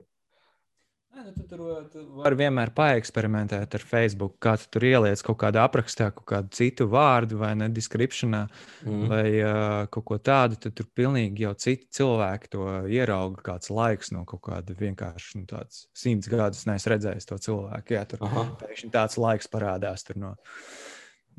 [1.17, 5.57] Nu, tu tur tu vari vienmēr paeksperimentēt ar Facebook, kā tu tur ieliec kaut kādu
[5.63, 8.43] aprakstā, kaut kādu citu vārdu vai ne descriptionā
[8.85, 9.07] Mm.
[9.09, 10.59] vai uh, kaut ko tādu.
[10.61, 13.41] Tad tur pilnīgi jau citi cilvēki to ierauga.
[13.49, 17.97] Kāds laiks no kaut kāda vienkārši nu, tāds simts gadus neesmu redzējis to cilvēku.
[17.97, 18.21] Jā, tur
[18.61, 20.05] pēkšņi tāds laiks parādās.
[20.07, 20.35] Tur no,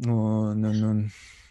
[0.05, 0.19] nu,
[0.59, 0.93] nu, nu,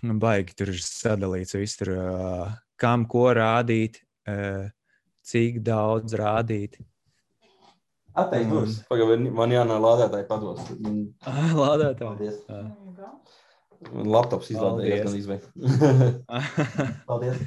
[0.03, 4.67] nu, baigi tur ir sadalīts viss, tur, uh, kam ko rādīt, uh,
[5.23, 6.77] cik daudz rādīt.
[8.17, 8.79] Atteikt durvis.
[8.89, 10.61] Pagaidām, man jānāk lādētāji pados.
[10.77, 12.07] Mm, Ah, Lādētāji.
[12.07, 12.39] Paldies.
[12.49, 12.71] Ah.
[13.93, 15.43] Man laptops izlādējās gan izvēl.
[17.09, 17.41] Paldies.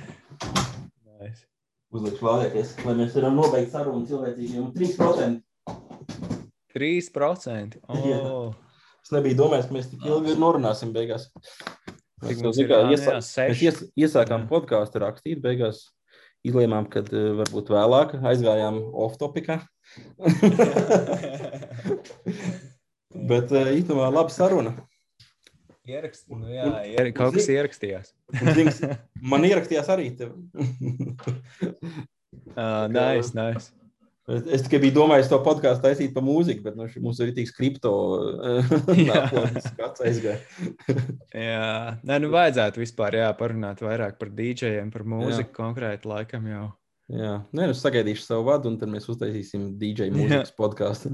[1.20, 1.46] Nice.
[1.90, 4.68] Uzlikšu lādēties, lai mēs varam nobeigt sarunu cilvēcīgiem.
[4.76, 5.40] 3%.
[6.74, 7.80] 3%.
[7.90, 8.52] Oh,
[9.00, 11.24] Es nebiju domājis, ka mēs tik ilgi norunāsim beigās.
[12.20, 12.68] Cik Mēs, mums jau, ir?
[12.70, 13.64] kā, Ā, iesā, jā, mēs seši.
[13.66, 14.48] ies, iesākām Jā.
[14.52, 15.80] podkāstu rakstīt, beigās
[16.46, 19.56] izlēmām, ka uh, varbūt vēlāk aizgājām off-topikā.
[23.30, 24.72] Bet uh, īstenībā laba saruna.
[25.90, 28.12] Ierakst, nu, jā, ier, kaut kas ierakstījās.
[28.36, 28.80] Un, zins,
[29.32, 30.36] man ierakstījās arī tev.
[32.54, 33.72] Uh, nice, nice.
[34.30, 37.92] Es, tikai biju domājis to podkāstu taisīt par mūziku, bet nu, mums ir tik kripto
[38.94, 39.06] Jā.
[39.08, 40.38] nākotnes skats aizgāja.
[41.48, 46.66] Jā, nē, nu vajadzētu vispār jā, parunāt vairāk par dīdžejiem, par mūziku konkrēti laikam jau.
[47.10, 51.10] Jā, nē, nu, es sagaidīšu savu vadu, un tad mēs uztaisīsim DJ mūzikas podkāstu.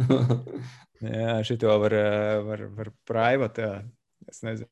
[1.07, 1.93] Jā, šito var,
[2.45, 4.69] var, var private, jā, es nezinu,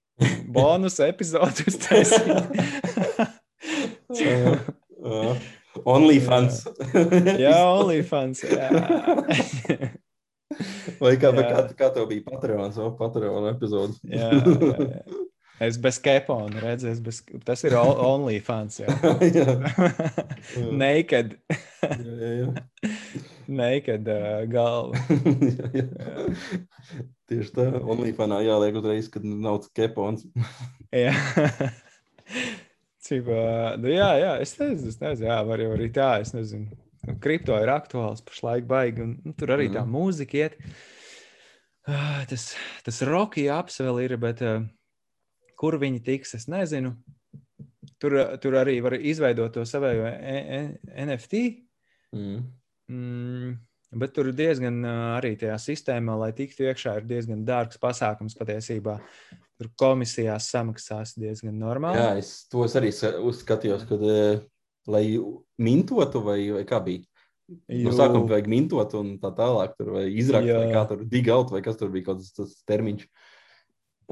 [0.52, 2.32] bonus epizodi uztaisīt.
[5.04, 5.36] Uh,
[5.82, 6.62] OnlyFans.
[7.40, 8.44] jā, OnlyFans.
[8.46, 8.68] Jā.
[11.02, 11.44] Vai kā, Jā.
[11.44, 13.96] kā, kā tev bija Patreons vai Patreon epizode?
[14.06, 15.22] Jā, jā, jā.
[15.62, 18.80] Es bez kepona redzu, es bez, tas ir OnlyFans.
[18.82, 18.96] jā.
[19.38, 19.54] jā,
[20.74, 21.36] Naked,
[21.84, 22.48] jā, jā.
[23.46, 24.98] naked uh, galva.
[25.08, 25.86] jā, jā.
[27.30, 30.26] Tieši tā, OnlyFanā jāliek uzreiz, kad nav kepons.
[30.92, 31.14] Jā.
[33.04, 33.26] Cik,
[33.82, 36.70] nu, jā, jā, es nezinu, es nezinu, jā, var jau arī tā, es nezinu.
[37.04, 39.92] Nu, Kripto ir aktuāls pašlaik baigi, un nu, tur arī tā Mhm.
[39.92, 40.54] mūzika iet.
[41.86, 44.62] Ah, Tas, tas roki aps vēl ir, bet uh,
[45.60, 46.94] kur viņi tiks, es nezinu.
[48.00, 51.42] Tur, tur arī var izveidot to savējo E- E- NFT.
[52.16, 52.40] Mm.
[52.90, 53.58] Mm,
[54.00, 58.34] bet tur ir diezgan uh, arī tajā sistēmā, lai tiktu iekšā, ir diezgan dārgs pasākums
[58.38, 58.98] patiesībā.
[59.64, 61.96] Tur komisijās samaksās diezgan normāli.
[61.96, 62.90] Jā, es tos arī
[63.24, 64.42] uzskatījos, kad, eh,
[64.86, 65.04] lai
[65.56, 67.06] mintotu vai, vai kā bija.
[67.68, 70.72] No sākuma vajag mintot un tā tālāk, tur vai izrakt, vai Jā.
[70.72, 73.08] kā tur dig out, vai kas tur bija kaut tas, tas termiņš.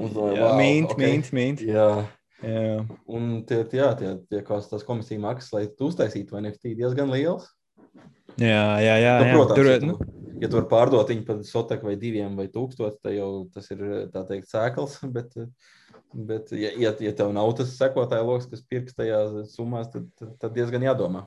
[0.01, 1.61] Un, Jā, mint, mint, mint.
[1.61, 2.05] Jā,
[2.43, 2.83] Jā.
[3.07, 7.47] Un tie, jā, tie, tie kāds tās komisija maksas, lai tu uztaisītu NFT, diezgan liels.
[8.41, 9.13] Jā, jā, jā.
[9.21, 9.33] Nu, jā.
[9.37, 9.97] protams, Tur, ja nu,
[10.41, 13.83] ja tu vari pārdot viņu par soteku vai diviem vai tūkstošu, tad jau tas ir
[14.13, 14.99] tā teikt sēkls.
[15.15, 15.35] Bet,
[16.13, 20.35] bet ja, ja, ja tev nav tas sekotāja lokus, kas pirks tajā summās, tad, tad,
[20.41, 21.23] tad diezgan jādomā.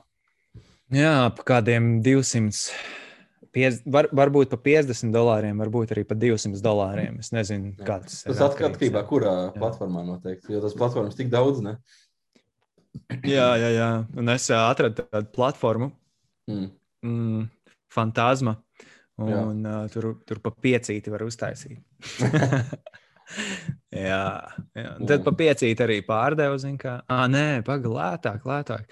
[0.93, 2.71] jā, pa kādiem 200.
[3.51, 7.17] Piez, var, varbūt par 50 dolāriem, varbūt arī par 200 dolāriem.
[7.23, 9.53] Es nezinu, kāds Tas atkarībā no kurā Jā.
[9.57, 10.51] platformā noteikti.
[10.53, 11.77] Jo tas platformas tik daudz, ne?
[13.27, 13.89] Jā, jā, jā.
[14.17, 15.91] Un es atradu tādu platformu,
[16.47, 16.69] Mm.
[17.03, 17.41] mm,
[19.17, 19.33] Fantasma.
[19.33, 19.43] Jā.
[19.49, 21.79] Un uh, tur, tur pa piecīti var uztaisīt.
[24.07, 24.25] jā,
[24.77, 24.91] jā.
[24.93, 26.59] Un tad pa piecīti arī pārdevu.
[26.61, 28.85] zini Kā, ah, nē, pagaidi, lētāk, lētāk.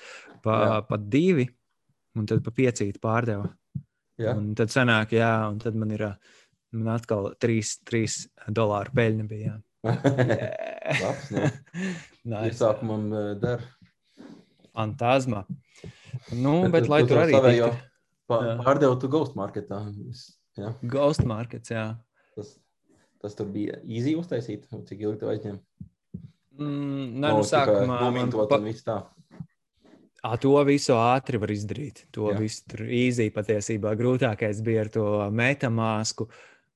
[0.45, 0.73] Pa, Jā.
[0.85, 1.45] pa divi,
[2.17, 3.47] un tad pa piecīti pārdevu.
[4.21, 6.05] Jā, Un tad sanāk, jā, un tad man ir
[6.75, 9.25] man atkal 3, 3 dolāru peļņa.
[9.27, 9.57] Bija,
[11.03, 11.31] labs.
[11.35, 11.49] Ne?
[12.31, 12.53] nice.
[12.53, 13.09] Iesākumam
[13.41, 13.65] der.
[14.75, 15.43] Fantasma.
[16.31, 17.94] Nu, bet, bet lai tu tur arī savējo tiktu.
[18.29, 19.81] Pārdevu tu Ghost marketā.
[20.57, 21.89] Jā, Ghost markets, jā.
[22.35, 22.55] tas,
[23.21, 24.65] tas tur bija easy uztaisīt.
[24.87, 25.59] Cik ilgi tev aizņem?
[26.55, 29.01] Mm, nē, nu, sākumā man nomintot pa- un viss tā.
[30.25, 32.05] Ā, to visu ātri var izdarīt.
[32.15, 32.39] To Jā.
[32.39, 33.91] Visu tur īzī patiesībā.
[33.99, 36.25] Grūtākais bija ar to metamāsku.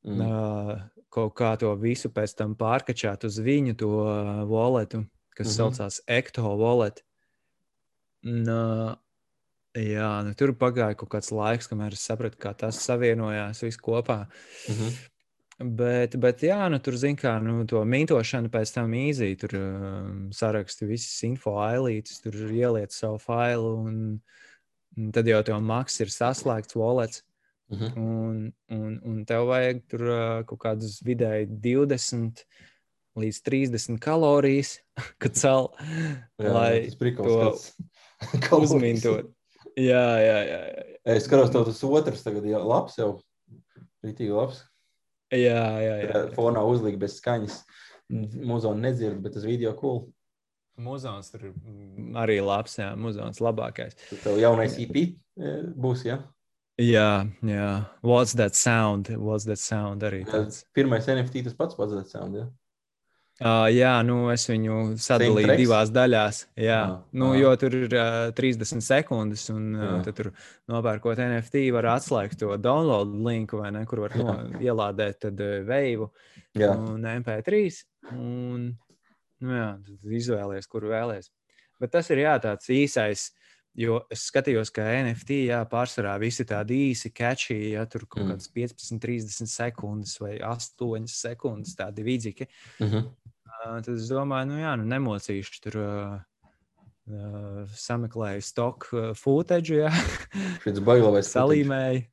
[0.06, 0.20] Mm.
[0.22, 0.84] Mm.
[1.10, 5.58] Kaut kā to visu pēc tam pārkačāt uz viņu, to ā, walletu, kas mm -hmm.
[5.58, 7.04] saucās Ecto wallet.
[8.24, 8.98] Nā,
[9.84, 14.26] jā, nu, tur pagāja kaut kāds laiks, kamēr es sapratu, kā tas savienojās viss kopā.
[14.72, 15.00] Mhm.
[15.60, 19.34] Bet, bet jā, nu, tur zina, kā nu, to mintošanu pēc tam īzī.
[19.40, 23.98] Tur um, saraksti visas info ailītes, tur ieliec savu failu, un,
[24.96, 27.26] un tad jau tev maks ir saslēgts wallets.
[27.70, 27.92] Mhm.
[28.00, 28.38] Un,
[28.74, 32.46] un, un tev vajag tur uh, kaut kādus vidēji 20
[33.20, 34.78] līdz 30 kalorijas,
[35.22, 35.70] kad cel,
[36.40, 37.52] Jā, lai to
[38.64, 39.36] uzmintot.
[39.80, 40.62] Jā, jā, jā.
[40.76, 40.86] jā.
[41.16, 43.12] Es skatos, tev tas otrs tagad jau labs jau.
[44.06, 44.64] Rītīgi labs.
[45.34, 46.10] Jā, jā, jā.
[46.10, 46.24] Jā.
[46.36, 47.60] Fonā uzlika bez skaņas.
[48.10, 50.08] Mūzonu nedzird, bet tas video cool.
[50.80, 53.98] Muzons tur ir mm, arī labs, jā, muzons labākais.
[54.24, 56.22] Tev jaunais EP eh, būs, ja?
[56.80, 57.70] Jā, jā.
[58.08, 59.12] What's that sound?
[59.20, 60.64] What's that sound arī tāds.
[60.76, 62.48] Pirmais NFT tas pats pats tāds sound, ja?
[63.40, 66.42] Uh, jā, nu es viņu sadalīju divās daļās.
[66.60, 67.38] Jā, Ah, nu, ah.
[67.40, 70.32] jo tur ir uh, 30 sekundes, un uh, tad tur
[70.68, 75.62] nopērkot NFT, var atslēgt to download linku, vai ne, kur var no, ielādēt tad uh,
[75.64, 76.10] veivu
[76.60, 76.74] Jā.
[76.76, 77.62] un MP3.
[78.12, 78.68] Un,
[79.40, 81.32] nu, jā, tad izvēlēties, kur vēlēties.
[81.80, 83.30] Bet tas ir jā, tāds īsais.
[83.78, 88.32] Jo es skatījos, ka NFT jā, pārsvarā visi tādi īsi, catchy, ja tur kaut Mm.
[88.34, 92.48] kādas 15, 30 sekundes vai 8 sekundes, tādi vīdzīgi.
[92.80, 93.06] Mhm.
[93.50, 95.80] Uh, tad es domāju, nu jā, nu nemocīšu tur.
[95.84, 96.20] Uh,
[97.10, 99.90] Uh, sameklēju stoku uh, footage, jā,
[100.62, 102.04] Šis bailēs salīmēju.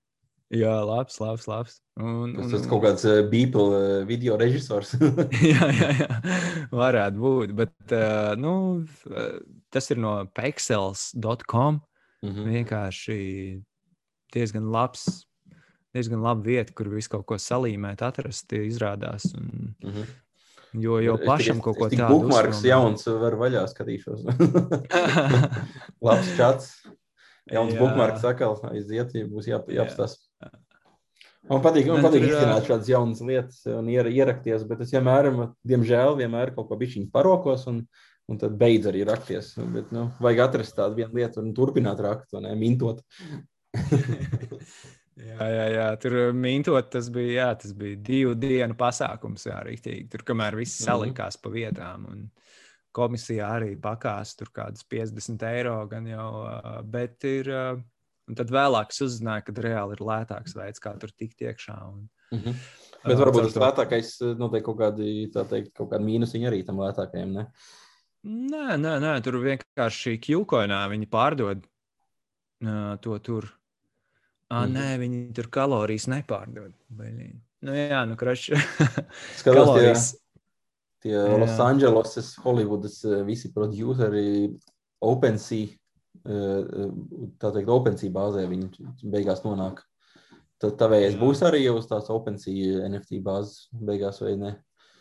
[0.54, 1.46] Jā, labs, labs.
[1.50, 1.80] labs.
[1.98, 4.92] Un, Tas, tas kaut kāds uh, Beeple video režisors.
[5.42, 6.08] jā, jā, jā,
[6.70, 7.54] varētu būt.
[7.58, 8.52] Bet uh, nu,
[9.10, 9.38] uh,
[9.74, 11.80] tas ir no pixels.com.
[12.26, 12.44] Mhm.
[12.52, 13.18] Vienkārši
[14.34, 15.24] diezgan labs.
[15.96, 19.26] Diezgan laba vieta, kur visu kaut ko salīmēt, atrast, izrādās.
[19.34, 20.06] Un, Mhm.
[20.82, 24.26] jo jau Es pašam tikai- kaut ko es tādu Bookmarks jauns, var vaļā skatīšos.
[26.06, 26.70] Labs čats.
[27.46, 29.60] Jauns bookmarks atkal aiziet, ja būs Jā.
[29.70, 30.25] jāapstāsta.
[31.46, 35.28] Man patīk, man patīk izzināt šādas jaunas lietas un iera, ierakties, bet es vienmēr,
[35.68, 37.84] diemžēl, vienmēr kaut ko bišķiņu parokos un,
[38.26, 39.52] un tad beidz arī rakties.
[39.74, 43.04] Bet, nu, vajag atrast tādu vienu lietu un turpināt rakt un ne, mintot.
[45.16, 49.46] Jā, jā, jā, tur uh, mintot, tas bija, jā, tas bija divu dienu pasākums.
[49.48, 50.10] Jā, rīktīgi.
[50.12, 50.84] Tur, kamēr viss Mhm.
[50.90, 52.04] salikās pa vietām.
[52.10, 52.26] Un
[52.92, 55.78] komisijā arī pakās tur kādas 50 eiro.
[55.88, 57.48] Gan jau, uh, bet ir.
[58.26, 61.78] Un tad vēlāk es uzzināju, ka reāli ir lētāks veids, kā tur tikt iekšā.
[61.92, 62.56] Un, Mhm.
[63.06, 66.80] Bet uh, varbūt tas lētākais, noteikti kaut kādi, tā teikt, kaut kādi mīnusiņi arī tam
[66.82, 67.44] lētākajam, ne?
[68.26, 73.46] Nē, nē, nē, tur vienkārši Qcoinā viņi pārdod uh, to tur.
[74.50, 74.74] Ah, Mhm.
[74.74, 76.74] Nē, viņi tur kalorijas nepārdod.
[76.90, 77.38] Baļīgi.
[77.66, 78.58] Nu, jā, nu, tie,
[79.46, 80.16] kalorijas.
[81.02, 81.38] tie Jā.
[81.38, 84.50] Los Andželosas, Holivudas eh, visi produceri,
[85.02, 85.78] OpenSea, eh,
[86.26, 89.82] tā teikt, OpenSea bāzē viņi beigās nonāk.
[90.62, 94.54] Tad tavējais būs arī uz tās OpenSea NFT bāzes beigās vai ne?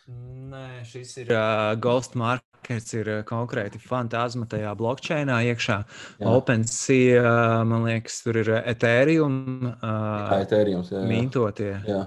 [0.06, 5.77] Nē, šis ir uh, Ghost Markets, ir uh, konkrēti fantāzma tajā blockchainā iekšā.
[6.19, 9.39] Jā, OpenSea, uh, man liekas, tur ir Ethereum
[9.72, 10.61] uh, jā,
[10.91, 11.06] jā.
[11.10, 11.72] mintotie.
[11.89, 12.03] jā.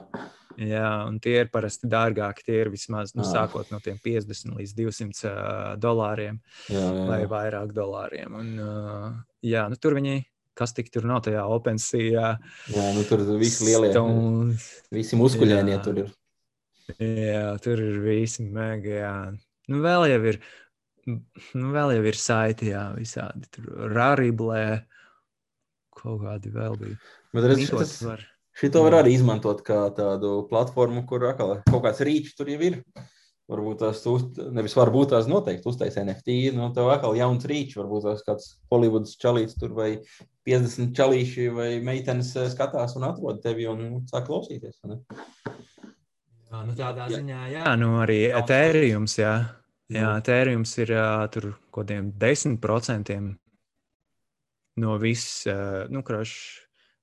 [0.59, 2.43] Jā, un tie ir parasti dārgāki.
[2.49, 7.21] Tie ir vismaz nu, sākot no tiem 50 līdz 200 uh, dolāriem Jā, jā, vai
[7.23, 7.29] jā.
[7.31, 8.35] vairāk dolāriem.
[8.41, 9.13] Un, uh,
[9.47, 10.17] jā, nu, tur viņi,
[10.59, 12.31] kas tik tur nav tajā OpenSea,
[12.75, 14.65] jā nu, tur visi lielie, Stones.
[14.95, 15.83] visi muskuļēnie Jā.
[15.85, 16.09] tur ir.
[16.99, 18.97] Jā, tur ir visi mega.
[18.97, 19.15] Jā.
[19.71, 20.41] Nu, vēl jau ir,
[21.07, 23.47] nu, vēl jau ir saiti, jā, visādi.
[23.55, 24.65] Tur rariblē,
[25.95, 26.99] kaut kādi vēl bija.
[27.37, 28.27] Bet redz, šitas, var.
[28.59, 32.83] Šito var arī izmantot kā tādu platformu, kur atkal kaut kāds rīčs tur jau ir.
[33.49, 38.05] Varbūt tās uz, nevis varbūt tās noteikti uztaisīt NFT, no tev atkal jauns rīčs, varbūt
[38.05, 39.95] tās kāds Hollywoods čalīts tur vai
[40.45, 44.77] 50 čalīši vai meitenes eh, skatās un atrod tevi un nu, sāk klausīties.
[44.83, 45.01] vai ne?
[46.49, 47.17] Jā, nu, tādā Jā.
[47.17, 49.09] ziņā, jā, nu, arī Ethereum.
[49.17, 49.33] Jā,
[49.93, 53.19] jā Ethereum ir jā, tur kaut kādiem 10%
[54.85, 55.59] no visas, ā,
[55.93, 56.33] nu, kroš,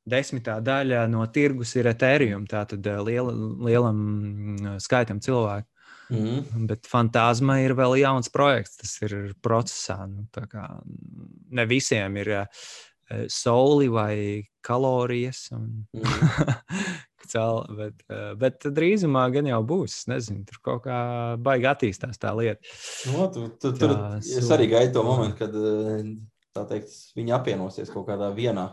[0.10, 2.46] desmitā daļa no tirgus ir Ethereum.
[2.50, 3.34] Tātad ā, liela,
[3.68, 5.70] lielam mm, skaitam cilvēku.
[6.14, 6.68] Mhm.
[6.70, 10.04] Bet fantāzma ir vēl jauns projekts, tas ir procesā.
[10.10, 12.46] Nu, mm, ne visiem ir uh,
[13.32, 14.16] soli vai
[14.66, 15.48] kalorijas.
[15.58, 16.04] Un, Mhm.
[17.26, 19.98] cel, bet, uh, bet drīzumā gan jau būs.
[19.98, 21.00] Es Nezinu, tur kaut kā
[21.42, 22.62] baigi attīstās tā lieta.
[23.10, 26.14] Nu, tu, tu, tur Tā, es arī gaidu to momentu, kad eh,
[26.70, 28.70] teikt, viņi apvienosies kaut kādā vienā.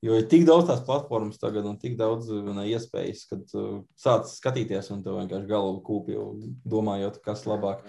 [0.00, 3.64] Jo ir tik daudz tās platformas tagad, un tik daudz eh, ne, iespējas, kad tu
[4.00, 6.24] sāc skatīties, un tev vienkārši galva kūpja,
[6.72, 7.84] domājot, kas labāk.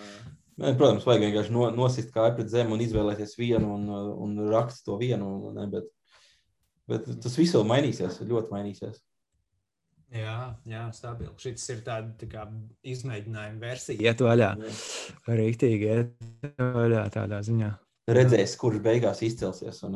[0.60, 4.36] Ne, Protams, vajag vienkārši no, nosist kāju pret zemi un izvēlēties vienu un, eh, un
[4.52, 5.32] rakstīt to vienu.
[5.56, 5.88] Ne, bet,
[6.92, 9.00] bet tas viss vēl mainīsies, ļoti mainīsies.
[10.12, 11.32] Jā, jā stabili.
[11.40, 12.44] Šis ir tāds tā kā
[12.92, 14.04] izmēģinājuma versija.
[14.04, 14.50] Iet vaļā.
[15.32, 17.72] Rīktīgi iet vaļā tādā ziņā.
[18.12, 19.80] Redzēs, kurš beigās izcelsies.
[19.88, 19.96] Un,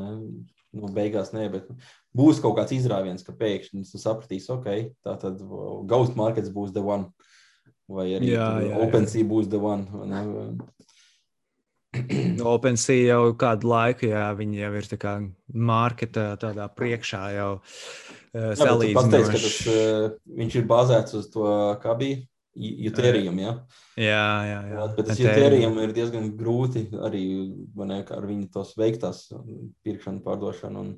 [0.76, 1.70] nu, beigās nē, bet
[2.16, 4.68] būs kaut kāds izrāviens, ka pēkšņi tu sapratīsi, ok,
[5.06, 5.40] tā tad
[5.90, 7.10] Ghost Markets būs the one.
[7.86, 8.78] Vai arī Jā, jā, jā.
[8.82, 9.86] OpenSea būs the one.
[10.10, 10.22] Ne?
[12.44, 15.14] OpenSea jau kādu laiku, jā, viņi jau ir tā kā
[15.54, 17.62] marketā tādā priekšā jau uh,
[18.36, 19.76] Jā, pats teici, ka tas, salīdzinoši.
[19.76, 20.08] uh,
[20.42, 21.46] viņš ir bāzēts uz to,
[21.84, 22.20] kā bija
[22.56, 23.38] Ethereum.
[23.42, 23.54] Ja?
[24.00, 24.86] Jā, jā, jā.
[24.96, 25.36] Bet tas Ethereum.
[25.36, 27.24] Ethereum ir diezgan grūti arī
[27.76, 29.26] vai ne, kā ar viņu tos veiktās
[29.84, 30.84] pirkšanu, pārdošanu.
[30.86, 30.94] Un,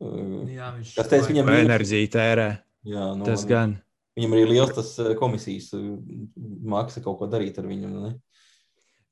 [0.00, 2.48] uh, Jā, viņš Tas teica, viņam ir- enerģiju tērē.
[2.84, 3.78] jā, nu, Tas gan.
[4.16, 5.82] Viņam arī liels tas uh, komisijas uh,
[6.64, 7.88] maksa kaut ko darīt ar viņu.
[8.02, 8.14] Ne?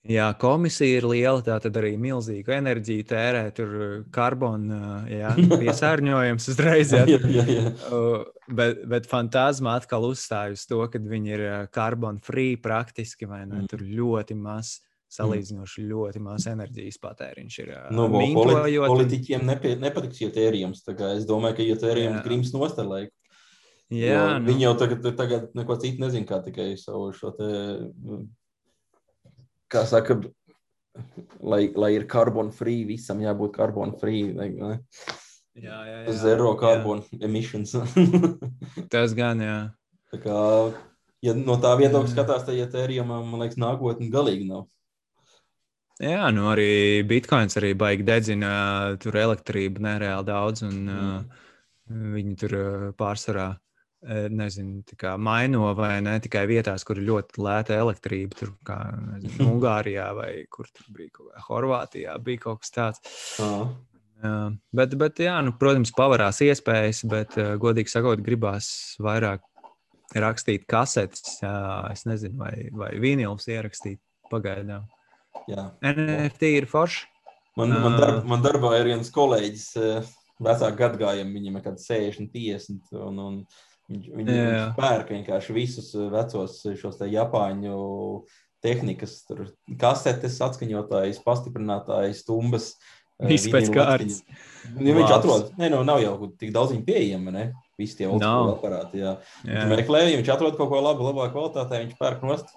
[0.04, 3.44] Jā, komisija ir liela, tā tad arī milzīga enerģija tērē.
[3.56, 3.70] Tur
[4.12, 5.30] karbona jā,
[5.62, 6.92] piesārņojums uzreiz.
[6.92, 7.06] Jā.
[7.08, 7.62] jā, jā, jā.
[7.88, 13.46] Uh, bet, bet fantāzma atkal uzstāj uz to, ka viņi ir karbona free praktiski, vai
[13.46, 13.62] ne?
[13.62, 13.70] Mm.
[13.72, 14.76] Tur ļoti maz,
[15.14, 17.74] salīdzinoši ļoti maz enerģijas patēriņš ir.
[17.96, 20.76] Nu, mintojot un- politiķiem nepie, nepatiks Ethereum.
[20.76, 21.68] Es domāju, ka
[22.20, 22.24] Jā.
[22.28, 23.14] grims nostarlaiku.
[23.92, 27.48] Jā, nu, Viņi jau tagad, tagad neko citu nezina, kā tikai savu šo te,
[29.72, 30.18] kā saka,
[31.42, 34.74] lai, lai ir carbon free, visam jābūt carbon free, ne, jā,
[35.58, 36.60] jā, jā, zero jā.
[36.60, 37.74] carbon emissions.
[38.92, 39.58] Tas gan, jā.
[40.14, 40.38] Tā kā,
[41.24, 42.14] ja no tā viedokļa Jā.
[42.14, 44.68] skatās, tad Ethereum, man liekas, nākotnē galīgi nav.
[46.02, 51.18] Jā, nu arī bitkoins arī baigi dedzina tur elektrību nereāli daudz, un Mm.
[51.18, 51.42] uh,
[52.14, 52.54] viņi tur
[52.98, 53.54] pārsvarā.
[54.06, 58.38] Eh, Nezinu, kā maino vai ne tikai vietās, kur ir ļoti lēta elektrība.
[58.40, 58.78] Tur kā
[59.14, 63.18] nezinu, Ungārijā vai kur tur bija kaut kā Horvātijā, bija kaut kas tāds.
[63.42, 63.66] Ah.
[64.24, 64.36] Jā,
[64.72, 68.68] bet, bet, jā, nu, protams, pavarās iespējas, bet, uh, godīgi sakot, gribās
[69.02, 69.42] vairāk
[70.16, 71.40] rakstīt kasetes.
[71.42, 71.56] Jā,
[71.92, 74.00] es nezinu, vai, vai vinils ierakstīt
[74.30, 74.86] pagaidām.
[75.50, 75.68] Jā.
[75.84, 77.08] NFT ir forši.
[77.58, 80.08] Man, man, darb, man darbā ir viens kolēģis, eh,
[80.42, 82.96] vecāku gadagājumu, viņam ir kaut kāds 60, 50.
[82.98, 83.36] Un, un
[83.92, 87.78] viņš, viņš, viņš pērk vienkārši visus eh, vecos eh, šos te Japāņu
[88.64, 89.46] tehnikas, tur
[89.80, 92.72] kasetes, atskaņotājs, pastiprinātājs, stumbas.
[93.22, 94.22] Viss pēc kārtas.
[94.80, 97.44] Ja viņš atrod, ne, nu, nav jau tik daudz viņa pieejama, ne?
[97.78, 98.16] Visi tie Nav.
[98.18, 99.00] otrā aparāti.
[99.02, 99.16] Jā.
[99.46, 102.50] Jā, meklē, ja viņš atrod kaut ko labu, labā kvalitātē, viņš pērk nost.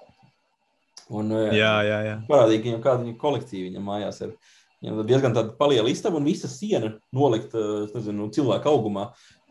[1.07, 1.99] Un, eh, jā, jā.
[2.05, 2.15] jā.
[2.27, 4.37] parādīja, ka viņam kāda viņa kolekcija viņam mājās ir.
[4.77, 7.61] Viņam diezgan tāda paliela istaba un visa siena nolikta
[7.95, 9.07] nezinu, cilvēku augumā.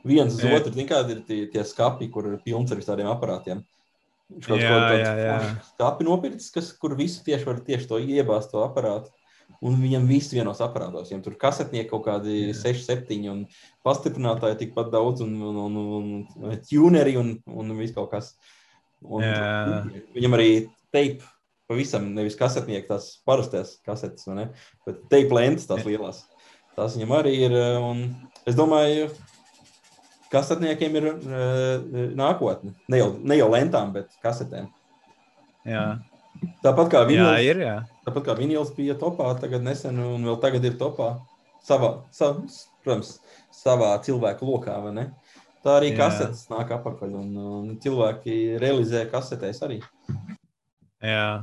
[0.07, 3.62] Viens uz otru, zini, kādi ir tie, tie skapi, kur ir pilns ar tādiem aparātiem.
[4.33, 9.12] Viņš kaut foršu Skapi nopircis, kas, kur visi tieši var tieši to iebāzt, to aparātu.
[9.62, 11.11] Un viņam viss vienos aparātos.
[11.11, 12.57] Viņam tur kasetnieki kaut kādi Jā.
[12.65, 13.45] 6, 7 un
[13.87, 16.11] pastiprinātāji tikpat daudz un, un, un, un,
[16.43, 18.35] un tuneri un, un viss kaut kas.
[19.07, 19.85] Un, Jā.
[20.16, 20.51] viņam arī
[20.95, 21.31] teipa
[21.70, 24.27] pavisam nevis kasetnieki, tās parastās kasetes,
[24.87, 26.24] bet teipa lentes, tās lielās.
[26.77, 27.57] Tās viņam arī ir.
[27.81, 28.03] Un
[28.47, 29.09] es domāju,
[30.32, 31.86] kasetniekiem ir uh,
[32.19, 32.74] nākotne.
[32.93, 34.69] Ne jau, ne jau lentām, bet kasetēm.
[35.66, 35.86] Jā,
[36.65, 37.61] Tāpat kā jā vinils, ir.
[37.65, 37.77] Jā.
[38.07, 41.16] tāpat kā vinils bija topā, tagad nesen un vēl tagad ir topā.
[41.66, 42.44] Savā, sav,
[42.85, 43.16] protams,
[43.55, 45.07] savā cilvēku lokā, vai ne?
[45.66, 45.97] Tā arī Jā.
[46.05, 49.81] kasetes nāk apakaļ, un, un cilvēki realizē kasetēs arī.
[51.03, 51.43] Jā,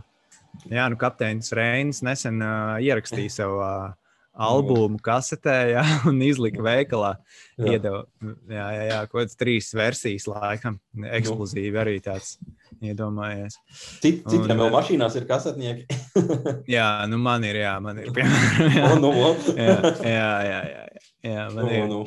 [0.71, 3.91] jā nu, kapteinis Reinis nesen uh, ierakstīja savu uh,
[4.33, 7.13] albumu kasetē jā, un izlika veikalā.
[7.59, 7.75] Jā.
[7.75, 8.03] Iedeva,
[8.49, 10.79] jā, jā, jā, kaut kādas trīs versijas, laikam,
[11.13, 12.35] ekskluzīvi arī tāds
[12.83, 13.59] iedomājies.
[14.01, 14.73] Cit, citiem vēl jā.
[14.73, 15.99] mašīnās ir kasetnieki.
[16.75, 19.31] Jā, nu man ir, jā, man ir, piemēram, jā, O, nu, o.
[19.53, 20.83] jā, jā, jā, jā,
[21.29, 21.87] jā, man O, ir.
[21.91, 22.01] nu.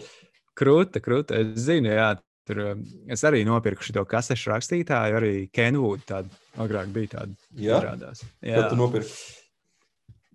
[0.56, 1.38] Krūta, krūta.
[1.42, 2.10] Es zinu, jā,
[2.48, 6.04] tur um, es arī nopirku šo kasešu rakstītāju, arī Kenvudu.
[6.08, 8.22] Tāda agrāk bija tāda Jā, izrādās.
[8.42, 9.12] kad tu nopirki.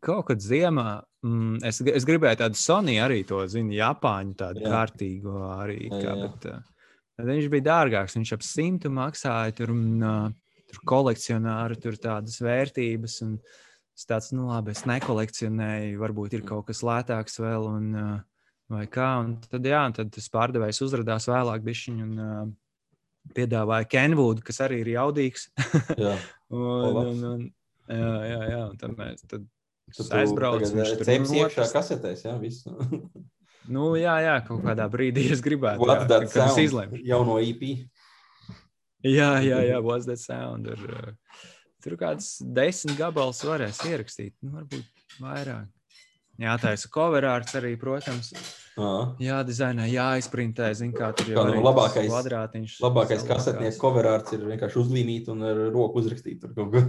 [0.01, 4.71] Kaut kad ziemā mm, es, es gribēju tādu Sony arī to, zinu, Japāņu tādu Jā.
[4.75, 5.79] kārtīgu arī.
[5.87, 6.27] Jā, Kā, jā, jā.
[6.27, 8.17] bet, uh, tad viņš bija dārgāks.
[8.19, 13.19] Viņš ap simtu maksāja tur, un uh, tur kolekcionāri tur tādas vērtības.
[13.27, 13.37] Un
[13.97, 17.69] es tāds, nu labi, es nekolekcionēju, varbūt ir kaut kas lētāks vēl.
[17.77, 18.19] Un, uh,
[18.71, 22.45] Vai kā, un tad, jā, un tad tas pārdevējs uzrādījās vēlāk, bišķiņ, un uh,
[23.35, 25.49] piedāvāja Kenvudu, kas arī ir jaudīgs.
[25.99, 26.13] Jā.
[26.55, 27.41] un, un, un,
[27.91, 29.43] jā, jā, jā, tad mēs tad
[29.99, 32.65] Aizbraucu, viņš tur ceps iekšā kasetēs, jā, viss.
[33.71, 35.83] Nu, jā, jā, kaut kādā brīdī es gribētu.
[35.85, 36.57] What Jā, that sound?
[36.63, 37.01] izlemju.
[37.05, 37.61] Jauno EP.
[39.05, 40.65] Jā, jā, jā, what's that sound?
[40.73, 41.45] Ar, uh,
[41.85, 44.33] tur kāds desmit gabals varēs ierakstīt.
[44.41, 45.69] Nu, varbūt vairāk.
[46.41, 48.31] Jā, ir coverārts arī, protams.
[49.21, 52.75] Jā, dizainā jāizprintē, zin, kā tur jau nu arī tas labākais- kvadrātiņš.
[52.85, 56.41] Labākais kasetnieks coverārts ir vienkārši uzlīmīt un ar roku uzrakstīt.
[56.41, 56.81] Tur kaut ko.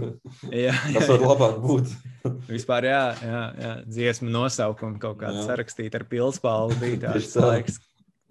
[0.51, 1.31] Jā, Tas jā, var jā.
[1.33, 1.93] labāk būt.
[2.49, 3.73] Vispār, jā, jā, jā.
[3.87, 5.47] dziesmu nosaukumu kaut kādu Jā.
[5.49, 7.45] sarakstīt ar pilspālu bija tāds tā.
[7.49, 7.79] laiks.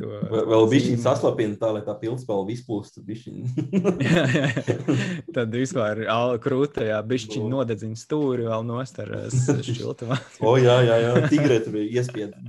[0.02, 2.94] To Vēl- Vēl bija saslapina tā, lai tā pildspēle izplūst.
[3.06, 3.36] bišķiņ.
[4.02, 4.76] jā, jā, jā.
[5.36, 6.08] Tad vispār ir
[6.42, 7.52] krūtajā bišķiņa Nu.
[7.56, 10.16] nodedzina stūri vēl nostarās šķiltavā.
[10.48, 11.12] o, jā, jā, jā.
[11.32, 12.30] Tigrē tur bija iespied.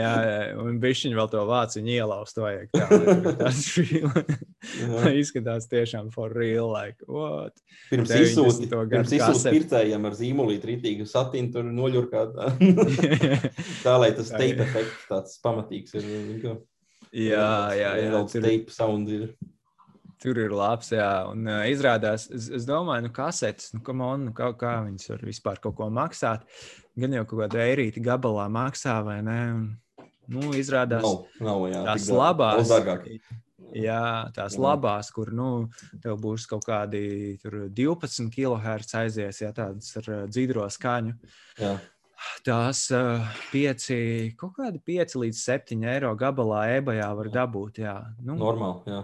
[0.00, 2.68] jā, jā, un bišķiņa vēl to vācu ielaust vajag.
[2.76, 4.12] Tā, lai tur tas Jā.
[5.22, 7.56] izskatās tiešām for real, like, what?
[7.90, 8.26] Pirms 90.
[8.26, 9.58] izsūti, gadu pirms izsūti kaseti.
[9.58, 12.38] pircējiem ar zīmolīti rītīgu satīnu tur noļurkāt.
[13.86, 14.66] tā, lai tas Jā, tape jā.
[14.66, 16.08] efekts tāds pamatīgs ir.
[17.16, 18.08] Jā, jā, jā.
[18.12, 19.28] Daudz Tur, tape sound ir.
[20.22, 21.10] tur ir labs, jā.
[21.30, 25.10] Un uh, izrādās, es, es domāju, nu, kasetes, nu, come on, nu, kā, kā viņas
[25.14, 26.44] var vispār kaut ko maksāt.
[26.98, 29.40] Gan jau kaut kāda eirīta gabalā maksā, vai ne?
[29.54, 29.66] Un,
[30.32, 31.82] nu, izrādās, Nav, nav, jā.
[31.92, 33.10] tās labās, daudz dārgāk.
[33.74, 34.62] Jā, tās Jā.
[34.62, 35.48] labās, kur nu,
[36.02, 41.16] tev būs kaut kādi tur 12 kHz aizies, ja tādas ar dzīvo skaņu.
[41.58, 41.74] Jā.
[42.46, 43.90] Tās uh, 5,
[44.40, 47.82] kaut kādi 5 līdz 7 eiro gabalā ebajā var dabūt.
[47.84, 49.02] Jā, nu, Normāli, jā.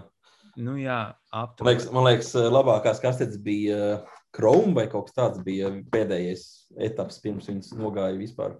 [0.57, 1.75] nu, jā Man aptuveni.
[1.75, 4.01] liekas, man liekas, labākās kastetes bija
[4.33, 6.47] Chrome vai kaut kas tāds bija pēdējais
[6.89, 8.57] etaps, pirms viņas nogāja vispār.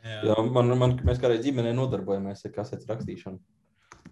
[0.00, 3.36] Jā, man, man, mēs kādreiz ģimenē nodarbojamies ar kasetes rakstīšanu.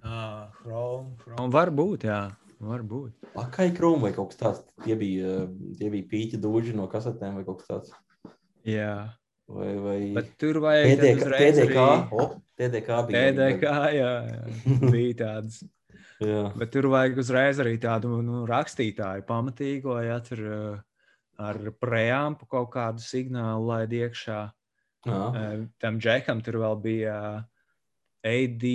[0.04, 1.48] Ah, Chrome, Chrome.
[1.54, 2.20] Varbūt, jā,
[2.62, 3.12] varbūt.
[3.38, 4.60] Akai Chrome vai kaut kas tāds.
[4.84, 5.46] Tie bija,
[5.78, 7.96] tie bija pīķi dūži no kasetēm vai kaut kas tāds.
[8.68, 9.14] Jā,
[9.48, 9.98] Vai, vai...
[10.12, 12.24] bet tur vajag TDK, uzreiz TDK, arī- o,
[12.60, 13.20] TDK bija.
[13.32, 15.62] TDK, jā, jā, bija tādas.
[15.62, 15.74] bet-
[16.28, 20.80] Jā, Bet tur vajag uzreiz arī tādu nu, rakstītāju pamatīgo, ja tur uh,
[21.38, 24.40] ar preampu kaut kādu signālu laid iekšā.
[25.06, 25.22] jā.
[25.80, 27.42] Tam džekam tur vēl bija uh,
[28.26, 28.66] AD,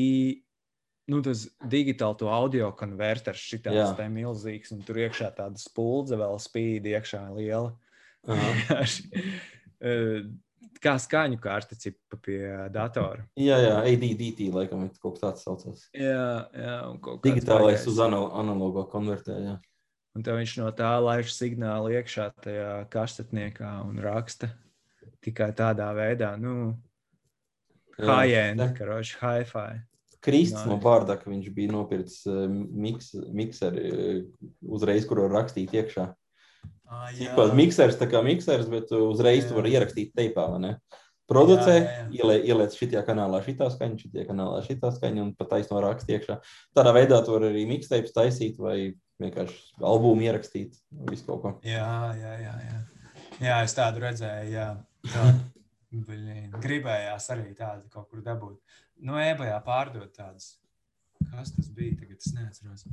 [1.11, 3.57] nu, tas digitāli to audio konverters, Jā.
[3.57, 7.75] šitāds tā milzīgs, un tur iekšā tāda spuldze vēl spīd iekšā liela.
[8.23, 9.83] Uh,
[10.83, 12.41] Kā skaņu karte cipa pie
[12.73, 13.23] datora.
[13.39, 15.85] Jā, jā, ADDT, laikam, ir kaut kas tāds saucās.
[15.95, 19.53] Jā, jā, un kaut kāds Digitālais uz anal analogo konvertē, jā.
[20.13, 24.51] Un tad viņš no tā laiž signālu iekšā tajā kastatniekā un raksta
[25.23, 26.73] tikai tādā veidā, nu,
[27.97, 29.81] high-end, karoči, hi-fi.
[30.23, 30.83] Krists no Nice.
[30.85, 32.23] Bārdaka viņš bija nopircis
[32.55, 34.19] miks, mikseri uh,
[34.75, 36.09] uzreiz, kur var rakstīt iekšā.
[36.93, 39.59] Ah, Tipā miksers tā kā miksers, bet uh, uzreiz tu Jā.
[39.59, 40.73] vari ierakstīt teipā, vai ne?
[41.29, 41.77] Producē,
[42.11, 46.35] ieliec, ieliec šitajā kanālā šitā skaņa, šitajā kanālā šitā skaņa un pat taisno rakst iekšā.
[46.75, 48.75] Tādā veidā tu vari arī mixtapes taisīt vai
[49.23, 50.75] vienkārši albumu ierakstīt,
[51.09, 51.53] visu kaut ko.
[51.67, 51.87] Jā,
[52.19, 52.53] jā, jā.
[52.67, 52.81] Jā,
[53.47, 54.51] jā es tādu redzēju.
[54.51, 54.67] Jā.
[55.07, 55.25] Tā,
[56.05, 58.59] blin, gribējās arī tādu kaut kur dabūt.
[59.01, 60.57] No ebajā pārdot tādas.
[61.31, 61.95] Kas tas bija?
[62.01, 62.85] Tagad es neatceros.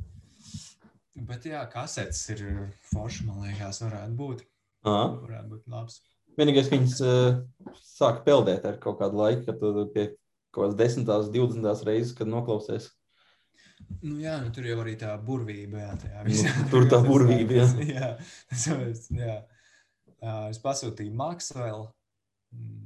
[1.27, 2.41] Bet jā, kasetes ir
[2.89, 4.45] forši, man liekas, varētu būt.
[4.87, 5.03] Aha.
[5.21, 5.99] Varētu būt labs.
[6.39, 10.07] Vienīgais, ka viņas uh, sāk peldēt ar kaut kādu laiku, kad tu pie
[10.51, 12.89] kaut kādas desmitās, divdesmitās reizes, kad noklausies.
[14.01, 15.81] Nu, jā, nu, tur jau arī tā burvība.
[15.83, 16.53] Jā, tajā Nu, visā.
[16.71, 17.67] tur tā burvība, jā.
[17.97, 18.11] jā.
[18.55, 19.37] Es, jā.
[20.21, 21.87] Jā, es pasūtīju Maksvelu.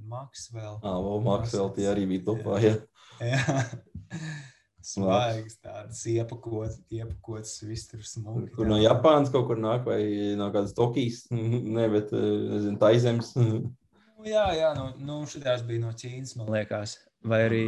[0.10, 0.80] Maksvelu.
[0.82, 2.76] Ah, vēl Maksvēl, tie arī bija topā, jā.
[3.24, 3.40] Jā.
[4.86, 8.52] Svaigs, tāds iepakots, iepakots, viss tur smuki.
[8.54, 11.24] Kur no Japānas kaut kur nāk, vai no kādas Tokijas,
[11.78, 13.32] ne, bet, eh, nezinu, Taizemes.
[13.40, 13.74] Nu,
[14.28, 17.00] jā, jā, nu, nu šitās bija no Ķīnas, man man liekas.
[17.26, 17.66] Vai arī.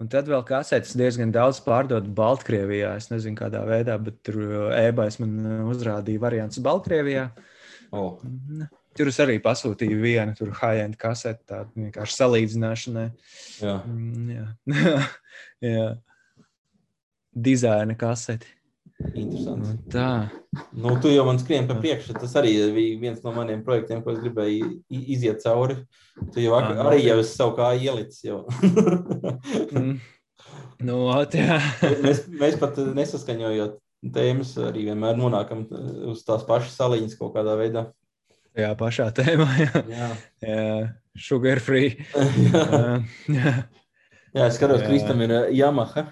[0.00, 2.94] Un tad vēl kasetes diezgan daudz pārdod Baltkrievijā.
[2.96, 4.40] Es nezinu, kādā veidā, bet tur
[4.72, 7.26] e-bais man uh, uzrādīja variants Baltkrievijā.
[7.92, 8.16] Oh,
[8.98, 13.08] Tur es arī pasūtīju vienu tur high-end kaseti, tādu vienkārši salīdzināšanai.
[13.62, 13.74] jā.
[13.86, 14.46] Mm, jā.
[15.70, 15.84] jā.
[17.30, 18.48] Dizaina kaseti.
[19.14, 19.68] Interesanti.
[19.70, 20.08] Nu, tā.
[20.76, 22.12] Nu, tu jau man skrien pa priekšu.
[22.20, 25.78] Tas arī bija viens no maniem projektiem, ko es gribēju iziet cauri.
[26.34, 27.06] Tu jau ak- Ah, arī ok.
[27.06, 28.24] jau esi savu kā ielicis.
[29.70, 30.00] Mm.
[30.80, 31.34] Nu, ot,
[32.04, 33.74] mēs, mēs pat nesaskaņojot
[34.14, 35.66] tēmas, arī vienmēr nonākam
[36.10, 37.86] uz tās pašas saliņas kaut kādā veidā.
[38.56, 39.48] Jā, pašā tēmā.
[39.60, 40.08] Jā, Jā,
[40.42, 40.88] jā.
[41.16, 41.96] sugar free.
[42.14, 42.24] jā.
[42.54, 42.94] Jā,
[43.28, 43.52] jā.
[44.34, 44.86] jā es skatos, Jā.
[44.86, 46.06] ka Kristam ir uh, Yamaha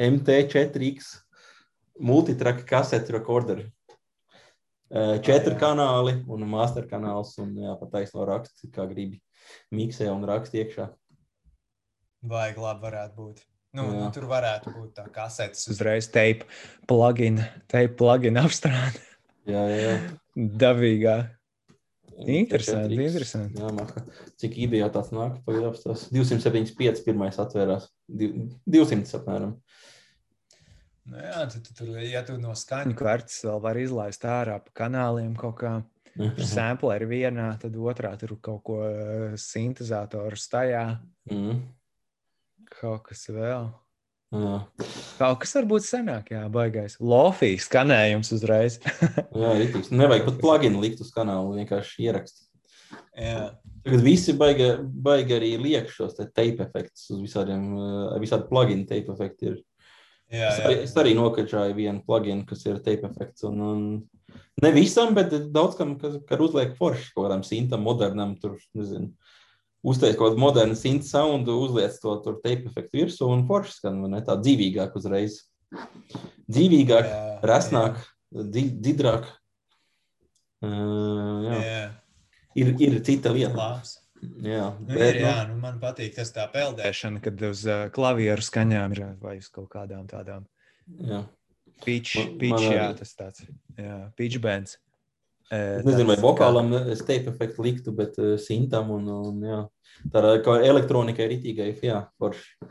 [0.00, 1.10] MT4X
[2.00, 3.64] multitrack kasete recorder.
[4.94, 5.60] Uh, Četri jā.
[5.60, 7.34] kanāli un master kanāls.
[7.42, 9.20] Un, jā, pat taisno raksts, kā gribi.
[9.74, 10.88] Miksē un rakst iekšā.
[12.24, 13.42] Vajag labi varētu būt.
[13.74, 13.94] Nu, Jā.
[13.98, 15.64] nu, tur varētu būt tā kasetes.
[15.66, 16.46] uz- Uzreiz teipa
[16.88, 19.00] plugin, teipa plugin apstrāde.
[19.50, 19.96] Jā, jā, jā.
[22.22, 23.08] Interesanti, MT4X.
[23.10, 23.60] interesanti.
[23.62, 24.04] Jā, maka.
[24.40, 27.88] Cik ideja tāds nāk, pagaidām tas 275, pirmais atvērās.
[28.08, 29.56] Div- 200 apmēram.
[31.04, 34.72] Nu, jā, tu, tu, tur, ja tu no skaņu kartes vēl var izlaist ārā pa
[34.84, 35.74] kanāliem kaut kā.
[36.14, 40.84] Tur sample ir vienā, tad otrā tur kaut ko eh, sintēzatoru stajā.
[41.26, 41.64] Mm.
[42.78, 43.66] Kaut kas vēl.
[44.34, 44.54] Jā,
[45.18, 46.96] Kaut kas varbūt senāk, jā, baigais.
[46.98, 48.80] Lofijas skanējums uzreiz.
[49.42, 49.92] jā rītīgs.
[49.94, 52.48] Nevajag pat pluginu likt uz kanālu, vienkārši ierakstīt.
[53.84, 58.88] Tagad visi baigi, baigi arī liek šos te tape efektus uz visādiem, uh, visādi pluginu
[58.88, 59.60] tape efekti ir.
[60.32, 60.64] jā, Es jā.
[60.66, 63.44] arī, es arī nokačāju vienu pluginu, kas ir tape efekts.
[63.46, 68.34] Un, un ne visam, bet daudz kam, kas kad uzliek forši kaut kādam sintam, modernam,
[68.40, 69.12] tur, nezinu,
[69.84, 74.00] uztaisīt kaut kādu modernu sintu soundu, uzliec to tur tape efektu virsū un forši skan,
[74.04, 75.42] vai ne, tā dzīvīgāk uzreiz.
[76.50, 78.00] Dzīvīgāk, Jā, resnāk,
[78.54, 79.26] di, didrāk.
[80.64, 81.58] Uh, jā.
[81.60, 81.84] Jā,
[82.54, 83.34] Ir, ir cita jā.
[83.34, 83.56] lieta.
[83.58, 83.96] Labs.
[84.40, 86.86] Jā, Nu, ir, jā, nu, man patīk tas tā peldēšana.
[86.86, 90.46] Dēšana, kad uz uh, klavieru skaņām ir vai uz kaut kādām tādām.
[91.02, 91.24] jā.
[91.84, 93.42] Pitch, Man- pitch man jā, tas tāds.
[93.76, 94.78] Jā, pitch bands.
[95.80, 99.60] Es nezinu, vai vokālam es tape efektu liktu, bet uh, sintam un, un jā.
[100.12, 102.70] Tā kā elektronikai ritīgai, jā, forši.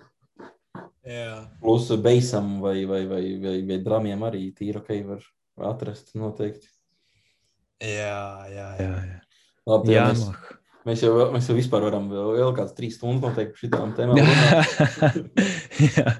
[1.03, 5.26] Jā, Plus beisam vai, vai, vai, vai, vai dramiem arī tīri ok var
[5.73, 6.69] atrast noteikti.
[7.84, 8.15] jā,
[8.53, 8.68] jā.
[8.80, 8.91] kā- jā.
[9.11, 9.19] Jā.
[9.68, 10.55] Labi, jā, mēs, Yamaha.
[10.88, 14.19] mēs, jau, mēs jau vispār varam vēl, vēl kāds trīs stundas noteikti šitām tēmām.
[14.23, 15.19] runāt.
[15.91, 16.15] Jā.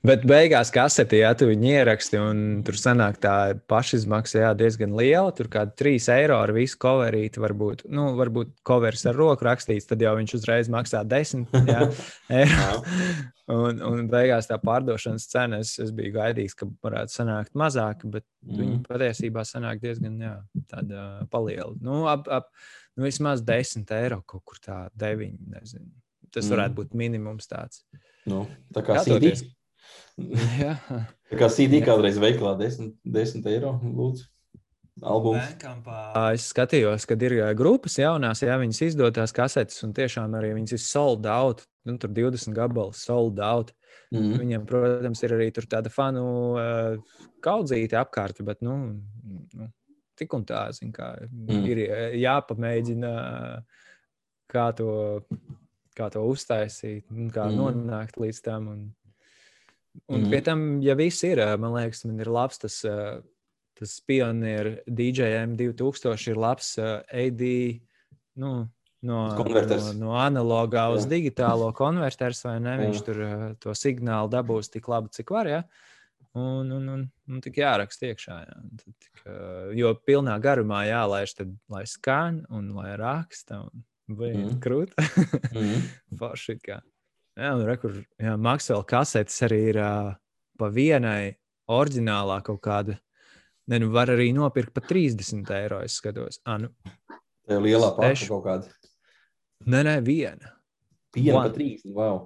[0.00, 3.34] Bet beigās kaseti, ja tu viņu ieraksti, un tur sanāk tā
[3.68, 5.28] pašizmaksa jā, diezgan liela.
[5.36, 7.42] Tur kāda 3 eiro ar visu coverīti.
[7.44, 11.82] Varbūt, nu, varbūt covers ar roku rakstīts, tad jau viņš uzreiz maksā 10 jā,
[12.40, 12.80] eiro.
[13.50, 18.24] Un, un beigās tā pārdošanas cena, es, es biju gaidījis, ka varētu sanākt mazāk, bet
[18.46, 18.56] mm.
[18.56, 20.34] viņi patiesībā sanāk diezgan jā,
[20.70, 21.74] tāda paliela.
[21.84, 22.48] Nu, ap, ap,
[22.96, 25.36] nu, vismaz 10 eiro kaut kur tā, 9.
[25.58, 25.92] Nezinu.
[26.30, 26.56] Tas Mm.
[26.56, 27.84] varētu būt minimums tāds.
[28.24, 29.34] Nu, tā kā CD.
[30.60, 30.74] Jā,
[31.30, 31.86] Tā kā CD Jā.
[31.86, 33.76] kādreiz veiklā 10, 10 eiro.
[33.84, 34.26] Lūdzu.
[36.34, 40.82] Es skatījos, kad ir grupas jaunās, jā, viņas izdotās kasetes, un tiešām arī viņas ir
[40.82, 41.62] sold out.
[41.88, 43.70] Nu, tur 20 gabali sold out.
[44.12, 44.34] Mm.
[44.42, 46.24] Viņiem, protams, ir arī tur tāda fanu
[46.58, 46.98] uh,
[47.42, 48.74] kaudzīte apkārt, bet, nu,
[49.54, 49.70] nu
[50.18, 51.64] tik un tā, zin, kā, Mm.
[51.70, 51.78] ir
[52.20, 53.12] jāpamēģina,
[54.52, 55.22] kā to,
[55.96, 57.54] kā to uztaisīt, un kā Mm.
[57.54, 57.60] mm.
[57.62, 58.68] nonākt līdz tam.
[58.68, 58.82] Un,
[60.08, 60.24] un Mm.
[60.26, 60.30] mm.
[60.30, 62.80] pie tam, ja viss ir, man liekas, man ir labs tas,
[63.78, 67.42] tas pionieru DJM 2000 ir labs AD,
[68.36, 68.68] nu,
[69.02, 69.94] no, Konverters.
[69.94, 71.10] no, no analogā uz Jā.
[71.14, 72.76] digitālo konverters, vai ne?
[72.78, 73.04] Viņš Jā.
[73.06, 75.46] tur to signālu dabūs tik labi, cik var.
[75.48, 75.62] Ja?
[76.34, 78.36] Un, un, un, un tik jāraksta iekšā.
[78.46, 78.58] Jā.
[78.82, 79.22] Tad, tik,
[79.78, 83.62] jo pilnā garumā jālaiž, tad, lai skan un lai raksta.
[83.70, 84.56] Un, Vai Mhm.
[84.58, 84.94] krūta?
[85.54, 85.82] Mm.
[86.18, 86.80] Forši kā.
[87.38, 90.10] Jā, un rekur, jā, Maksvela kasetes arī ir uh,
[90.58, 91.36] pa vienai
[91.70, 92.96] oriģinālā kaut kāda.
[93.70, 95.78] Ne, nu var arī nopirkt par 30 eiro.
[95.86, 96.72] Es skatos, ah, nu,
[97.46, 98.72] Tā ir lielā pāri kaut kāda.
[99.66, 100.56] nē, nē, viena.
[101.14, 101.50] Piena One.
[101.50, 101.94] pa 30.
[101.94, 102.18] Wow.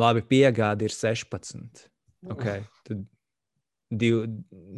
[0.00, 1.86] Labi, piegādi ir 16.
[2.32, 2.62] Okay.
[2.86, 3.02] Tad
[3.92, 4.22] div,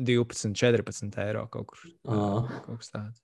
[0.06, 1.84] 12, 14 eiro kaut kur.
[2.06, 2.48] Ah.
[2.64, 3.23] Kaut kas tāds.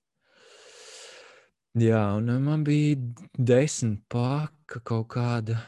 [1.79, 2.97] Jā, un uh, man bija
[3.39, 5.61] desmit paka kaut kāda.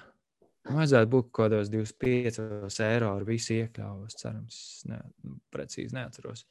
[0.66, 4.16] Vajadzētu būt kaut kādos 25 eiro ar visu iekļāvos.
[4.19, 4.59] Cerams,
[4.91, 6.45] ne, nu, precīzi neatceros.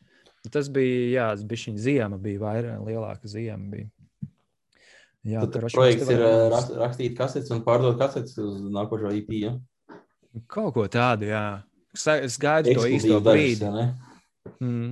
[0.52, 3.68] Tas bija, jā, tas bija šī ziema, bija vairāk, lielāka ziema.
[3.72, 3.90] Bija.
[5.28, 9.36] Jā, mēs projekts ir varam rak- rakstīt kasetes un pārdot kasetes uz nākošo IP.
[9.44, 9.54] Ja?
[10.50, 11.46] Kaut ko tādu, jā.
[11.94, 13.68] Es, gaidu to īsto brīdi.
[13.68, 13.86] ja ne?
[14.64, 14.92] Mm.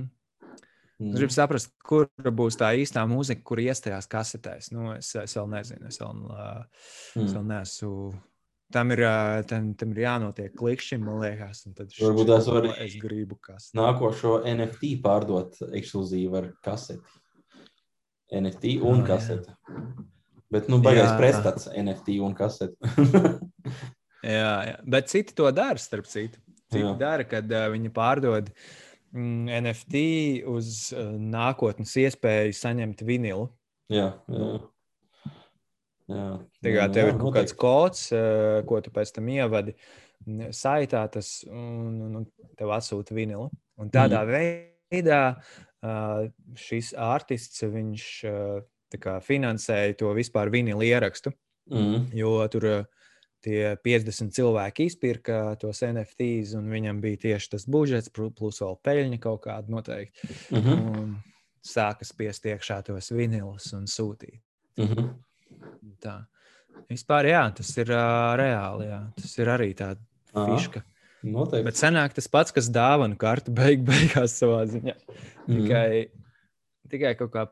[1.00, 1.14] Mm.
[1.14, 4.70] Es gribu saprast, kur būs tā īstā mūzika, kur iestājās kasetēs.
[4.76, 6.64] Nu, es, es vēl nezinu, es vēl, uh,
[7.16, 7.30] es Mm.
[7.38, 8.20] vēl neesmu.
[8.70, 9.00] Tam ir,
[9.50, 11.64] tam, tam ir jānotiek klikšķim, man liekas.
[11.66, 13.70] un Varbūt tās var- ko Es gribu kas.
[13.74, 17.02] Nākošo NFT pārdot ekskluzīvi ar kaseti.
[18.30, 19.06] NFT un Ah, jā.
[19.08, 19.50] kaseti.
[20.50, 21.18] Bet, nu, baigais Jā.
[21.18, 22.76] prestats NFT un kaseti.
[24.22, 24.76] Jā, jā.
[24.84, 26.38] Bet citi to dara, starp citu.
[26.70, 26.92] Citi Jā.
[26.92, 26.98] jā.
[27.00, 30.02] dara, kad uh, viņi pārdod mm, NFT
[30.50, 33.48] uz uh, nākotnes iespēju saņemt vinilu.
[33.90, 34.50] jā, jā.
[36.12, 36.28] jā.
[36.62, 39.74] Tā kā tev ir kaut kāds kods, uh, ko tu pēc tam ievadi
[40.26, 43.50] mm, saitā, tas un, un, un tev atsūta vinilu.
[43.80, 44.30] Un tādā mm.
[44.94, 46.28] veidā uh,
[46.58, 48.06] šis artists viņš
[49.00, 51.34] kā finansēja to vispār vinilu ierakstu,
[51.70, 52.08] Mm.
[52.18, 52.99] jo tur uh,
[53.44, 58.78] tie 50 cilvēki izpirka tos NFTs, un viņam bija tieši tas budžets, plu- plus vēl
[58.84, 60.28] peļņa kaut kāda noteikti.
[60.50, 61.00] Mm -hmm.
[61.00, 61.16] Un
[61.64, 64.40] sāka spiest iekšā tos vinilus un sūtīt.
[64.76, 65.10] Mm -hmm.
[66.00, 66.24] Tā.
[66.90, 68.88] Vispār, jā, tas ir uh, reāli.
[68.88, 69.12] Jā.
[69.16, 70.00] Tas ir arī tāds
[70.32, 70.82] fiška.
[71.22, 71.64] Noteikti.
[71.64, 74.96] Bet senāk tas pats, kas dāvana kartu beig, beigās savā ziņā.
[75.46, 75.56] Mm.
[75.56, 76.10] Tikai,
[76.88, 77.46] tikai kaut kā,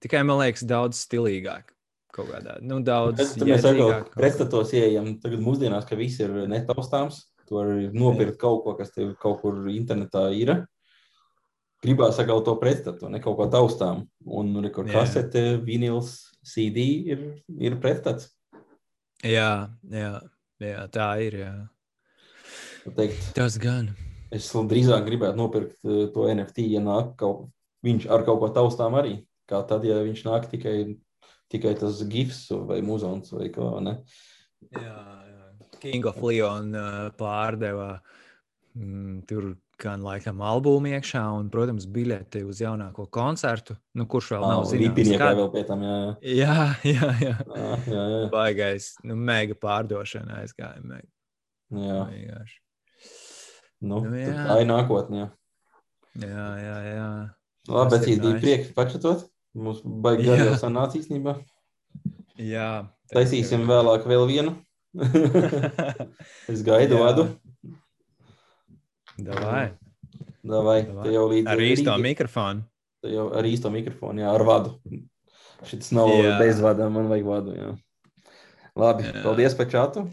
[0.00, 1.73] tikai man liekas, daudz stilīgāk.
[2.14, 7.24] Kaut kādā, nu, daudz Tad mēs atkal pretstatos ieejam tagad mūsdienās, ka viss ir netaustāms.
[7.44, 10.54] Tu vari nopirkt kaut ko, kas tev kaut kur internetā ir.
[11.84, 14.06] Gribās atkal to pretstatu, ne kaut ko taustām.
[14.24, 15.02] Un nu, kur Jā.
[15.02, 16.14] kasete, vinils,
[16.46, 17.26] CD ir,
[17.58, 18.30] ir pretstats.
[19.24, 20.14] Jā, jā,
[20.62, 21.40] jā, tā ir.
[21.42, 21.52] Jā.
[22.94, 23.90] Teikt, Tas gan.
[24.34, 27.48] es drīzāk gribētu nopirkt eh, to NFT, ja nāk kaut,
[27.84, 29.18] viņš ar kaut ko taustām arī.
[29.48, 30.96] Kā tad, ja viņš nāk tikai,
[31.52, 33.74] tikai tas gifs vai muzons vai ko.
[33.84, 33.98] Ne?
[34.72, 34.96] Jā,
[35.28, 35.42] jā.
[35.82, 37.98] King of Leon uh, pārdeva
[38.78, 44.44] mm, tur gan laikam albumu iekšā, un, protams, biļeti uz jaunāko koncertu, nu, kurš vēl
[44.46, 45.10] nav zināms.
[45.18, 45.36] Kad.
[45.40, 45.82] vēl pēc tam.
[45.82, 46.56] Jā, Jā,
[46.86, 47.32] jā, jā.
[47.34, 48.20] jā, jā, jā.
[48.32, 50.78] Baigais, nu, mega pārdošana aizgāja.
[50.86, 51.10] Mega.
[51.74, 52.00] jā.
[52.12, 52.60] Vienkārši.
[53.84, 54.32] Nu, Nu, jā.
[54.46, 55.26] tā ir nākotnē.
[56.22, 57.08] Jā, jā, jā.
[57.68, 58.40] Labi, Tas bet nice.
[58.40, 59.26] prieks pačatot.
[59.54, 61.36] Mums baigi gari jau sanāca īstenībā.
[62.40, 62.68] jā
[63.14, 64.54] Taisīsim vēlāk vēl vienu.
[66.52, 67.02] es gaidu Jā.
[67.04, 67.24] vadu.
[69.18, 69.68] Davai.
[70.44, 71.04] Davai, Davai.
[71.06, 72.64] te jau līdz Ar īsto mikrofonu.
[73.04, 74.74] te jau ar īsto mikrofonu, jā, ar vadu.
[75.64, 76.34] Šis nav Jā.
[76.40, 77.54] bez vada, man vajag vadu.
[77.56, 77.70] Jā.
[78.76, 79.22] Labi, Jā.
[79.22, 80.08] paldies par čatu.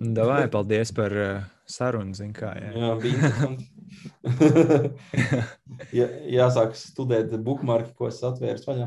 [0.00, 2.14] Davai, paldies par uh, sarunu.
[2.16, 2.70] zini Kā, jā.
[2.72, 3.68] Jā, bija interesanti.
[5.96, 8.86] Jā, jāsāk studēt bookmarki, ko es atvēru vaļā.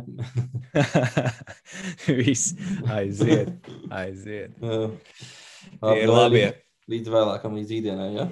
[2.19, 2.53] Viss
[2.93, 3.49] aiziet.
[3.91, 4.51] aiziet.
[4.63, 4.89] Jā.
[5.83, 6.41] Tie ir labi.
[6.91, 8.09] Līdz, vēlākam, līdz īdienai.
[8.17, 8.25] Ja?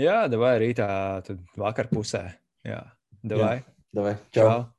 [0.00, 0.88] Jā, davai rītā,
[1.26, 2.22] tad vakar pusē.
[2.64, 2.80] Jā,
[3.20, 3.58] davai.
[3.96, 4.48] Davai, čau.
[4.48, 4.75] Čau.